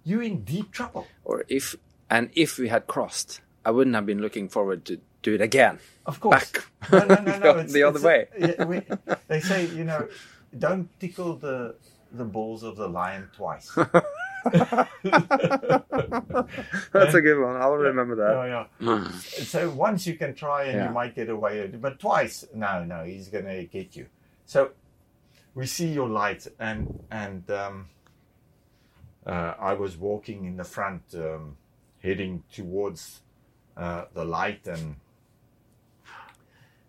You're 0.05 0.23
in 0.23 0.43
deep 0.45 0.73
trouble. 0.73 1.07
Or 1.25 1.45
if 1.49 1.77
and 2.11 2.31
if 2.35 2.59
we 2.59 2.69
had 2.69 2.87
crossed, 2.87 3.41
I 3.65 3.71
wouldn't 3.71 3.95
have 3.95 4.07
been 4.07 4.21
looking 4.21 4.49
forward 4.49 4.85
to 4.87 4.99
do 5.23 5.35
it 5.35 5.41
again. 5.41 5.79
Of 6.07 6.19
course. 6.21 6.51
Back. 6.51 6.65
No, 6.91 6.99
no, 7.05 7.15
no, 7.23 7.39
no. 7.39 7.39
The- 7.41 7.59
it's- 7.61 7.73
the 7.73 7.83
other 7.83 8.01
way. 8.01 8.27
yeah, 8.39 8.65
we, 8.65 8.81
they 9.29 9.41
say, 9.41 9.67
you 9.67 9.85
know, 9.85 10.09
don't 10.59 10.89
tickle 10.99 11.37
the 11.37 11.75
the 12.13 12.25
balls 12.25 12.63
of 12.63 12.77
the 12.77 12.89
lion 12.89 13.29
twice. 13.35 13.71
That's 16.93 17.15
a 17.15 17.21
good 17.21 17.41
one. 17.43 17.57
I'll 17.57 17.75
remember 17.77 18.17
that. 18.17 18.69
yeah. 18.81 19.11
So 19.45 19.71
once 19.71 20.07
you 20.07 20.15
can 20.15 20.35
try 20.35 20.65
and 20.65 20.77
Yeah. 20.79 20.89
you 20.89 20.93
might 20.95 21.15
get 21.15 21.29
away, 21.29 21.67
but 21.69 21.99
twice, 21.99 22.47
no, 22.55 22.85
no, 22.85 23.05
he's 23.05 23.29
gonna 23.29 23.65
get 23.65 23.97
you. 23.97 24.07
So 24.47 24.71
we 25.55 25.67
see 25.67 25.89
your 25.89 26.09
light, 26.09 26.47
and 26.59 27.05
and 27.11 27.51
um, 27.51 27.89
uh, 29.27 29.55
I 29.59 29.75
was 29.75 29.97
walking 29.97 30.45
in 30.45 30.57
the 30.57 30.65
front, 30.65 31.03
um, 31.15 31.57
heading 32.03 32.45
towards 32.53 33.21
uh, 33.77 34.05
the 34.15 34.25
light, 34.25 34.67
and 34.67 34.97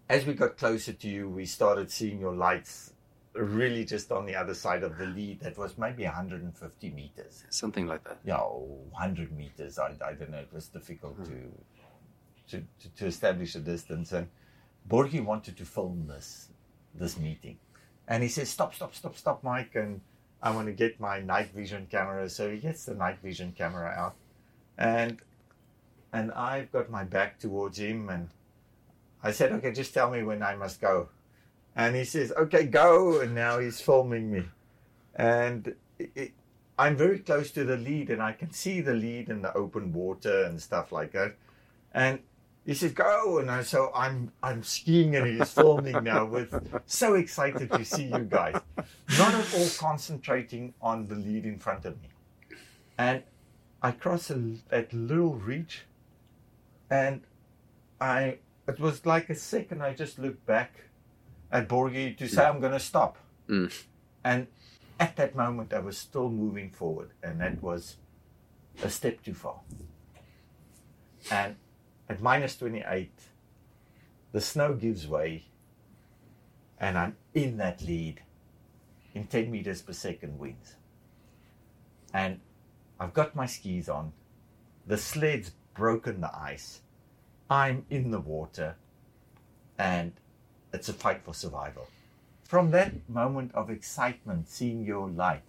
as 0.08 0.26
we 0.26 0.34
got 0.34 0.58
closer 0.58 0.94
to 0.94 1.08
you, 1.10 1.30
we 1.30 1.46
started 1.46 1.92
seeing 1.92 2.20
your 2.20 2.34
lights 2.36 2.94
really 3.34 3.86
just 3.86 4.12
on 4.12 4.26
the 4.26 4.36
other 4.36 4.54
side 4.54 4.84
of 4.84 4.98
the 4.98 5.06
lead. 5.06 5.42
That 5.42 5.58
was 5.58 5.78
maybe 5.78 6.04
150 6.04 6.90
meters 6.92 7.44
Something 7.50 7.88
like 7.88 8.04
that. 8.04 8.20
yeah, 8.24 8.38
100 8.38 9.32
meters. 9.32 9.80
I, 9.80 9.96
I 10.06 10.14
don't 10.14 10.32
know. 10.32 10.40
It 10.40 10.54
was 10.54 10.68
difficult 10.68 11.16
hmm. 11.16 11.26
to, 11.26 12.58
to 12.58 12.66
to 12.82 12.96
to 12.98 13.06
establish 13.06 13.56
a 13.56 13.60
distance. 13.60 14.12
And 14.12 14.28
Børge 14.88 15.24
wanted 15.24 15.58
to 15.58 15.66
film 15.66 16.08
this 16.08 16.50
this 16.96 17.18
meeting, 17.18 17.58
and 18.08 18.24
he 18.24 18.30
says, 18.30 18.50
"Stop, 18.50 18.74
stop, 18.74 18.96
stop, 18.96 19.16
stop, 19.16 19.44
Mike!" 19.44 19.76
And 19.76 20.02
I 20.42 20.52
want 20.52 20.68
to 20.68 20.74
get 20.74 21.00
my 21.00 21.20
night 21.20 21.52
vision 21.54 21.88
camera. 21.90 22.30
So 22.30 22.50
he 22.50 22.58
gets 22.58 22.86
the 22.86 22.96
night 22.96 23.20
vision 23.22 23.54
camera 23.56 23.90
out, 23.90 24.16
and 24.78 25.22
and 26.12 26.32
I've 26.32 26.72
got 26.72 26.90
my 26.90 27.04
back 27.04 27.40
towards 27.40 27.78
him, 27.78 28.10
and 28.10 28.30
I 29.22 29.32
said, 29.32 29.52
"Okay, 29.52 29.72
just 29.72 29.94
tell 29.94 30.10
me 30.10 30.24
when 30.24 30.42
I 30.42 30.56
must 30.56 30.82
go." 30.82 31.10
And 31.76 31.96
he 31.96 32.04
says, 32.04 32.32
"Okay, 32.34 32.66
go." 32.66 33.22
And 33.22 33.34
now 33.36 33.60
he's 33.60 33.80
filming 33.80 34.32
me, 34.32 34.46
and 35.16 35.76
it, 35.98 36.12
it, 36.16 36.32
I'm 36.80 36.96
very 36.96 37.20
close 37.20 37.52
to 37.52 37.66
the 37.66 37.76
lead 37.76 38.10
and 38.10 38.22
I 38.22 38.32
can 38.32 38.52
see 38.52 38.80
the 38.80 38.94
lead 38.94 39.28
in 39.28 39.42
the 39.42 39.54
open 39.54 39.92
water 39.92 40.46
and 40.46 40.62
stuff 40.62 40.94
like 40.94 41.12
that. 41.12 41.36
And 41.94 42.20
he 42.66 42.74
says, 42.74 42.94
"Go!" 42.94 43.40
And 43.40 43.52
I, 43.52 43.64
so 43.64 43.92
I'm 43.94 44.32
I'm 44.42 44.64
skiing 44.64 45.16
and 45.16 45.28
he's 45.28 45.52
filming 45.52 46.04
now. 46.04 46.26
With 46.26 46.54
so 46.86 47.16
excited 47.16 47.70
to 47.72 47.84
see 47.84 48.06
you 48.06 48.20
guys, 48.20 48.62
not 49.18 49.34
at 49.34 49.54
all 49.56 49.68
concentrating 49.78 50.74
on 50.82 51.08
the 51.08 51.16
lead 51.16 51.46
in 51.46 51.60
front 51.60 51.84
of 51.84 52.02
me. 52.02 52.10
And 52.98 53.24
I 53.82 53.92
cross 53.92 54.30
a, 54.30 54.36
that 54.70 54.94
little 54.94 55.36
reach, 55.36 55.86
and 56.90 57.22
I 58.00 58.38
it 58.68 58.80
was 58.80 59.06
like 59.06 59.30
a 59.30 59.36
second. 59.36 59.82
I 59.82 59.94
just 59.94 60.18
looked 60.18 60.46
back 60.46 60.89
at 61.52 61.68
Børge 61.68 62.18
to 62.18 62.28
say, 62.28 62.46
"I'm 62.46 62.60
going 62.60 62.74
to 62.74 62.80
stop." 62.80 63.18
Mm. 63.48 63.74
And 64.24 64.48
at 65.00 65.16
that 65.16 65.36
moment, 65.36 65.74
I 65.74 65.80
was 65.80 65.98
still 65.98 66.30
moving 66.30 66.70
forward, 66.70 67.12
and 67.24 67.40
that 67.42 67.62
was 67.62 67.98
a 68.84 68.90
step 68.90 69.24
too 69.24 69.34
far. 69.34 69.62
And 71.32 71.56
at 72.08 72.22
minus 72.22 72.58
28, 72.58 73.12
the 74.32 74.42
snow 74.42 74.74
gives 74.74 75.08
way, 75.08 75.46
and 76.80 76.98
I'm 76.98 77.16
in 77.34 77.58
that 77.58 77.82
lead 77.82 78.22
in 79.14 79.26
10 79.26 79.52
meters 79.52 79.82
per 79.82 79.94
second 79.94 80.38
winds. 80.38 80.76
And 82.14 82.40
I've 83.00 83.14
got 83.14 83.36
my 83.36 83.46
skis 83.46 83.90
on, 83.90 84.14
the 84.86 84.98
sled's 84.98 85.52
broken 85.74 86.22
the 86.22 86.36
ice, 86.36 86.82
I'm 87.50 87.86
in 87.90 88.12
the 88.12 88.20
water, 88.20 88.76
and 89.78 90.14
it's 90.74 90.90
a 90.90 90.94
fight 90.94 91.22
for 91.24 91.34
survival 91.34 91.88
from 92.44 92.72
that 92.72 93.08
moment 93.08 93.54
of 93.54 93.70
excitement, 93.70 94.50
seeing 94.50 94.84
your 94.84 95.08
light, 95.08 95.44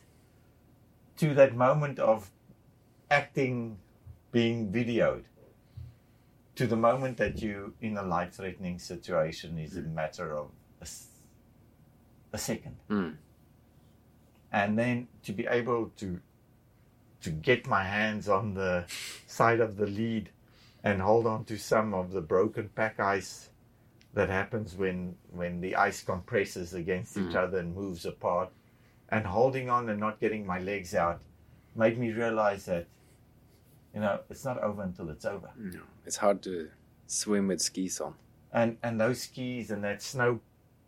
to 1.17 1.33
that 1.35 1.55
moment 1.55 1.99
of 1.99 2.31
acting 3.11 3.79
being 4.33 4.71
videoed 4.71 5.25
to 6.57 6.67
the 6.67 6.77
moment 6.77 7.17
that 7.17 7.41
you 7.41 7.75
in 7.81 7.97
a 7.97 8.03
life 8.03 8.35
threatening 8.35 8.79
situation 8.79 9.59
is 9.59 9.77
a 9.77 9.83
matter 9.83 10.37
of 10.37 10.51
a 12.33 12.39
second 12.39 12.77
Mm. 12.89 13.17
and 14.53 14.79
then 14.79 15.09
to 15.25 15.33
be 15.33 15.47
able 15.47 15.91
to 15.97 16.21
to 17.23 17.31
get 17.31 17.67
my 17.67 17.85
hands 17.85 18.29
on 18.29 18.55
the 18.55 18.85
side 19.27 19.61
of 19.61 19.77
the 19.77 19.87
lead 19.87 20.31
and 20.83 21.03
hold 21.03 21.27
on 21.27 21.45
to 21.45 21.59
some 21.59 21.93
of 21.93 22.13
the 22.13 22.21
broken 22.21 22.69
pack 22.71 22.99
ice 23.01 23.50
that 24.15 24.29
happens 24.29 24.75
when 24.77 25.15
when 25.31 25.61
the 25.61 25.77
ice 25.77 26.03
compresses 26.03 26.75
against 26.75 27.17
each 27.17 27.33
hmm. 27.33 27.37
other 27.37 27.59
and 27.59 27.75
moves 27.75 28.07
apart. 28.07 28.51
And 29.13 29.27
holding 29.27 29.69
on 29.69 29.89
and 29.89 29.99
not 29.99 30.21
getting 30.21 30.47
my 30.47 30.61
legs 30.61 30.95
out 30.95 31.21
made 31.75 31.99
me 31.99 32.13
realize 32.13 32.65
that 32.67 32.87
you 33.93 34.01
know 34.01 34.21
it's 34.31 34.45
not 34.45 34.63
over 34.63 34.83
until 34.83 35.11
it's 35.11 35.25
over. 35.25 35.51
No, 35.57 35.81
it's 36.07 36.17
hard 36.17 36.43
to 36.43 36.71
swim 37.07 37.49
with 37.49 37.61
skis 37.61 38.01
on. 38.01 38.15
and 38.53 38.77
and 38.83 39.01
those 39.01 39.23
skis 39.23 39.71
and 39.71 39.83
that 39.83 40.01
snow 40.01 40.41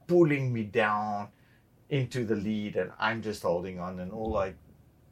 pulling 0.07 0.53
me 0.53 0.63
down 0.63 1.29
into 1.89 2.25
the 2.25 2.37
lead 2.37 2.77
and 2.77 2.91
I'm 2.99 3.23
just 3.23 3.43
holding 3.43 3.81
on 3.81 3.99
and 4.01 4.13
all 4.13 4.37
I 4.37 4.55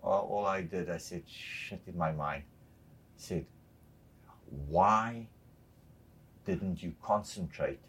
all, 0.03 0.29
all 0.31 0.47
I 0.47 0.63
did 0.63 0.89
I 0.89 0.99
said 0.99 1.23
shit 1.27 1.83
in 1.87 1.97
my 1.99 2.13
mind 2.13 2.45
I 2.45 3.17
said 3.17 3.47
why 4.69 5.27
didn't 6.45 6.83
you 6.83 6.95
concentrate 7.03 7.81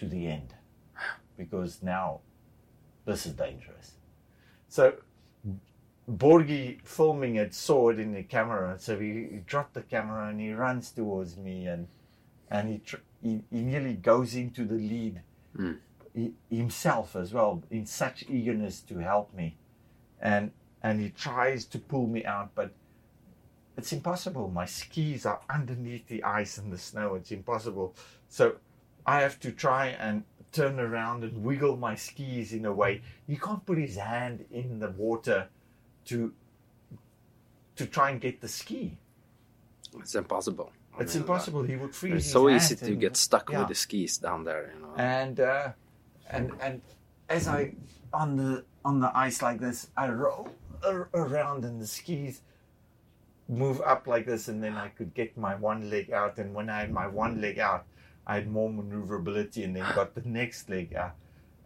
to 0.00 0.06
the 0.06 0.26
end. 0.26 0.54
Because 1.36 1.82
now 1.82 2.20
this 3.06 3.24
is 3.26 3.32
dangerous. 3.32 3.92
So 4.68 4.94
Børge 6.10 6.80
filming 6.84 7.36
it 7.36 7.54
saw 7.54 7.90
it 7.90 8.00
in 8.00 8.12
the 8.12 8.22
camera 8.24 8.76
so 8.78 8.98
he, 8.98 9.28
he 9.30 9.40
dropped 9.46 9.74
the 9.74 9.82
camera 9.82 10.28
and 10.28 10.40
he 10.40 10.52
runs 10.52 10.90
towards 10.90 11.36
me 11.36 11.66
and 11.66 11.86
and 12.50 12.68
he, 12.68 12.78
tr- 12.78 12.96
he 13.22 13.42
he 13.50 13.60
nearly 13.60 13.94
goes 13.94 14.34
into 14.34 14.64
the 14.64 14.74
lead 14.74 15.22
Mm. 15.58 15.78
he, 16.14 16.32
himself 16.48 17.16
as 17.16 17.32
well 17.32 17.62
in 17.70 17.84
such 17.84 18.24
eagerness 18.28 18.80
to 18.82 18.98
help 18.98 19.34
me. 19.34 19.56
And 20.20 20.52
and 20.82 21.00
he 21.00 21.10
tries 21.10 21.64
to 21.66 21.78
pull 21.78 22.06
me 22.06 22.24
out 22.24 22.54
but 22.54 22.72
it's 23.76 23.92
impossible. 23.92 24.48
My 24.50 24.66
skis 24.66 25.26
are 25.26 25.40
underneath 25.48 26.06
the 26.08 26.22
ice 26.22 26.58
and 26.58 26.72
the 26.72 26.78
snow. 26.78 27.14
It's 27.14 27.32
impossible. 27.32 27.94
So 28.28 28.56
i 29.06 29.20
have 29.20 29.38
to 29.40 29.50
try 29.52 29.86
and 29.86 30.24
turn 30.52 30.80
around 30.80 31.22
and 31.24 31.44
wiggle 31.44 31.76
my 31.76 31.94
skis 31.94 32.52
in 32.52 32.64
a 32.64 32.72
way 32.72 33.00
he 33.26 33.36
can't 33.36 33.64
put 33.64 33.78
his 33.78 33.96
hand 33.96 34.44
in 34.50 34.78
the 34.80 34.90
water 34.90 35.48
to 36.04 36.32
to 37.76 37.86
try 37.86 38.10
and 38.10 38.20
get 38.20 38.40
the 38.40 38.48
ski 38.48 38.98
It's 39.98 40.14
impossible. 40.14 40.70
I 40.96 41.02
it's 41.02 41.14
mean, 41.14 41.22
impossible 41.22 41.62
he 41.62 41.76
would 41.76 41.94
freeze 41.94 42.24
It's 42.24 42.32
so 42.32 42.48
easy 42.50 42.76
to 42.76 42.86
and- 42.92 43.00
get 43.00 43.16
stuck 43.16 43.50
yeah. 43.50 43.60
with 43.60 43.68
the 43.68 43.74
skis 43.74 44.18
down 44.18 44.44
there, 44.44 44.72
you 44.74 44.80
know. 44.82 44.94
and 44.96 45.40
uh, 45.40 45.72
and 46.28 46.52
and 46.60 46.82
as 47.28 47.46
I 47.48 47.72
on 48.12 48.36
the 48.36 48.64
on 48.84 49.00
the 49.00 49.10
ice 49.16 49.40
like 49.42 49.60
this, 49.60 49.88
I 49.96 50.08
roll 50.10 50.48
around 51.14 51.64
and 51.64 51.80
the 51.80 51.86
skis 51.86 52.42
move 53.48 53.80
up 53.82 54.06
like 54.06 54.26
this, 54.26 54.48
and 54.48 54.62
then 54.62 54.76
I 54.76 54.88
could 54.88 55.14
get 55.14 55.36
my 55.36 55.54
one 55.54 55.90
leg 55.90 56.10
out. 56.12 56.38
And 56.38 56.54
when 56.54 56.68
I 56.68 56.80
had 56.80 56.92
my 56.92 57.06
one 57.06 57.40
leg 57.40 57.58
out, 57.58 57.84
I 58.26 58.34
had 58.36 58.50
more 58.50 58.70
maneuverability, 58.70 59.64
and 59.64 59.74
then 59.74 59.84
got 59.94 60.14
the 60.14 60.22
next 60.28 60.68
leg 60.68 60.94
out. 60.94 61.14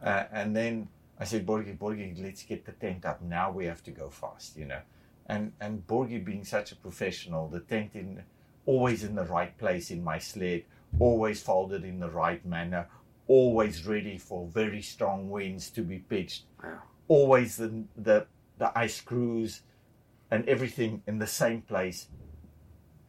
Uh, 0.03 0.25
and 0.33 0.55
then 0.55 0.89
I 1.19 1.25
said, 1.25 1.47
Børge, 1.47 1.79
Børge, 1.79 2.23
let's 2.23 2.43
get 2.43 2.65
the 2.65 2.73
tent 2.73 3.05
up. 3.05 3.23
Now 3.23 3.51
we 3.51 3.67
have 3.67 3.83
to 3.85 3.91
go 3.91 4.11
fast, 4.11 4.57
you 4.57 4.67
know. 4.67 4.81
And 5.27 5.53
and 5.61 5.87
Børge 5.87 6.25
being 6.25 6.45
such 6.45 6.73
a 6.73 6.77
professional, 6.77 7.49
the 7.49 7.61
tent 7.61 7.95
in 7.95 8.23
always 8.67 9.05
in 9.05 9.15
the 9.15 9.25
right 9.25 9.57
place 9.59 9.91
in 9.91 10.03
my 10.03 10.19
sled, 10.19 10.65
always 10.99 11.43
folded 11.43 11.85
in 11.85 12.01
the 12.01 12.11
right 12.11 12.45
manner, 12.47 12.89
always 13.27 13.87
ready 13.87 14.19
for 14.19 14.47
very 14.49 14.83
strong 14.83 15.31
winds 15.31 15.71
to 15.71 15.83
be 15.83 15.99
pitched, 15.99 16.45
Yeah. 16.63 16.79
always 17.09 17.57
the 17.57 17.85
the 17.97 18.27
the 18.59 18.79
ice 18.79 18.97
screws 18.97 19.63
and 20.31 20.49
everything 20.49 21.03
in 21.07 21.19
the 21.19 21.27
same 21.27 21.63
place 21.63 22.09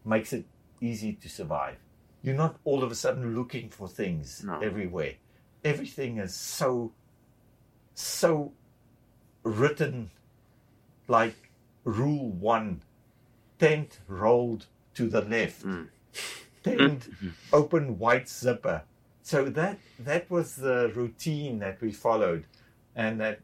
makes 0.04 0.34
it 0.34 0.46
easy 0.82 1.14
to 1.14 1.30
survive. 1.30 1.78
You're 2.26 2.36
not 2.36 2.56
all 2.64 2.84
of 2.84 2.92
a 2.92 2.96
sudden 2.96 3.36
looking 3.36 3.70
for 3.70 3.88
things 3.88 4.44
No. 4.44 4.60
everywhere. 4.60 5.14
Everything 5.64 6.18
is 6.18 6.34
so 6.36 6.92
so 7.94 8.52
written 9.44 10.12
like 11.08 11.36
rule 11.84 12.30
one 12.32 12.82
tent 13.60 14.00
rolled 14.08 14.66
to 14.96 15.08
the 15.08 15.22
left 15.22 15.64
Mm. 15.64 15.88
tent 16.64 17.10
open 17.54 17.98
white 18.00 18.28
zipper 18.28 18.82
so 19.22 19.46
that 19.46 19.78
that 20.00 20.30
was 20.30 20.56
the 20.56 20.92
routine 20.96 21.60
that 21.60 21.80
we 21.80 21.92
followed 21.92 22.46
and 22.96 23.20
that 23.22 23.40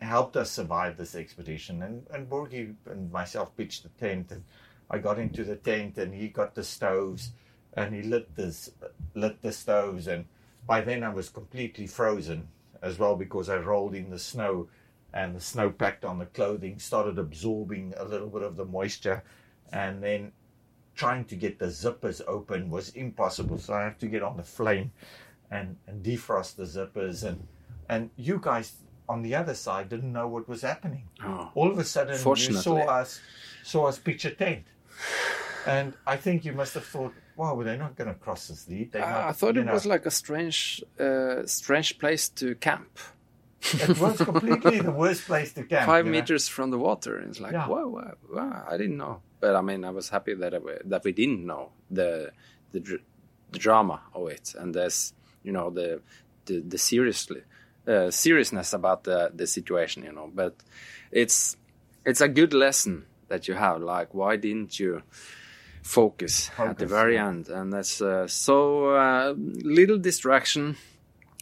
helped 0.00 0.36
us 0.36 0.50
survive 0.50 0.96
this 0.96 1.14
expedition 1.14 1.82
and 1.82 2.06
and 2.10 2.30
Børge 2.30 2.74
and 2.86 3.12
myself 3.12 3.54
pitched 3.56 3.82
the 3.82 3.90
tent 3.90 4.30
and 4.32 4.44
I 4.90 4.98
got 4.98 5.18
into 5.18 5.44
the 5.44 5.56
tent 5.56 5.98
and 5.98 6.14
he 6.14 6.28
got 6.28 6.54
the 6.54 6.64
stoves 6.64 7.32
and 7.74 7.94
he 7.94 8.02
lit 8.02 8.34
this 8.36 8.70
lit 9.14 9.40
the 9.42 9.52
stoves 9.52 10.06
and 10.06 10.24
by 10.66 10.80
then 10.80 11.02
I 11.02 11.08
was 11.08 11.28
completely 11.28 11.86
frozen 11.86 12.48
as 12.82 12.98
well 12.98 13.16
because 13.16 13.48
I 13.48 13.56
rolled 13.56 13.94
in 13.94 14.10
the 14.10 14.18
snow 14.18 14.68
and 15.12 15.34
the 15.34 15.40
snow 15.40 15.70
packed 15.70 16.04
on 16.04 16.18
the 16.18 16.26
clothing 16.26 16.78
started 16.78 17.18
absorbing 17.18 17.94
a 17.96 18.04
little 18.04 18.28
bit 18.28 18.42
of 18.42 18.56
the 18.56 18.64
moisture 18.64 19.22
and 19.72 20.02
then 20.02 20.32
trying 20.94 21.24
to 21.24 21.36
get 21.36 21.58
the 21.58 21.66
zippers 21.66 22.20
open 22.26 22.70
was 22.70 22.90
impossible. 22.90 23.58
So 23.58 23.74
I 23.74 23.82
have 23.84 23.98
to 23.98 24.06
get 24.06 24.22
on 24.22 24.36
the 24.36 24.42
flame 24.42 24.92
and, 25.50 25.76
and 25.86 26.04
defrost 26.04 26.56
the 26.56 26.64
zippers 26.64 27.24
and 27.24 27.46
and 27.88 28.10
you 28.16 28.38
guys 28.40 28.74
on 29.08 29.22
the 29.22 29.34
other 29.34 29.54
side 29.54 29.88
didn't 29.88 30.12
know 30.12 30.28
what 30.28 30.48
was 30.48 30.62
happening. 30.62 31.08
Oh. 31.24 31.50
all 31.54 31.70
of 31.70 31.78
a 31.78 31.84
sudden 31.84 32.14
you 32.14 32.36
saw 32.36 32.76
us 32.86 33.20
saw 33.64 33.86
us 33.86 33.98
pitch 33.98 34.24
a 34.24 34.30
tent 34.30 34.64
and 35.66 35.94
I 36.06 36.16
think 36.16 36.44
you 36.44 36.52
must 36.52 36.74
have 36.74 36.84
thought 36.84 37.12
wow 37.36 37.54
were 37.54 37.64
they're 37.64 37.76
not 37.76 37.96
going 37.96 38.08
to 38.08 38.14
cross 38.14 38.48
this 38.48 38.68
lead 38.68 38.92
They're 38.92 39.04
Ah, 39.04 39.10
not, 39.10 39.24
I 39.28 39.32
thought 39.32 39.56
it 39.56 39.64
know." 39.66 39.72
was 39.72 39.86
like 39.86 40.06
a 40.06 40.10
strange, 40.10 40.82
uh, 40.98 41.46
strange 41.46 41.98
place 41.98 42.28
to 42.40 42.54
camp. 42.56 42.98
it 43.74 43.98
was 43.98 44.16
completely 44.30 44.80
the 44.80 44.90
worst 44.90 45.26
place 45.26 45.52
to 45.54 45.64
camp 45.64 45.86
Five 45.86 46.06
you 46.06 46.12
know. 46.12 46.18
meters 46.18 46.48
from 46.48 46.70
the 46.70 46.78
water. 46.78 47.16
And 47.18 47.28
it's 47.30 47.40
like, 47.40 47.52
Yeah. 47.52 47.68
wow, 47.68 47.88
wow, 47.88 48.14
wow, 48.32 48.66
I 48.70 48.76
didn't 48.76 48.96
know. 48.96 49.20
But 49.40 49.54
I 49.56 49.60
mean, 49.62 49.84
I 49.84 49.90
was 49.90 50.08
happy 50.10 50.34
that 50.34 50.54
I, 50.54 50.60
that 50.84 51.02
we 51.04 51.12
didn't 51.12 51.44
know 51.46 51.70
the 51.90 52.30
the, 52.72 52.80
dr- 52.80 53.02
the 53.52 53.58
drama 53.58 54.00
of 54.14 54.28
it, 54.28 54.54
and 54.58 54.74
there's 54.74 55.12
you 55.42 55.52
know 55.52 55.70
the 55.70 56.00
the, 56.46 56.60
the 56.60 56.78
seriously 56.78 57.42
uh, 57.86 58.10
seriousness 58.10 58.72
about 58.74 59.04
the 59.04 59.30
the 59.34 59.46
situation, 59.46 60.04
you 60.04 60.12
know. 60.12 60.30
But 60.34 60.56
it's 61.10 61.56
it's 62.04 62.20
a 62.20 62.28
good 62.28 62.52
lesson 62.52 63.06
that 63.28 63.48
you 63.48 63.54
have. 63.54 63.80
Like, 63.82 64.12
why 64.14 64.36
didn't 64.36 64.78
you? 64.78 65.02
Focus, 65.82 66.50
at 66.58 66.78
the 66.78 66.86
very 66.86 67.14
yeah. 67.14 67.28
end, 67.28 67.48
and 67.48 67.72
that's 67.72 68.00
uh, 68.02 68.26
so 68.28 68.90
uh, 68.94 69.34
little 69.36 69.98
distraction, 69.98 70.76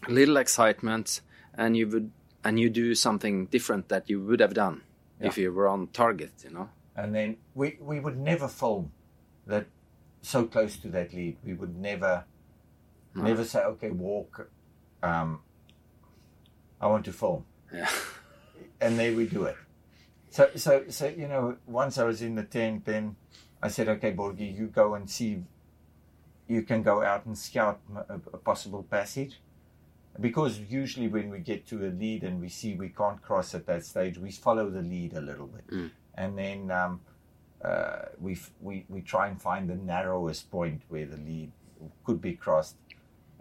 little 0.09 0.37
excitement, 0.37 1.21
and 1.55 1.77
you 1.77 1.89
would 1.89 2.11
and 2.45 2.59
you 2.59 2.71
do 2.71 2.95
something 2.95 3.47
different 3.47 3.89
that 3.89 4.09
you 4.09 4.21
would 4.21 4.41
have 4.41 4.55
done 4.55 4.83
if 5.21 5.37
you 5.37 5.53
were 5.53 5.69
on 5.69 5.89
target, 5.89 6.33
you 6.45 6.51
know. 6.51 6.69
and 6.97 7.15
then 7.15 7.37
we 7.55 7.77
we 7.81 8.01
would 8.01 8.17
never 8.17 8.49
film 8.49 8.93
that 9.47 9.67
so 10.23 10.45
close 10.45 10.77
to 10.79 10.89
that 10.89 11.13
lead. 11.13 11.37
We 11.45 11.55
would 11.55 11.77
never 11.77 12.25
never 13.15 13.45
say, 13.45 13.61
okay, 13.61 13.91
walk. 13.91 14.49
Um, 15.03 15.41
I 16.81 16.87
want 16.87 17.05
to 17.07 17.13
film, 17.13 17.45
Yeah. 17.73 17.91
and 18.81 18.99
there 18.99 19.13
we 19.15 19.27
do 19.27 19.45
it. 19.45 19.57
So 20.31 20.51
so 20.55 20.85
so 20.89 21.07
you 21.09 21.27
know, 21.27 21.57
once 21.67 21.99
I 21.99 22.05
was 22.05 22.23
in 22.23 22.37
the 22.37 22.45
tent, 22.45 22.85
then 22.85 23.17
I 23.63 23.69
said, 23.69 23.89
okay, 23.89 24.13
Børge, 24.13 24.57
you 24.57 24.67
go 24.69 24.95
and 24.95 25.09
see. 25.09 25.43
You 26.47 26.63
can 26.63 26.83
go 26.83 27.03
out 27.03 27.27
and 27.27 27.37
scout 27.37 27.81
a 28.09 28.39
possible 28.39 28.83
passage. 28.83 29.41
Because 30.21 30.59
usually 30.59 31.07
when 31.07 31.31
we 31.31 31.39
get 31.39 31.67
to 31.69 31.87
a 31.87 31.91
lead 31.91 32.25
and 32.25 32.41
we 32.41 32.49
see 32.49 32.75
we 32.75 32.89
can't 32.89 33.23
cross 33.23 33.55
at 33.55 33.67
that 33.67 33.85
stage, 33.85 34.19
we 34.19 34.33
follow 34.33 34.69
the 34.69 34.83
lead 34.83 35.13
a 35.15 35.21
little 35.21 35.47
bit, 35.47 35.67
Mm. 35.69 35.91
and 36.17 36.37
then 36.39 36.71
um, 36.73 37.01
uh, 37.63 38.07
we, 38.21 38.37
we 38.61 38.85
we 38.89 39.01
try 39.01 39.29
and 39.29 39.41
find 39.41 39.71
the 39.71 39.77
narrowest 39.77 40.51
point 40.51 40.83
where 40.89 41.07
the 41.07 41.19
lead 41.19 41.53
could 42.05 42.21
be 42.21 42.35
crossed, 42.35 42.75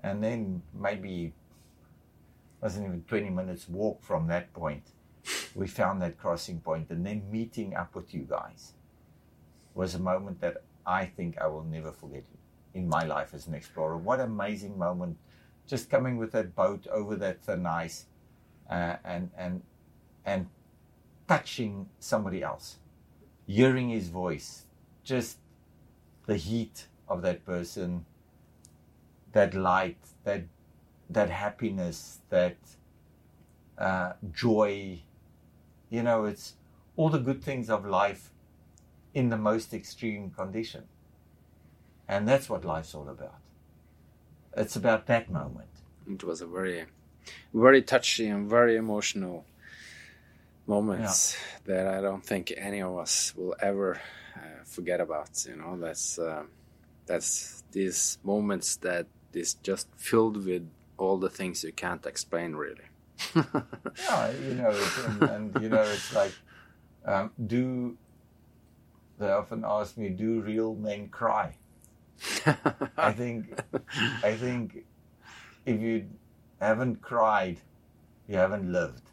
and 0.03 0.24
then 0.24 0.61
maybe 0.72 1.34
wasn't 2.61 2.86
even 2.86 3.01
twenty 3.07 3.32
minutes 3.32 3.68
walk 3.68 4.03
from 4.03 4.28
that 4.28 4.53
point, 4.53 4.84
we 5.55 5.65
found 5.68 5.99
that 6.03 6.20
crossing 6.20 6.59
point, 6.59 6.91
and 6.91 7.03
then 7.03 7.24
meeting 7.32 7.76
up 7.76 7.95
with 7.95 8.13
you 8.13 8.22
guys 8.30 8.74
was 9.78 9.93
a 9.93 9.99
moment 9.99 10.41
that 10.41 10.63
I 10.86 11.05
think 11.05 11.38
I 11.39 11.47
will 11.47 11.63
never 11.63 11.91
forget 11.91 12.23
in 12.73 12.89
my 12.89 13.03
life 13.03 13.34
as 13.34 13.45
an 13.47 13.53
explorer. 13.53 13.95
What 13.95 14.19
amazing 14.19 14.78
moment! 14.78 15.17
Just 15.67 15.89
coming 15.89 16.17
with 16.17 16.32
that 16.32 16.55
boat 16.55 16.88
over 16.88 17.15
that 17.17 17.43
thin 17.43 17.65
ice, 17.65 18.05
uh, 18.69 18.95
and 19.05 19.30
and 19.38 19.61
and 20.25 20.47
touching 21.28 21.89
somebody 21.99 22.41
else, 22.41 22.80
hearing 23.45 23.89
his 23.89 24.09
voice, 24.09 24.65
just 25.03 25.38
the 26.25 26.38
heat 26.38 26.88
of 27.07 27.21
that 27.21 27.45
person, 27.45 28.05
that 29.34 29.53
light, 29.53 29.99
that 30.23 30.45
that 31.09 31.30
happiness, 31.30 32.19
that 32.30 32.57
uh, 33.78 34.13
joy. 34.34 35.03
You 35.89 36.03
know, 36.03 36.25
it's 36.25 36.55
all 36.95 37.09
the 37.09 37.19
good 37.19 37.43
things 37.43 37.69
of 37.69 37.86
life 37.86 38.32
in 39.18 39.30
the 39.30 39.41
most 39.51 39.74
extreme 39.74 40.30
condition. 40.30 40.84
And 42.07 42.28
that's 42.28 42.47
what 42.51 42.63
life's 42.63 42.93
all 42.93 43.09
about. 43.09 43.39
It's 44.55 44.76
about 44.76 45.07
that 45.07 45.32
moment. 45.32 45.74
It 46.07 46.24
was 46.24 46.39
a 46.41 46.45
very, 46.45 46.86
very 47.51 47.82
touchy 47.82 48.28
and 48.28 48.47
very 48.47 48.76
emotional 48.76 49.43
moments 50.68 51.36
that 51.65 51.88
I 51.88 51.99
don't 51.99 52.24
think 52.24 52.53
any 52.55 52.82
of 52.82 52.95
us 52.95 53.34
will 53.36 53.55
ever 53.59 53.99
uh, 54.36 54.63
forget 54.65 54.99
about. 55.01 55.32
You 55.49 55.55
know, 55.55 55.78
that's 55.86 56.20
uh, 56.20 56.43
that's 57.07 57.63
these 57.72 58.20
moments 58.24 58.76
that 58.88 59.07
is 59.34 59.55
just 59.70 59.88
filled 59.97 60.45
with 60.45 60.70
all 60.97 61.18
the 61.18 61.30
things 61.30 61.63
you 61.63 61.72
can't 61.72 62.05
explain 62.05 62.53
really. 62.53 62.88
yeah, 63.36 64.32
you 64.45 64.53
know, 64.61 64.74
and, 65.07 65.22
and, 65.24 65.63
you 65.63 65.70
know, 65.70 65.82
it's 65.82 66.13
like, 66.13 66.34
um, 67.03 67.32
do 67.47 67.97
they 69.18 69.30
often 69.30 69.63
ask 69.65 69.97
me, 69.97 70.09
do 70.09 70.41
real 70.41 70.76
men 70.76 71.09
cry? 71.09 71.55
I 72.97 73.11
think, 73.11 73.59
I 74.24 74.34
think, 74.36 74.86
if 75.65 75.82
you 75.82 76.07
haven't 76.59 77.01
cried, 77.01 77.59
you 78.28 78.38
haven't 78.38 78.72
lived 78.72 79.03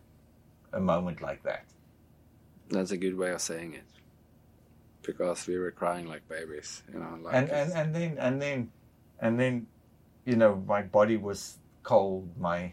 a 0.73 0.81
moment 0.81 1.21
like 1.21 1.43
that. 1.45 1.65
That's 2.69 2.91
a 2.91 2.97
good 2.97 3.17
way 3.17 3.31
of 3.31 3.41
saying 3.41 3.75
it, 3.75 3.85
because 5.03 5.47
we 5.47 5.59
were 5.59 5.71
crying 5.71 6.07
like 6.07 6.27
babies, 6.29 6.83
you 6.93 6.99
know. 6.99 7.19
Like 7.21 7.35
and 7.35 7.51
and 7.51 7.73
and 7.73 7.95
then 7.95 8.17
and 8.19 8.43
then 8.43 8.71
and 9.21 9.39
then, 9.39 9.67
you 10.25 10.37
know, 10.37 10.63
my 10.67 10.83
body 10.83 11.17
was 11.17 11.59
cold. 11.83 12.31
My 12.39 12.73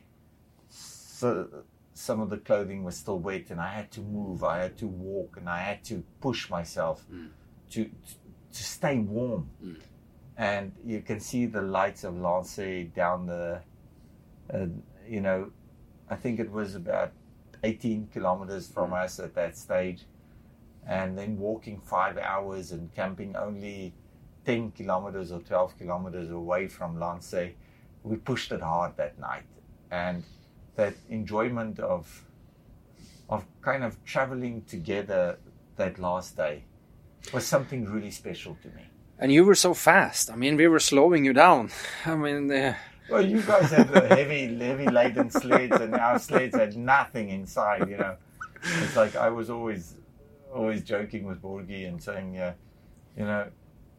so 0.69 1.63
some 2.01 2.19
of 2.19 2.29
the 2.31 2.37
clothing 2.37 2.83
was 2.83 2.95
still 2.97 3.19
wet, 3.19 3.51
and 3.51 3.61
I 3.61 3.71
had 3.79 3.91
to 3.91 4.01
move. 4.01 4.43
I 4.43 4.57
had 4.63 4.75
to 4.79 4.87
walk, 4.87 5.37
and 5.37 5.47
I 5.47 5.59
had 5.59 5.83
to 5.85 6.03
push 6.19 6.49
myself 6.49 7.05
Mm. 7.11 7.29
to 7.73 7.89
to 8.57 8.63
stay 8.63 8.97
warm. 8.97 9.49
Mm. 9.63 9.79
And 10.35 10.71
you 10.83 11.01
can 11.01 11.19
see 11.21 11.45
the 11.45 11.61
lights 11.61 12.03
of 12.03 12.17
Lance 12.17 12.59
down 12.93 13.27
the, 13.27 13.61
uh, 14.53 14.65
you 15.07 15.21
know, 15.21 15.51
I 16.09 16.15
think 16.17 16.39
it 16.39 16.51
was 16.51 16.75
about 16.75 17.11
18 17.63 18.07
kilometers 18.07 18.67
from 18.67 18.91
us 18.93 19.19
at 19.19 19.33
that 19.35 19.55
stage, 19.55 20.05
and 20.85 21.17
then 21.17 21.37
walking 21.37 21.79
five 21.79 22.17
hours 22.17 22.71
and 22.73 22.93
camping 22.93 23.35
only 23.37 23.93
10 24.43 24.71
kilometers 24.71 25.31
or 25.31 25.39
12 25.39 25.77
kilometers 25.77 26.29
away 26.29 26.67
from 26.67 26.99
Lance. 26.99 27.35
We 28.03 28.15
pushed 28.17 28.51
it 28.51 28.61
hard 28.61 28.97
that 28.97 29.17
night, 29.19 29.45
and 29.91 30.23
that 30.75 30.93
enjoyment 31.09 31.79
of 31.79 32.25
of 33.29 33.45
kind 33.61 33.83
of 33.83 34.03
traveling 34.03 34.63
together 34.63 35.37
that 35.77 35.97
last 35.99 36.35
day 36.35 36.63
was 37.33 37.45
something 37.45 37.85
really 37.85 38.11
special 38.11 38.57
to 38.61 38.67
me. 38.69 38.83
and 39.19 39.31
you 39.31 39.45
were 39.45 39.55
so 39.55 39.73
fast. 39.73 40.31
I 40.31 40.35
mean, 40.35 40.57
we 40.57 40.67
were 40.67 40.79
slowing 40.79 41.23
you 41.25 41.33
down. 41.33 41.69
I 42.05 42.15
mean, 42.15 42.51
uh, 42.51 42.73
Well, 43.09 43.25
you 43.25 43.41
guys 43.41 43.69
had 43.71 43.87
the 43.89 44.07
heavy, 44.17 44.41
heavy 44.57 44.87
laden 44.89 45.29
sleds, 45.29 45.79
and 45.79 45.93
our 45.95 46.17
sleds 46.19 46.55
had 46.55 46.75
nothing 46.75 47.29
inside. 47.29 47.87
You 47.89 47.97
know, 47.97 48.15
it's 48.81 48.95
like 48.95 49.15
I 49.15 49.29
was 49.29 49.49
always, 49.49 49.95
always 50.53 50.83
joking 50.83 51.23
with 51.25 51.39
Børge 51.41 51.87
and 51.87 52.01
saying, 52.01 52.33
yeah, 52.33 52.53
you 53.17 53.25
know, 53.25 53.47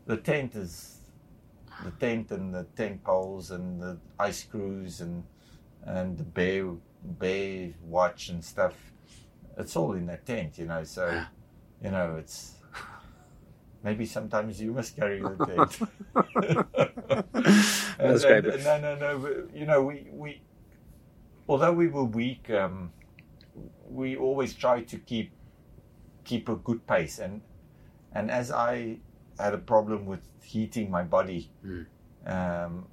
the 0.07 0.17
tent 0.17 0.55
is 0.57 0.99
the 1.85 1.93
tent 1.93 2.31
and 2.33 2.53
the 2.53 2.65
tent 2.77 3.03
poles 3.05 3.51
and 3.51 3.81
the 3.81 3.97
ice 4.19 4.41
screws 4.41 5.01
and 5.01 5.23
and 5.85 6.17
the 6.19 6.25
Bay 6.25 6.63
Bay 7.19 7.75
watch 7.85 8.29
and 8.29 8.45
stuff. 8.45 8.75
It's 9.59 9.77
all 9.77 9.93
in 9.93 10.07
that 10.07 10.25
tent, 10.27 10.59
you 10.59 10.67
know. 10.67 10.85
So, 10.85 11.23
you 11.83 11.91
know, 11.91 12.17
it's 12.19 12.55
maybe 13.83 14.07
sometimes 14.07 14.61
you 14.61 14.73
must 14.73 14.97
carry 14.97 15.21
the 15.21 15.37
tent. 15.47 16.73
That's 17.99 18.25
And- 18.25 18.43
great. 18.43 18.55
and- 18.55 18.65
No, 18.65 18.81
no, 18.81 18.95
no. 18.97 19.19
but, 19.19 19.57
You 19.57 19.67
know, 19.67 19.83
we 19.83 20.07
we 20.13 20.43
although 21.49 21.73
we 21.73 21.89
were 21.89 22.05
weak, 22.05 22.51
um, 22.51 22.93
we 23.89 24.17
always 24.17 24.55
tried 24.55 24.89
to 24.89 24.99
keep 24.99 25.33
keep 26.25 26.49
a 26.49 26.57
good 26.57 26.87
pace. 26.87 27.19
And 27.19 27.43
and 28.13 28.31
as 28.31 28.51
I 28.51 28.99
had 29.39 29.55
a 29.55 29.59
problem 29.59 30.07
with 30.07 30.21
heating 30.43 30.91
my 30.91 31.03
body, 31.03 31.51
Mm. 31.65 31.87
um, 32.27 32.87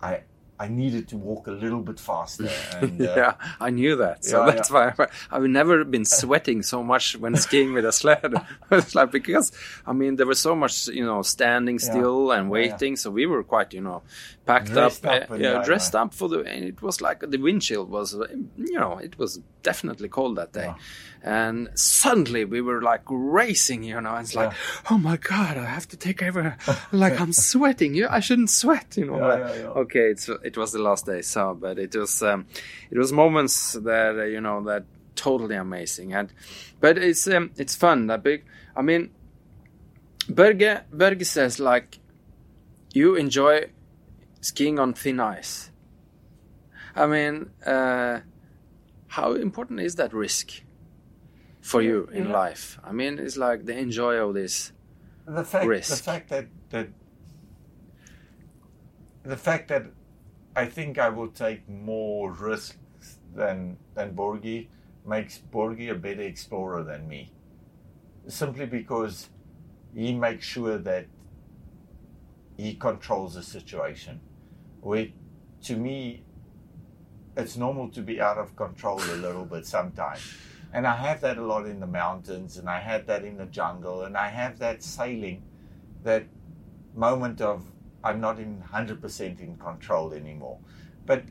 I 0.00 0.22
I 0.58 0.68
needed 0.68 1.08
to 1.08 1.16
walk 1.16 1.48
a 1.48 1.50
little 1.50 1.80
bit 1.80 1.98
faster. 1.98 2.48
And, 2.80 3.00
uh, 3.08 3.14
yeah, 3.16 3.34
I 3.60 3.70
knew 3.70 3.96
that. 3.96 4.24
So 4.24 4.44
Yeah, 4.46 4.52
that's 4.52 4.70
why 4.70 4.92
I, 4.98 5.06
I've 5.30 5.42
never 5.42 5.84
been 5.84 6.04
sweating 6.04 6.62
so 6.62 6.82
much 6.82 7.16
when 7.16 7.34
skiing 7.36 7.72
with 7.74 7.84
a 7.84 7.92
sled. 7.92 8.34
it's 8.70 8.94
like 8.94 9.10
because 9.10 9.50
I 9.86 9.92
mean 9.92 10.16
there 10.16 10.26
was 10.26 10.38
so 10.38 10.54
much 10.54 10.86
you 10.88 11.04
know 11.04 11.22
standing 11.22 11.78
Yeah. 11.80 11.90
still 11.90 12.30
and 12.30 12.50
Yeah, 12.50 12.58
yeah. 12.58 12.70
waiting, 12.70 12.96
so 12.96 13.10
we 13.10 13.26
were 13.26 13.42
quite 13.42 13.74
you 13.74 13.80
know 13.80 14.02
packed 14.46 14.72
Dressed 14.72 15.04
up, 15.06 15.22
up 15.22 15.30
uh, 15.30 15.34
yeah, 15.34 15.52
yeah, 15.54 15.64
dressed 15.64 15.94
up 15.96 16.14
for 16.14 16.28
the. 16.28 16.40
And 16.40 16.64
it 16.64 16.82
was 16.82 17.00
like 17.00 17.20
the 17.20 17.38
wind 17.38 17.62
chill 17.62 17.84
was 17.86 18.14
you 18.14 18.78
know 18.78 18.98
it 18.98 19.18
was 19.18 19.40
definitely 19.62 20.08
cold 20.08 20.36
that 20.36 20.52
day, 20.52 20.72
and 21.22 21.70
suddenly 21.74 22.44
we 22.44 22.60
were 22.60 22.82
like 22.82 23.00
racing, 23.08 23.82
you 23.82 23.98
know, 24.00 24.14
and 24.14 24.24
it's 24.26 24.34
like 24.34 24.52
oh 24.90 24.98
my 24.98 25.16
god, 25.16 25.56
I 25.56 25.64
have 25.64 25.88
to 25.88 25.96
take 25.96 26.22
over, 26.22 26.56
like 26.92 27.18
I'm 27.20 27.32
sweating. 27.32 27.94
You, 27.94 28.06
I 28.08 28.20
shouldn't 28.20 28.50
sweat, 28.50 28.96
you 28.96 29.06
know. 29.06 29.18
Yeah, 29.18 29.38
yeah, 29.38 29.54
yeah. 29.62 29.66
okay 29.68 30.10
it's 30.10 30.28
it 30.44 30.56
was 30.56 30.72
the 30.72 30.78
last 30.78 31.06
day 31.06 31.22
so 31.22 31.54
but 31.54 31.78
it 31.78 31.94
was 31.94 32.22
um, 32.22 32.46
it 32.90 32.98
was 32.98 33.12
moments 33.12 33.72
that 33.72 34.16
uh, 34.18 34.24
you 34.24 34.40
know 34.40 34.62
that 34.64 34.84
totally 35.16 35.56
amazing 35.56 36.12
and 36.12 36.32
but 36.80 36.98
it's 36.98 37.26
um, 37.28 37.50
it's 37.56 37.74
fun 37.74 38.06
that 38.08 38.22
big 38.22 38.44
i 38.76 38.82
mean 38.82 39.10
Børge 40.28 40.82
Børge 40.92 41.24
says 41.24 41.58
like 41.60 41.98
you 42.92 43.14
enjoy 43.16 43.70
skiing 44.40 44.78
on 44.78 44.92
thin 44.94 45.20
ice 45.20 45.70
i 46.96 47.06
mean 47.06 47.50
uh, 47.66 48.20
how 49.08 49.32
important 49.34 49.80
is 49.80 49.94
that 49.96 50.12
risk 50.12 50.62
for 51.60 51.80
you 51.82 52.08
in 52.12 52.24
Yeah. 52.26 52.32
life 52.44 52.78
i 52.84 52.92
mean 52.92 53.18
it's 53.18 53.36
like 53.36 53.64
the 53.66 53.76
enjoy 53.78 54.14
of 54.16 54.34
this 54.34 54.72
the 55.26 55.44
fact 55.44 55.66
risk. 55.66 55.90
the 55.90 56.02
fact 56.10 56.28
that 56.28 56.46
that 56.70 56.88
the 59.22 59.36
fact 59.36 59.68
that 59.68 59.84
I 60.56 60.66
think 60.66 60.98
I 60.98 61.08
will 61.08 61.28
take 61.28 61.68
more 61.68 62.32
risks 62.32 62.76
than 63.34 63.76
than 63.94 64.14
Børge 64.14 64.68
makes 65.06 65.40
Børge 65.52 65.90
a 65.90 65.94
better 65.94 66.22
explorer 66.22 66.82
than 66.84 67.08
me. 67.08 67.32
Simply 68.28 68.66
because 68.66 69.30
he 69.94 70.14
makes 70.14 70.46
sure 70.46 70.78
that 70.78 71.06
he 72.56 72.74
controls 72.74 73.34
the 73.34 73.42
situation. 73.42 74.20
Where 74.80 75.08
to 75.62 75.76
me 75.76 76.24
it's 77.36 77.56
normal 77.56 77.88
to 77.90 78.00
be 78.00 78.20
out 78.20 78.38
of 78.38 78.54
control 78.54 79.00
a 79.00 79.16
little 79.16 79.44
bit 79.44 79.66
sometimes. 79.66 80.34
And 80.72 80.86
I 80.86 80.96
have 80.96 81.20
that 81.20 81.38
a 81.38 81.44
lot 81.44 81.66
in 81.66 81.80
the 81.80 81.86
mountains, 81.86 82.58
and 82.58 82.68
I 82.68 82.80
have 82.80 83.06
that 83.06 83.24
in 83.24 83.36
the 83.36 83.46
jungle, 83.46 84.02
and 84.02 84.16
I 84.16 84.28
have 84.28 84.58
that 84.58 84.82
sailing, 84.82 85.42
that 86.02 86.26
moment 86.94 87.40
of 87.40 87.62
I'm 88.04 88.20
not 88.20 88.38
in 88.38 88.62
100% 88.72 89.40
in 89.40 89.56
control 89.56 90.12
anymore. 90.12 90.58
But 91.06 91.24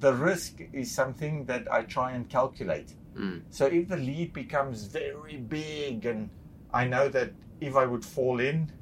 the 0.00 0.14
risk 0.14 0.60
is 0.72 0.90
something 0.90 1.44
that 1.44 1.70
I 1.70 1.82
try 1.82 2.12
and 2.12 2.28
calculate. 2.28 2.94
Mm. 3.14 3.42
So 3.50 3.66
if 3.66 3.88
the 3.88 3.98
lead 3.98 4.32
becomes 4.32 4.84
very 4.84 5.36
big, 5.36 6.06
and 6.06 6.30
I 6.72 6.86
know 6.86 7.08
that 7.10 7.32
if 7.60 7.76
I 7.76 7.84
would 7.84 8.04
fall 8.04 8.40
in, 8.40 8.72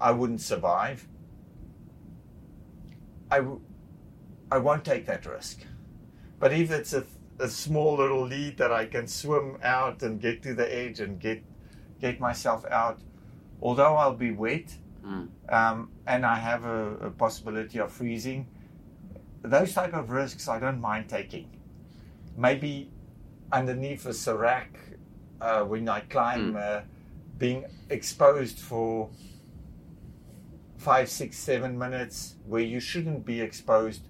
I 0.00 0.10
wouldn't 0.10 0.40
survive, 0.40 1.06
I, 3.30 3.38
w- 3.38 3.60
I 4.50 4.58
won't 4.58 4.84
take 4.84 5.06
that 5.06 5.26
risk. 5.26 5.60
But 6.38 6.52
if 6.52 6.70
it's 6.70 6.92
a, 6.92 7.04
a 7.38 7.48
small 7.48 7.96
little 7.96 8.26
lead 8.26 8.56
that 8.58 8.72
I 8.72 8.86
can 8.86 9.06
swim 9.06 9.58
out 9.62 10.02
and 10.02 10.20
get 10.20 10.42
to 10.42 10.54
the 10.54 10.74
edge 10.74 11.00
and 11.00 11.20
get 11.20 11.42
get 12.00 12.20
myself 12.20 12.66
out, 12.70 12.98
although 13.62 13.94
I'll 13.94 14.14
be 14.14 14.30
wet 14.30 14.76
Mm. 15.04 15.28
um, 15.52 15.90
and 16.06 16.24
I 16.24 16.36
have 16.36 16.64
a, 16.64 16.94
a 16.96 17.10
possibility 17.10 17.78
of 17.78 17.92
freezing, 17.92 18.46
those 19.42 19.74
type 19.74 19.92
of 19.92 20.10
risks 20.10 20.48
I 20.48 20.58
don't 20.58 20.80
mind 20.80 21.08
taking. 21.08 21.50
Maybe 22.36 22.90
underneath 23.52 24.06
a 24.06 24.14
serac 24.14 24.76
uh, 25.40 25.62
when 25.64 25.88
I 25.88 26.00
climb, 26.00 26.56
uh, 26.56 26.80
being 27.36 27.66
exposed 27.90 28.58
for 28.58 29.10
five, 30.78 31.10
six, 31.10 31.36
seven 31.36 31.78
minutes 31.78 32.36
where 32.46 32.62
you 32.62 32.80
shouldn't 32.80 33.24
be 33.26 33.40
exposed. 33.40 34.08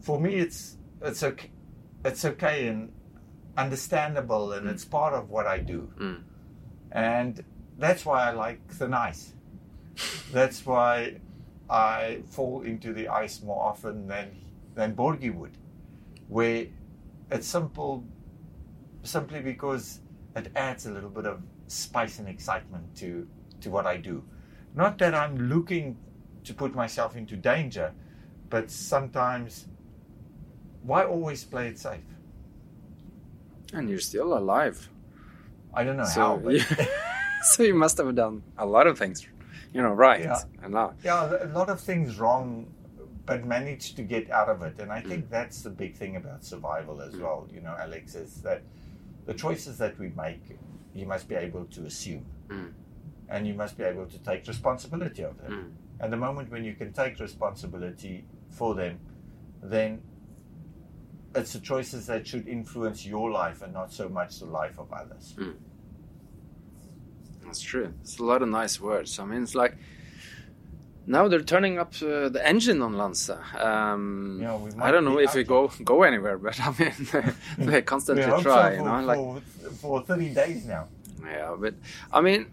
For 0.00 0.20
me, 0.20 0.36
it's 0.36 0.76
it's 1.02 1.22
okay. 1.22 1.50
It's 2.04 2.24
okay, 2.24 2.68
and 2.68 2.92
understandable 3.56 4.52
and 4.52 4.68
it's 4.68 4.84
part 4.84 5.14
of 5.14 5.30
what 5.30 5.46
I 5.46 5.58
do. 5.58 5.90
Mm. 5.98 6.22
And 6.92 7.44
that's 7.78 8.04
why 8.04 8.28
I 8.28 8.30
like 8.32 8.60
the 8.78 8.86
ice. 8.96 9.32
That's 10.32 10.64
why 10.66 11.20
I 11.70 12.22
fall 12.30 12.62
into 12.62 12.92
the 12.92 13.08
ice 13.08 13.42
more 13.42 13.62
often 13.62 14.06
than 14.08 14.30
than 14.74 14.94
Børge 14.94 15.34
would, 15.34 15.56
where 16.28 16.66
it's 17.30 17.46
simple, 17.46 18.04
simply 19.02 19.40
because 19.40 20.00
it 20.36 20.52
adds 20.56 20.86
a 20.86 20.90
little 20.92 21.10
bit 21.10 21.26
of 21.26 21.42
spice 21.68 22.18
and 22.18 22.28
excitement 22.28 22.94
to 22.96 23.26
to 23.60 23.70
what 23.70 23.86
I 23.86 23.96
do. 23.96 24.24
Not 24.74 24.98
that 24.98 25.14
I'm 25.14 25.36
looking 25.48 25.96
to 26.44 26.54
put 26.54 26.74
myself 26.74 27.16
into 27.16 27.36
danger, 27.36 27.92
but 28.50 28.70
sometimes 28.70 29.66
why 30.82 31.04
always 31.04 31.44
play 31.44 31.68
it 31.68 31.78
safe? 31.78 32.04
And 33.72 33.88
you're 33.90 34.00
still 34.00 34.36
alive. 34.38 34.88
I 35.74 35.84
don't 35.84 35.96
know 35.96 36.04
So, 36.04 36.20
how, 36.20 36.36
but 36.36 36.60
so 37.42 37.62
you 37.62 37.74
must 37.74 37.98
have 37.98 38.14
done 38.14 38.42
a 38.58 38.66
lot 38.66 38.86
of 38.86 38.98
things, 38.98 39.26
you 39.72 39.82
know, 39.82 39.92
right. 39.92 40.20
Yeah. 40.20 40.40
And 40.62 40.74
now, 40.74 40.94
yeah, 41.04 41.30
a 41.42 41.46
lot 41.48 41.68
of 41.68 41.80
things 41.80 42.18
wrong, 42.18 42.72
but 43.24 43.44
managed 43.44 43.96
to 43.96 44.02
get 44.02 44.30
out 44.30 44.48
of 44.48 44.62
it. 44.62 44.78
And 44.78 44.92
I 44.92 45.00
think 45.00 45.28
that's 45.30 45.62
the 45.62 45.70
big 45.70 45.94
thing 45.96 46.16
about 46.16 46.44
survival 46.44 47.00
as 47.02 47.16
well. 47.16 47.48
You 47.52 47.60
know, 47.60 47.76
Alex, 47.78 48.14
is 48.14 48.42
that 48.42 48.62
the 49.26 49.34
choices 49.34 49.78
that 49.78 49.98
we 49.98 50.10
make, 50.10 50.42
you 50.94 51.06
must 51.06 51.28
be 51.28 51.34
able 51.34 51.64
to 51.66 51.84
assume, 51.84 52.26
Mm. 52.48 52.72
and 53.28 53.46
you 53.46 53.54
must 53.54 53.76
be 53.76 53.82
able 53.82 54.06
to 54.06 54.18
take 54.20 54.46
responsibility 54.46 55.22
of 55.22 55.36
them. 55.42 55.52
Mm. 55.52 56.02
And 56.02 56.12
the 56.12 56.16
moment 56.16 56.50
when 56.50 56.62
you 56.64 56.74
can 56.74 56.92
take 56.92 57.18
responsibility 57.18 58.24
for 58.50 58.74
them, 58.74 59.00
then 59.62 60.00
it's 61.34 61.52
the 61.52 61.60
choices 61.60 62.06
that 62.06 62.26
should 62.26 62.46
influence 62.46 63.04
your 63.04 63.30
life 63.30 63.62
and 63.62 63.72
not 63.72 63.92
so 63.92 64.08
much 64.08 64.38
the 64.38 64.46
life 64.46 64.78
of 64.78 64.92
others. 64.92 65.34
That's 67.56 67.64
true. 67.64 67.94
It's 68.02 68.18
a 68.18 68.22
lot 68.22 68.42
of 68.42 68.50
nice 68.50 68.78
words. 68.78 69.18
I 69.18 69.24
mean, 69.24 69.42
it's 69.42 69.54
like 69.54 69.78
now 71.06 71.26
they're 71.26 71.40
turning 71.40 71.78
up 71.78 71.94
uh, 72.02 72.28
the 72.28 72.42
engine 72.46 72.82
on 72.82 72.98
Lance. 72.98 73.30
Um, 73.30 74.40
Yeah, 74.42 74.58
I 74.78 74.90
don't 74.90 75.06
know 75.06 75.18
if 75.18 75.34
we 75.34 75.42
go 75.42 75.68
go 75.82 76.02
anywhere, 76.02 76.36
but 76.36 76.60
I 76.60 76.74
mean, 76.78 77.34
they, 77.70 77.80
constantly 77.94 78.24
so 78.24 78.42
try. 78.42 78.72
for, 78.72 78.76
you 78.76 78.84
know, 78.84 79.00
like 79.00 79.18
for, 79.80 80.02
for 80.02 80.02
30 80.02 80.34
days 80.34 80.66
now. 80.66 80.88
yeah. 81.24 81.56
But 81.58 81.76
I 82.12 82.20
mean, 82.20 82.50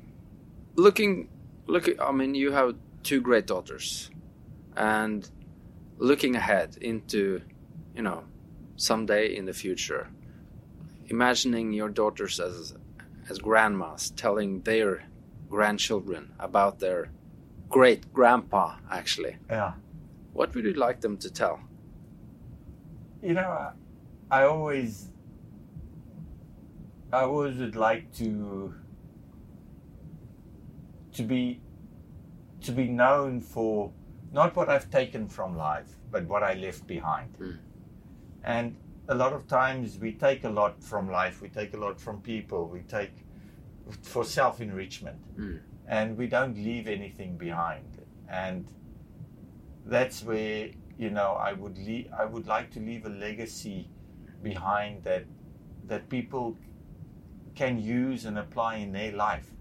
looking, 0.76 1.28
looking. 1.68 2.00
I 2.00 2.14
mean, 2.14 2.34
you 2.34 2.54
have 2.54 2.76
two 3.04 3.20
great 3.20 3.46
daughters, 3.46 4.10
and 4.78 5.30
looking 5.98 6.38
ahead 6.38 6.78
into, 6.80 7.42
you 7.94 8.04
know, 8.04 8.24
someday 8.78 9.36
in 9.36 9.44
the 9.48 9.54
future, 9.54 10.08
imagining 11.10 11.74
your 11.74 11.90
daughters 11.90 12.40
as 12.40 12.74
as 13.30 13.40
grandmas 13.40 14.12
telling 14.12 14.62
their 14.62 15.04
grandchildren 15.50 16.34
about 16.40 16.80
their 16.80 17.10
great 17.70 18.12
grandpa 18.14 18.76
actually 18.92 19.38
Yeah. 19.50 19.74
what 20.34 20.54
would 20.56 20.66
you 20.66 20.74
like 20.74 21.02
them 21.02 21.18
to 21.18 21.30
tell 21.32 21.60
You 23.22 23.34
know, 23.34 23.50
I, 23.50 23.72
I 24.30 24.44
always, 24.44 25.10
I 27.14 27.22
always 27.24 27.56
would 27.58 27.76
like 27.78 28.12
to, 28.16 28.74
to 31.14 31.24
be, 31.24 31.62
to 32.66 32.72
be 32.74 32.90
known 32.90 33.40
for 33.40 33.92
not 34.34 34.56
what 34.58 34.68
I've 34.68 34.90
taken 34.92 35.28
from 35.30 35.56
life, 35.56 35.96
but 36.12 36.26
what 36.26 36.44
I 36.44 36.54
left 36.56 36.86
behind. 36.86 37.38
Mm. 37.40 37.58
And 38.44 38.76
a 39.08 39.16
lot 39.16 39.34
of 39.34 39.48
times 39.48 39.98
we 40.00 40.14
take 40.14 40.44
a 40.44 40.50
lot 40.50 40.82
from 40.84 41.10
life, 41.10 41.42
we 41.42 41.50
take 41.50 41.74
a 41.74 41.78
lot 41.78 42.00
from 42.00 42.22
people, 42.22 42.68
we 42.68 42.82
take 42.82 43.12
for 44.02 44.24
self 44.24 44.62
enrichment, 44.62 45.20
Mm. 45.38 45.60
and 45.88 46.18
we 46.18 46.28
don't 46.28 46.56
leave 46.56 46.88
anything 46.88 47.38
behind. 47.38 47.86
And 48.30 48.66
that's 49.86 50.24
where 50.24 50.70
you 50.98 51.10
know 51.10 51.34
I 51.34 51.54
would 51.54 51.78
le- 51.78 52.10
I 52.18 52.26
would 52.26 52.48
like 52.48 52.72
to 52.72 52.80
leave 52.80 53.06
a 53.06 53.10
legacy 53.10 53.90
behind 54.42 55.04
that 55.04 55.26
that 55.88 56.08
people 56.10 56.58
can 57.56 57.78
use 57.80 58.26
and 58.26 58.38
apply 58.40 58.76
in 58.78 58.92
their 58.94 59.12
life 59.12 59.52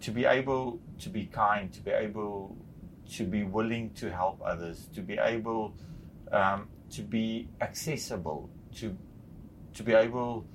to 0.00 0.10
be 0.10 0.24
able 0.24 0.80
to 0.98 1.08
be 1.10 1.26
kind, 1.26 1.72
to 1.72 1.80
be 1.82 1.90
able 1.90 2.56
to 3.10 3.24
be 3.24 3.42
willing 3.44 3.90
to 3.94 4.10
help 4.10 4.40
others, 4.42 4.86
to 4.94 5.02
be 5.02 5.18
able 5.18 5.74
um, 6.32 6.68
to 6.94 7.02
be 7.02 7.48
accessible, 7.60 8.50
to 8.76 8.96
to 9.74 9.82
be 9.82 9.92
able 9.92 10.46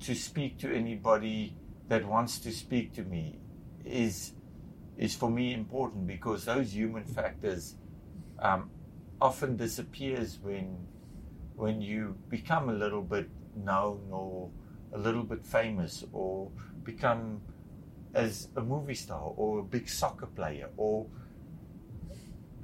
to 0.00 0.14
speak 0.14 0.58
to 0.58 0.74
anybody 0.74 1.56
that 1.88 2.04
wants 2.04 2.38
to 2.40 2.50
speak 2.50 2.92
to 2.94 3.02
me 3.04 3.38
is 3.84 4.32
is 4.96 5.14
for 5.14 5.30
me 5.30 5.54
important 5.54 6.06
because 6.06 6.44
those 6.44 6.74
human 6.74 7.04
factors 7.04 7.76
um, 8.38 8.70
often 9.20 9.56
disappears 9.56 10.38
when 10.42 10.86
when 11.54 11.80
you 11.80 12.16
become 12.28 12.68
a 12.68 12.72
little 12.72 13.02
bit 13.02 13.28
known 13.56 14.00
or 14.10 14.50
a 14.92 14.98
little 14.98 15.22
bit 15.22 15.44
famous 15.46 16.04
or 16.12 16.50
become 16.82 17.40
as 18.14 18.48
a 18.56 18.60
movie 18.60 18.94
star 18.94 19.32
or 19.36 19.60
a 19.60 19.62
big 19.62 19.88
soccer 19.88 20.26
player 20.26 20.68
or 20.76 21.06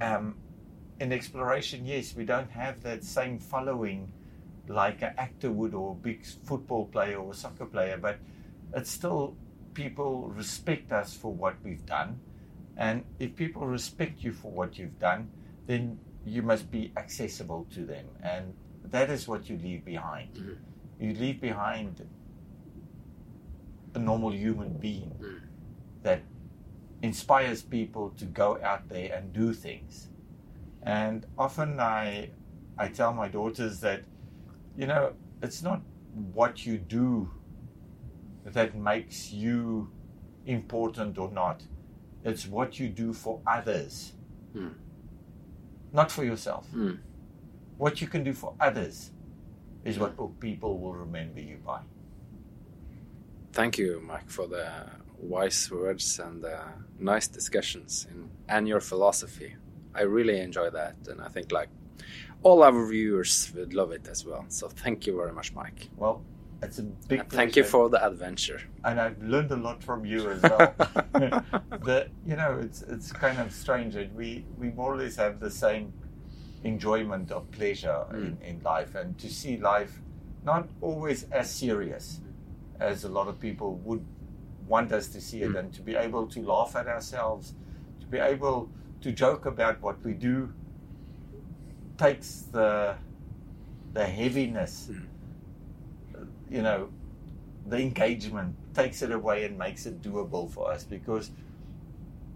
um, 0.01 0.35
in 0.99 1.11
exploration 1.13 1.85
yes 1.85 2.15
we 2.15 2.25
don't 2.25 2.51
have 2.51 2.81
that 2.83 3.03
same 3.03 3.39
following 3.39 4.11
like 4.67 5.01
an 5.01 5.13
actor 5.17 5.51
would 5.51 5.73
or 5.73 5.91
a 5.91 5.95
big 5.95 6.25
football 6.25 6.85
player 6.85 7.17
or 7.17 7.31
a 7.31 7.33
soccer 7.33 7.65
player 7.65 7.97
but 7.97 8.17
it's 8.75 8.91
still 8.91 9.35
people 9.73 10.27
respect 10.35 10.91
us 10.91 11.13
for 11.15 11.31
what 11.33 11.55
we've 11.63 11.85
done 11.85 12.19
and 12.77 13.03
if 13.19 13.35
people 13.35 13.65
respect 13.65 14.23
you 14.23 14.31
for 14.31 14.51
what 14.51 14.77
you've 14.77 14.99
done 14.99 15.29
then 15.67 15.97
you 16.25 16.41
must 16.41 16.69
be 16.69 16.91
accessible 16.97 17.65
to 17.73 17.85
them 17.85 18.05
and 18.21 18.53
that 18.83 19.09
is 19.09 19.27
what 19.27 19.49
you 19.49 19.57
leave 19.57 19.83
behind 19.85 20.33
Mhm. 20.35 20.57
you 20.99 21.13
leave 21.13 21.39
behind 21.41 22.05
a 23.95 23.99
normal 23.99 24.33
human 24.33 24.73
being 24.73 25.11
Mm. 25.19 25.41
that 26.03 26.21
inspires 27.01 27.61
people 27.63 28.09
to 28.17 28.25
go 28.25 28.59
out 28.61 28.89
there 28.89 29.13
and 29.15 29.33
do 29.33 29.53
things 29.53 30.09
and 30.83 31.25
often 31.37 31.79
i 31.79 32.29
i 32.77 32.87
tell 32.87 33.13
my 33.13 33.27
daughters 33.27 33.79
that 33.81 34.03
you 34.77 34.87
know 34.87 35.13
it's 35.41 35.61
not 35.61 35.81
what 36.33 36.65
you 36.65 36.77
do 36.77 37.29
that 38.45 38.75
makes 38.75 39.31
you 39.31 39.91
important 40.45 41.17
or 41.17 41.31
not. 41.31 41.63
It's 42.23 42.47
what 42.47 42.79
you 42.79 42.89
do 42.89 43.13
for 43.13 43.41
others. 43.45 44.13
Mm. 44.55 44.73
not 45.93 46.11
for 46.11 46.23
yourself. 46.23 46.65
Mm. 46.75 46.97
what 47.77 48.01
you 48.01 48.07
can 48.07 48.23
do 48.23 48.33
for 48.33 48.55
others 48.59 49.11
is 49.85 49.99
what 49.99 50.13
people 50.39 50.79
will 50.79 50.95
remember 50.95 51.39
you 51.39 51.57
by. 51.63 51.81
Thank 53.53 53.77
you 53.77 54.01
mike 54.11 54.29
for 54.29 54.47
the 54.47 54.67
wise 55.19 55.69
words 55.71 56.19
and 56.19 56.41
the 56.43 56.59
nice 56.97 57.27
discussions 57.27 58.07
in, 58.11 58.29
and 58.47 58.67
your 58.67 58.79
philosophy 58.79 59.55
i 59.95 60.01
really 60.01 60.39
enjoy 60.39 60.69
that 60.69 60.95
and 61.07 61.21
i 61.21 61.27
think 61.27 61.51
like 61.51 61.69
all 62.41 62.63
our 62.63 62.87
viewers 62.87 63.51
would 63.53 63.73
love 63.73 63.91
it 63.91 64.07
as 64.07 64.25
well. 64.25 64.45
So 64.47 64.69
thank 64.69 65.05
you 65.05 65.17
very 65.17 65.33
much 65.33 65.53
mike. 65.53 65.89
Well 65.97 66.21
it's 66.61 66.79
a 66.79 66.83
big 66.83 67.21
and 67.21 67.29
thank 67.29 67.55
you 67.55 67.63
for 67.63 67.89
the 67.89 68.05
adventure. 68.05 68.61
And 68.83 68.99
I've 68.99 69.21
learned 69.23 69.51
a 69.51 69.55
lot 69.55 69.81
from 69.83 70.05
you 70.05 70.29
as 70.29 70.41
well. 70.41 70.57
the 71.83 72.09
you 72.25 72.35
know 72.35 72.59
it's 72.61 72.81
it's 72.81 73.11
kind 73.11 73.39
of 73.39 73.51
strange 73.51 73.93
that 73.93 74.13
we 74.13 74.45
we 74.57 74.69
more 74.71 74.93
or 74.93 74.97
less 74.97 75.15
have 75.15 75.39
the 75.39 75.51
same 75.51 75.93
enjoyment 76.63 77.31
of 77.31 77.49
pleasure 77.51 78.03
hmm. 78.09 78.15
in, 78.15 78.37
in 78.43 78.61
life. 78.63 78.95
And 78.95 79.17
to 79.19 79.29
see 79.29 79.57
life 79.57 80.01
not 80.43 80.67
always 80.81 81.23
as 81.31 81.49
serious 81.49 82.19
as 82.79 83.03
a 83.03 83.09
lot 83.09 83.27
of 83.27 83.39
people 83.39 83.75
would 83.85 84.05
want 84.67 84.91
us 84.91 85.07
to 85.09 85.21
see 85.21 85.41
it 85.41 85.51
hmm. 85.51 85.57
and 85.57 85.73
to 85.73 85.81
be 85.81 85.95
able 85.95 86.27
to 86.27 86.41
laugh 86.41 86.75
at 86.75 86.87
ourselves 86.87 87.53
to 88.01 88.05
be 88.05 88.19
able 88.19 88.69
to 89.01 89.11
joke 89.11 89.45
about 89.45 89.81
what 89.81 90.03
we 90.03 90.13
do 90.13 90.51
takes 91.97 92.43
the 92.51 92.95
the 93.93 94.05
heaviness 94.05 94.89
hmm. 94.91 96.23
you 96.49 96.61
know 96.61 96.89
the 97.65 97.77
engagement 97.77 98.55
takes 98.73 99.01
it 99.01 99.11
away 99.11 99.45
and 99.45 99.57
makes 99.57 99.85
it 99.85 100.01
doable 100.01 100.49
for 100.49 100.71
us 100.71 100.83
because 100.83 101.31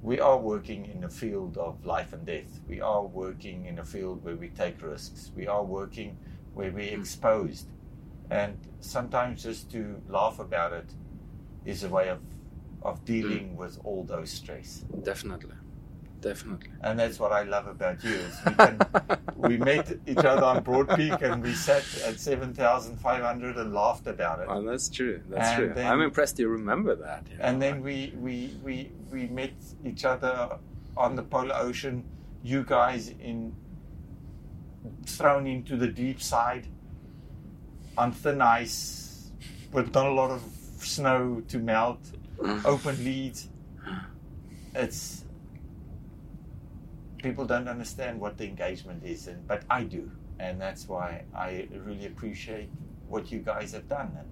we 0.04 0.20
are 0.20 0.38
working 0.38 0.86
in 0.86 1.06
a 1.06 1.10
field 1.10 1.58
of 1.58 1.86
life 1.86 2.12
and 2.12 2.26
death. 2.26 2.60
We 2.68 2.82
are 2.82 3.04
working 3.04 3.66
in 3.66 3.80
a 3.80 3.86
field 3.86 4.24
where 4.24 4.36
we 4.36 4.50
take 4.50 4.82
risks. 4.84 5.32
We 5.34 5.48
are 5.48 5.64
working 5.64 6.18
where 6.54 6.72
we're 6.72 6.94
hmm. 6.94 7.02
exposed. 7.02 7.68
And 8.30 8.58
sometimes 8.82 9.44
just 9.44 9.72
to 9.72 10.02
laugh 10.10 10.40
about 10.40 10.74
it 10.74 10.90
is 11.66 11.84
a 11.84 11.90
way 11.90 12.10
of, 12.10 12.20
of 12.82 13.00
hmm. 13.00 13.06
dealing 13.06 13.56
with 13.56 13.80
all 13.86 14.04
those 14.04 14.30
stress. 14.30 14.84
definitely 15.04 15.56
definitely. 16.24 16.70
and 16.82 16.98
that's 17.00 17.20
what 17.20 17.32
I 17.32 17.44
love 17.44 17.68
about 17.68 18.04
you. 18.04 18.16
Is 18.16 18.36
we, 18.46 18.54
can, 18.56 18.80
we 19.50 19.58
met 19.58 19.94
each 20.08 20.18
other 20.32 20.44
on 20.44 20.64
Broad 20.64 20.90
Peak 20.96 21.22
and 21.22 21.44
we 21.44 21.54
sat 21.54 21.84
at 22.08 22.20
seven 22.20 22.54
thousand 22.54 22.98
five 22.98 23.22
hundred 23.24 23.58
and 23.58 23.74
laughed 23.74 24.08
about 24.08 24.40
it. 24.40 24.48
Oh, 24.50 24.62
that's 24.64 24.90
true. 24.90 25.22
That's 25.30 25.50
And 25.50 25.58
true. 25.58 25.74
then- 25.76 25.92
I'm 25.92 26.02
impressed 26.02 26.40
you 26.40 26.48
remember 26.50 26.96
that. 26.96 27.28
you 27.30 27.38
And 27.40 27.60
know, 27.60 27.66
then 27.66 27.82
we, 27.84 28.14
we, 28.18 28.58
we, 28.64 28.92
we 29.12 29.28
met 29.28 29.54
each 29.86 30.04
other 30.06 30.58
on 30.98 31.16
the 31.16 31.24
polar 31.24 31.56
ocean. 31.56 32.04
You 32.44 32.64
guys 32.64 33.10
in 33.20 33.56
thrown 35.06 35.48
into 35.48 35.78
the 35.78 35.88
deep 35.88 36.22
side 36.22 36.68
on 37.98 38.12
thin 38.12 38.42
ice 38.42 39.32
with 39.72 39.94
not 39.94 40.06
a 40.08 40.12
lot 40.12 40.30
of 40.32 40.42
snow 40.80 41.42
to 41.48 41.58
melt, 41.60 42.00
open 42.66 42.96
leads. 43.04 43.50
It's 44.76 45.23
people 47.24 47.46
don't 47.46 47.70
understand 47.70 48.20
what 48.20 48.38
the 48.38 48.46
engagement 48.46 49.04
is, 49.04 49.28
and 49.28 49.48
but 49.48 49.64
I 49.70 49.84
do, 49.84 50.12
and 50.38 50.62
that's 50.62 50.88
why 50.88 51.24
I 51.34 51.68
really 51.72 52.06
appreciate 52.06 52.70
what 53.08 53.32
you 53.32 53.40
guys 53.40 53.72
have 53.72 53.88
done, 53.88 54.12
and, 54.20 54.30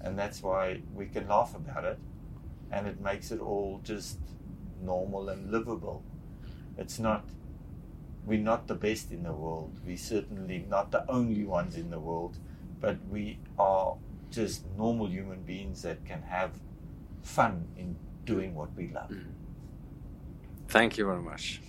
and 0.00 0.18
that's 0.18 0.42
why 0.42 0.80
we 0.94 1.06
can 1.06 1.28
laugh 1.28 1.54
about 1.54 1.84
it, 1.84 1.98
and 2.70 2.86
it 2.86 3.00
makes 3.00 3.32
it 3.32 3.40
all 3.40 3.80
just 3.84 4.18
normal 4.80 5.28
and 5.28 5.50
livable. 5.50 6.02
It's 6.78 6.98
not. 6.98 7.24
We're 8.24 8.38
not 8.38 8.68
the 8.68 8.76
best 8.76 9.10
in 9.10 9.24
the 9.24 9.32
world. 9.32 9.80
We're 9.84 9.96
certainly 9.96 10.64
not 10.68 10.92
the 10.92 11.10
only 11.10 11.44
ones 11.44 11.76
in 11.76 11.90
the 11.90 11.98
world, 11.98 12.38
but 12.80 12.96
we 13.10 13.40
are 13.58 13.96
just 14.30 14.64
normal 14.78 15.08
human 15.08 15.42
beings 15.42 15.82
that 15.82 16.04
can 16.04 16.22
have 16.22 16.52
fun 17.22 17.66
in 17.76 17.96
doing 18.24 18.54
what 18.54 18.72
we 18.76 18.92
love. 18.92 19.10
Mm-hmm. 19.10 19.30
Thank 20.68 20.98
you 20.98 21.04
very 21.04 21.20
much. 21.20 21.60